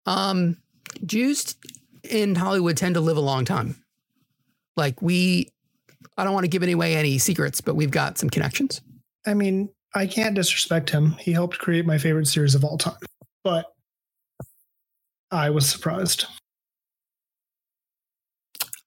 Um, 0.07 0.59
Jews 1.05 1.57
in 2.09 2.37
Hollywood 2.37 2.77
tend 2.77 2.95
to 2.95 3.01
live 3.01 3.17
a 3.17 3.21
long 3.21 3.45
time. 3.45 3.83
Like 4.77 5.03
we, 5.03 5.49
I 6.17 6.23
don't 6.23 6.35
want 6.35 6.45
to 6.45 6.49
give 6.49 6.63
away 6.63 6.95
any 6.95 7.19
secrets, 7.19 7.61
but 7.61 7.75
we've 7.75 7.91
got 7.91 8.17
some 8.17 8.31
connections. 8.31 8.81
I 9.27 9.35
mean, 9.35 9.71
I 9.93 10.07
can't 10.07 10.37
disrespect 10.37 10.89
him. 10.91 11.17
He 11.19 11.33
helped 11.33 11.59
create 11.59 11.85
my 11.85 11.99
favorite 11.99 12.29
series 12.29 12.55
of 12.55 12.65
all 12.65 12.79
time. 12.79 12.95
But 13.43 13.67
I 15.33 15.51
was 15.51 15.69
surprised. 15.69 16.27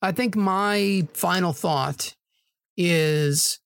I 0.02 0.14
think 0.14 0.38
my 0.38 1.10
final 1.14 1.52
thought 1.52 2.16
is 2.78 3.60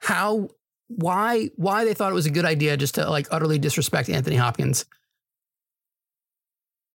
how 0.00 0.50
why 0.88 1.50
why 1.56 1.84
they 1.84 1.94
thought 1.94 2.12
it 2.12 2.14
was 2.14 2.26
a 2.26 2.30
good 2.30 2.44
idea 2.44 2.76
just 2.76 2.94
to 2.96 3.08
like 3.08 3.26
utterly 3.30 3.58
disrespect 3.58 4.08
Anthony 4.08 4.36
Hopkins. 4.36 4.84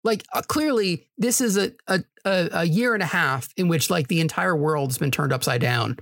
Like 0.04 0.24
uh, 0.32 0.42
clearly, 0.42 1.08
this 1.18 1.40
is 1.40 1.56
a, 1.56 1.72
a 1.86 2.04
a 2.24 2.48
a 2.52 2.64
year 2.64 2.94
and 2.94 3.02
a 3.02 3.06
half 3.06 3.48
in 3.56 3.68
which 3.68 3.90
like 3.90 4.08
the 4.08 4.20
entire 4.20 4.56
world's 4.56 4.98
been 4.98 5.10
turned 5.10 5.32
upside 5.32 5.60
down. 5.60 5.98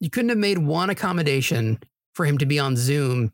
You 0.00 0.10
couldn't 0.10 0.28
have 0.30 0.38
made 0.38 0.58
one 0.58 0.90
accommodation 0.90 1.78
for 2.14 2.26
him 2.26 2.38
to 2.38 2.46
be 2.46 2.58
on 2.58 2.76
Zoom 2.76 3.32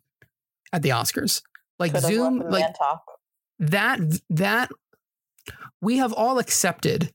at 0.72 0.82
the 0.82 0.90
Oscars. 0.90 1.42
Like 1.78 1.92
Could 1.92 2.02
Zoom, 2.02 2.38
like 2.38 2.74
talk. 2.78 3.04
that 3.58 4.00
that 4.30 4.70
we 5.80 5.98
have 5.98 6.12
all 6.12 6.38
accepted 6.38 7.12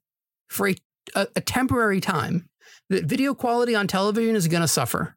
for 0.49 0.69
a, 0.69 0.75
a, 1.15 1.27
a 1.37 1.41
temporary 1.41 2.01
time 2.01 2.49
that 2.89 3.05
video 3.05 3.33
quality 3.33 3.75
on 3.75 3.87
television 3.87 4.35
is 4.35 4.47
going 4.47 4.61
to 4.61 4.67
suffer. 4.67 5.16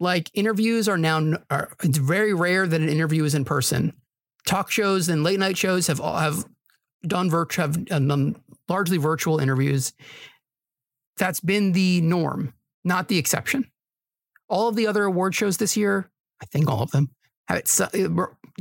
Like 0.00 0.30
interviews 0.32 0.88
are 0.88 0.96
now 0.96 1.34
are, 1.50 1.70
it's 1.82 1.98
very 1.98 2.32
rare 2.32 2.66
that 2.66 2.80
an 2.80 2.88
interview 2.88 3.22
is 3.24 3.34
in 3.34 3.44
person. 3.44 3.92
Talk 4.46 4.70
shows 4.70 5.10
and 5.10 5.22
late 5.22 5.38
night 5.38 5.58
shows 5.58 5.86
have 5.86 5.98
have 5.98 6.46
done 7.06 7.30
virtual 7.30 7.66
have 7.66 7.84
done 7.84 8.42
largely 8.68 8.96
virtual 8.96 9.38
interviews. 9.38 9.92
That's 11.18 11.40
been 11.40 11.72
the 11.72 12.00
norm, 12.00 12.54
not 12.82 13.08
the 13.08 13.18
exception. 13.18 13.70
All 14.48 14.68
of 14.68 14.74
the 14.74 14.86
other 14.86 15.04
award 15.04 15.34
shows 15.34 15.58
this 15.58 15.76
year, 15.76 16.10
I 16.42 16.46
think 16.46 16.70
all 16.70 16.82
of 16.82 16.90
them, 16.92 17.10
have 17.46 17.58
it 17.58 17.80
eh, 17.92 18.08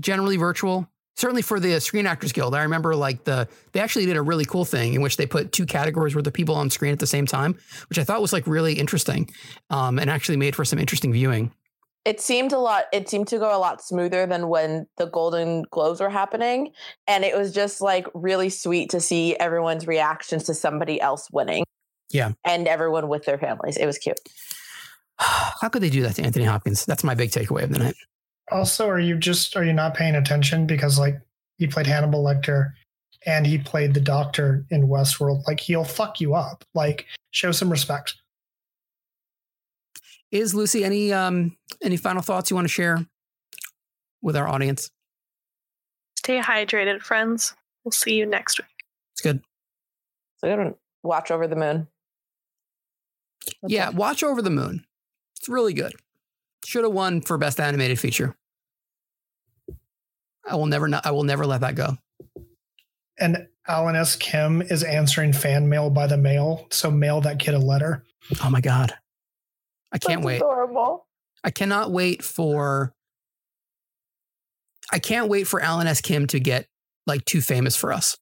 generally 0.01 0.35
virtual 0.35 0.89
certainly 1.19 1.41
for 1.41 1.59
the 1.59 1.79
Screen 1.81 2.07
Actors 2.07 2.31
Guild, 2.31 2.55
I 2.55 2.63
remember 2.63 2.95
like 2.95 3.25
the 3.25 3.47
they 3.73 3.79
actually 3.79 4.05
did 4.05 4.15
a 4.15 4.21
really 4.21 4.45
cool 4.45 4.65
thing 4.65 4.93
in 4.93 5.01
which 5.01 5.17
they 5.17 5.25
put 5.25 5.51
two 5.51 5.65
categories 5.65 6.15
worth 6.15 6.25
of 6.25 6.33
people 6.33 6.55
on 6.55 6.69
screen 6.69 6.93
at 6.93 6.99
the 6.99 7.07
same 7.07 7.25
time, 7.25 7.55
which 7.89 7.99
I 7.99 8.03
thought 8.03 8.21
was 8.21 8.33
like 8.33 8.47
really 8.47 8.73
interesting, 8.73 9.29
um, 9.69 9.99
and 9.99 10.09
actually 10.09 10.37
made 10.37 10.55
for 10.55 10.65
some 10.65 10.79
interesting 10.79 11.11
viewing. 11.11 11.51
It 12.05 12.21
seemed 12.21 12.53
a 12.53 12.57
lot. 12.57 12.85
It 12.93 13.09
seemed 13.09 13.27
to 13.27 13.37
go 13.37 13.55
a 13.55 13.59
lot 13.59 13.83
smoother 13.83 14.25
than 14.25 14.47
when 14.47 14.87
the 14.97 15.07
Golden 15.07 15.63
Globes 15.69 15.99
were 15.99 16.09
happening, 16.09 16.71
and 17.07 17.25
it 17.25 17.35
was 17.37 17.53
just 17.53 17.81
like 17.81 18.07
really 18.13 18.49
sweet 18.49 18.89
to 18.91 19.01
see 19.01 19.35
everyone's 19.35 19.85
reactions 19.85 20.45
to 20.45 20.53
somebody 20.53 20.99
else 21.01 21.27
winning. 21.31 21.65
Yeah. 22.11 22.31
and 22.43 22.67
everyone 22.67 23.07
with 23.07 23.25
their 23.25 23.37
families. 23.37 23.77
It 23.77 23.85
was 23.85 23.99
cute. 23.99 24.19
How 25.17 25.69
could 25.69 25.83
they 25.83 25.91
do 25.91 26.01
that 26.01 26.15
to 26.15 26.23
Anthony 26.23 26.45
Hopkins? 26.45 26.83
That's 26.85 27.03
my 27.03 27.13
big 27.13 27.29
takeaway 27.29 27.63
of 27.63 27.71
the 27.71 27.77
night. 27.77 27.95
Also, 28.51 28.87
are 28.87 28.99
you 28.99 29.17
just 29.17 29.55
are 29.55 29.63
you 29.63 29.73
not 29.73 29.93
paying 29.93 30.15
attention 30.15 30.65
because 30.65 30.97
like 30.97 31.19
he 31.57 31.67
played 31.67 31.87
Hannibal 31.87 32.23
Lecter 32.23 32.73
and 33.25 33.45
he 33.45 33.57
played 33.57 33.93
the 33.93 33.99
Doctor 33.99 34.65
in 34.69 34.87
Westworld? 34.87 35.45
Like 35.47 35.59
he'll 35.59 35.83
fuck 35.83 36.19
you 36.19 36.35
up. 36.35 36.65
Like 36.73 37.05
show 37.31 37.51
some 37.51 37.69
respect. 37.69 38.15
Iz 40.31 40.53
Lucy 40.53 40.83
any 40.83 41.11
um 41.13 41.57
any 41.81 41.97
final 41.97 42.21
thoughts 42.21 42.49
you 42.49 42.55
want 42.55 42.65
to 42.65 42.73
share 42.73 43.05
with 44.21 44.35
our 44.35 44.47
audience? 44.47 44.91
Stay 46.17 46.39
hydrated, 46.39 47.01
friends. 47.01 47.55
We'll 47.83 47.91
see 47.91 48.15
you 48.15 48.25
next 48.25 48.59
week. 48.59 48.67
It's 49.13 49.21
good. 49.21 49.41
So 50.37 50.47
good 50.47 50.57
one. 50.57 50.75
Watch 51.03 51.31
over 51.31 51.47
the 51.47 51.55
moon. 51.55 51.87
That's 53.61 53.73
yeah, 53.73 53.87
all. 53.87 53.93
Watch 53.93 54.23
Over 54.23 54.41
the 54.41 54.49
Moon. 54.49 54.85
It's 55.37 55.49
really 55.49 55.73
good. 55.73 55.93
Should 56.65 56.83
have 56.83 56.93
won 56.93 57.21
for 57.21 57.37
best 57.37 57.59
animated 57.59 57.99
feature. 57.99 58.35
I 60.49 60.55
will 60.55 60.65
never 60.65 60.87
not, 60.87 61.05
I 61.05 61.11
will 61.11 61.23
never 61.23 61.45
let 61.45 61.61
that 61.61 61.75
go. 61.75 61.97
And 63.19 63.47
Alan 63.67 63.95
S. 63.95 64.15
Kim 64.15 64.61
is 64.61 64.83
answering 64.83 65.33
fan 65.33 65.69
mail 65.69 65.89
by 65.89 66.07
the 66.07 66.17
mail. 66.17 66.67
So 66.71 66.89
mail 66.89 67.21
that 67.21 67.39
kid 67.39 67.53
a 67.53 67.59
letter. 67.59 68.03
Oh 68.43 68.49
my 68.49 68.61
god. 68.61 68.93
I 69.91 69.97
can't 69.97 70.21
That's 70.21 70.25
wait. 70.25 70.37
Adorable. 70.37 71.07
I 71.43 71.51
cannot 71.51 71.91
wait 71.91 72.23
for 72.23 72.93
I 74.91 74.99
can't 74.99 75.29
wait 75.29 75.45
for 75.47 75.61
Alan 75.61 75.87
S. 75.87 76.01
Kim 76.01 76.25
to 76.27 76.39
get 76.39 76.65
like 77.05 77.25
too 77.25 77.41
famous 77.41 77.75
for 77.75 77.93
us. 77.93 78.17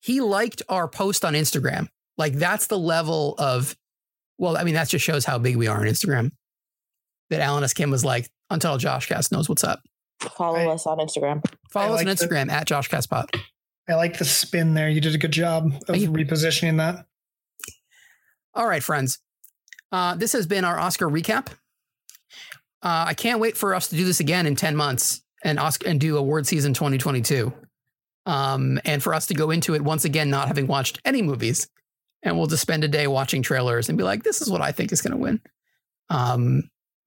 He 0.00 0.20
liked 0.20 0.62
our 0.68 0.88
post 0.88 1.24
on 1.24 1.34
Instagram. 1.34 1.88
Like 2.18 2.34
that's 2.34 2.66
the 2.66 2.78
level 2.78 3.34
of 3.38 3.76
well, 4.38 4.56
I 4.56 4.64
mean, 4.64 4.74
that 4.74 4.88
just 4.88 5.04
shows 5.04 5.24
how 5.24 5.38
big 5.38 5.56
we 5.56 5.68
are 5.68 5.78
on 5.78 5.86
Instagram. 5.86 6.32
That 7.30 7.40
Alan 7.40 7.64
S. 7.64 7.72
Kim 7.72 7.90
was 7.90 8.04
like, 8.04 8.28
until 8.50 8.76
Josh 8.76 9.06
Cast 9.06 9.32
knows 9.32 9.48
what's 9.48 9.64
up. 9.64 9.80
Follow 10.36 10.58
I- 10.58 10.72
us 10.74 10.86
on 10.86 10.98
Instagram. 10.98 11.42
Follow 11.72 11.92
I 11.92 11.94
us 11.94 12.00
on 12.00 12.06
like 12.06 12.18
the- 12.18 12.26
Instagram 12.26 12.50
at 12.50 12.66
JoshCastPod. 12.66 13.40
I 13.88 13.94
like 13.94 14.18
the 14.18 14.24
spin 14.24 14.74
there. 14.74 14.88
You 14.88 15.00
did 15.00 15.14
a 15.14 15.18
good 15.18 15.32
job 15.32 15.72
of 15.88 15.96
you. 15.96 16.10
repositioning 16.10 16.76
that. 16.78 17.04
All 18.54 18.66
right, 18.66 18.82
friends. 18.82 19.18
Uh, 19.90 20.14
this 20.14 20.32
has 20.32 20.46
been 20.46 20.64
our 20.64 20.78
Oscar 20.78 21.08
recap. 21.08 21.48
Uh, 22.82 23.04
I 23.08 23.14
can't 23.14 23.40
wait 23.40 23.56
for 23.56 23.74
us 23.74 23.88
to 23.88 23.96
do 23.96 24.04
this 24.04 24.20
again 24.20 24.46
in 24.46 24.56
10 24.56 24.76
months 24.76 25.22
and 25.44 25.58
Oscar 25.58 25.88
and 25.88 26.00
do 26.00 26.16
award 26.16 26.46
season 26.46 26.74
2022. 26.74 27.52
Um, 28.26 28.80
and 28.84 29.02
for 29.02 29.14
us 29.14 29.26
to 29.26 29.34
go 29.34 29.50
into 29.50 29.74
it 29.74 29.82
once 29.82 30.04
again, 30.04 30.30
not 30.30 30.48
having 30.48 30.66
watched 30.66 31.00
any 31.04 31.22
movies. 31.22 31.68
And 32.22 32.38
we'll 32.38 32.46
just 32.46 32.62
spend 32.62 32.84
a 32.84 32.88
day 32.88 33.06
watching 33.08 33.42
trailers 33.42 33.88
and 33.88 33.98
be 33.98 34.04
like, 34.04 34.22
this 34.22 34.40
is 34.40 34.48
what 34.50 34.60
I 34.60 34.70
think 34.72 34.92
is 34.92 35.02
going 35.02 35.12
to 35.12 35.16
win. 35.18 35.40
Um, 36.08 36.62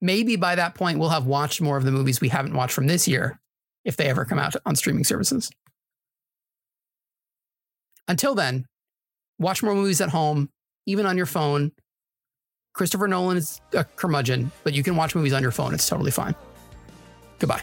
maybe 0.06 0.36
by 0.36 0.54
that 0.54 0.74
point, 0.74 0.98
we'll 0.98 1.10
have 1.10 1.26
watched 1.26 1.60
more 1.60 1.76
of 1.76 1.84
the 1.84 1.92
movies 1.92 2.20
we 2.20 2.28
haven't 2.28 2.54
watched 2.54 2.72
from 2.72 2.86
this 2.86 3.06
year 3.06 3.38
if 3.84 3.96
they 3.96 4.06
ever 4.06 4.24
come 4.24 4.38
out 4.38 4.54
on 4.64 4.76
streaming 4.76 5.04
services. 5.04 5.50
Until 8.08 8.34
then, 8.34 8.66
watch 9.38 9.62
more 9.62 9.74
movies 9.74 10.00
at 10.00 10.08
home, 10.08 10.48
even 10.86 11.06
on 11.06 11.16
your 11.16 11.26
phone. 11.26 11.72
Christopher 12.72 13.08
Nolan 13.08 13.36
is 13.36 13.60
a 13.72 13.84
curmudgeon, 13.84 14.52
but 14.62 14.74
you 14.74 14.82
can 14.82 14.96
watch 14.96 15.14
movies 15.14 15.32
on 15.32 15.42
your 15.42 15.50
phone. 15.50 15.74
It's 15.74 15.88
totally 15.88 16.10
fine. 16.10 16.34
Goodbye. 17.38 17.62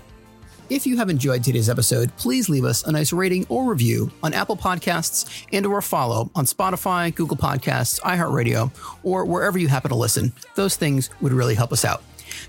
If 0.69 0.87
you 0.87 0.97
have 0.97 1.09
enjoyed 1.09 1.43
today's 1.43 1.69
episode, 1.69 2.15
please 2.17 2.49
leave 2.49 2.63
us 2.63 2.83
a 2.83 2.91
nice 2.91 3.13
rating 3.13 3.45
or 3.47 3.69
review 3.69 4.11
on 4.23 4.33
Apple 4.33 4.55
Podcasts 4.55 5.45
and 5.51 5.65
or 5.65 5.81
follow 5.81 6.31
on 6.35 6.45
Spotify, 6.45 7.13
Google 7.13 7.37
Podcasts, 7.37 7.99
iHeartRadio, 8.01 8.71
or 9.03 9.25
wherever 9.25 9.59
you 9.59 9.67
happen 9.67 9.89
to 9.89 9.95
listen. 9.95 10.33
Those 10.55 10.75
things 10.75 11.09
would 11.21 11.33
really 11.33 11.53
help 11.53 11.73
us 11.73 11.85
out. 11.85 12.01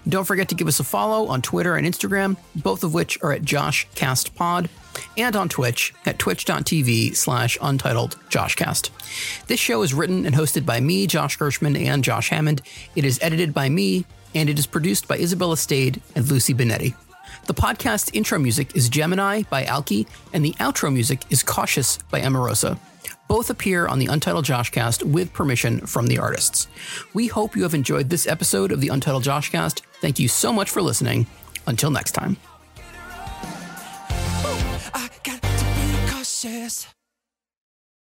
Don't 0.09 0.24
forget 0.24 0.48
to 0.48 0.55
give 0.55 0.69
us 0.69 0.81
a 0.81 0.85
follow 0.85 1.27
on 1.28 1.43
Twitter 1.43 1.77
and 1.77 1.86
Instagram, 1.86 2.36
both 2.55 2.85
of 2.85 2.94
which 2.94 3.19
are 3.23 3.32
at 3.32 3.43
JoshCastPod, 3.43 4.69
and 5.16 5.36
on 5.36 5.48
Twitch 5.48 5.93
at 6.06 6.19
twitch.tv 6.19 7.16
slash 7.16 7.59
untitled 7.61 8.16
Joshcast. 8.28 8.90
This 9.47 9.61
show 9.61 9.82
is 9.82 9.94
written 9.94 10.27
and 10.27 10.35
hosted 10.35 10.65
by 10.65 10.81
me, 10.81 11.06
Josh 11.06 11.36
Gershman, 11.36 11.77
and 11.77 12.05
Josh 12.05 12.31
Hammond. 12.31 12.62
It 12.94 13.05
is 13.05 13.19
edited 13.23 13.52
by 13.52 13.69
me, 13.69 14.05
and 14.35 14.48
it 14.48 14.59
is 14.59 14.66
produced 14.66 15.09
by 15.09 15.19
Isabella 15.19 15.56
Stade 15.56 16.01
and 16.15 16.28
Lucy 16.31 16.55
Benetti. 16.55 16.94
The 17.47 17.55
podcast 17.55 18.11
intro 18.15 18.39
music 18.39 18.74
is 18.74 18.89
Gemini 18.89 19.43
by 19.51 19.65
Alki, 19.65 20.06
and 20.32 20.44
the 20.44 20.55
outro 20.55 20.93
music 20.93 21.23
is 21.31 21.43
Cautious 21.43 21.98
by 22.11 22.20
Amorosa. 22.20 22.78
Both 23.28 23.51
appear 23.51 23.86
on 23.86 23.98
the 23.98 24.06
Untitled 24.06 24.44
Joshcast 24.44 25.02
with 25.02 25.32
permission 25.32 25.80
from 25.86 26.06
the 26.06 26.18
artists. 26.18 26.68
We 27.14 27.26
hope 27.26 27.56
you 27.56 27.62
have 27.62 27.74
enjoyed 27.74 28.10
this 28.10 28.26
episode 28.26 28.72
of 28.72 28.80
the 28.80 28.88
Untitled 28.88 29.24
Joshcast. 29.24 29.82
Thank 30.01 30.18
you 30.18 30.28
so 30.28 30.52
much 30.52 30.70
for 30.70 30.82
listening. 30.82 31.26
Until 31.66 31.90
next 31.90 32.12
time. 32.12 32.36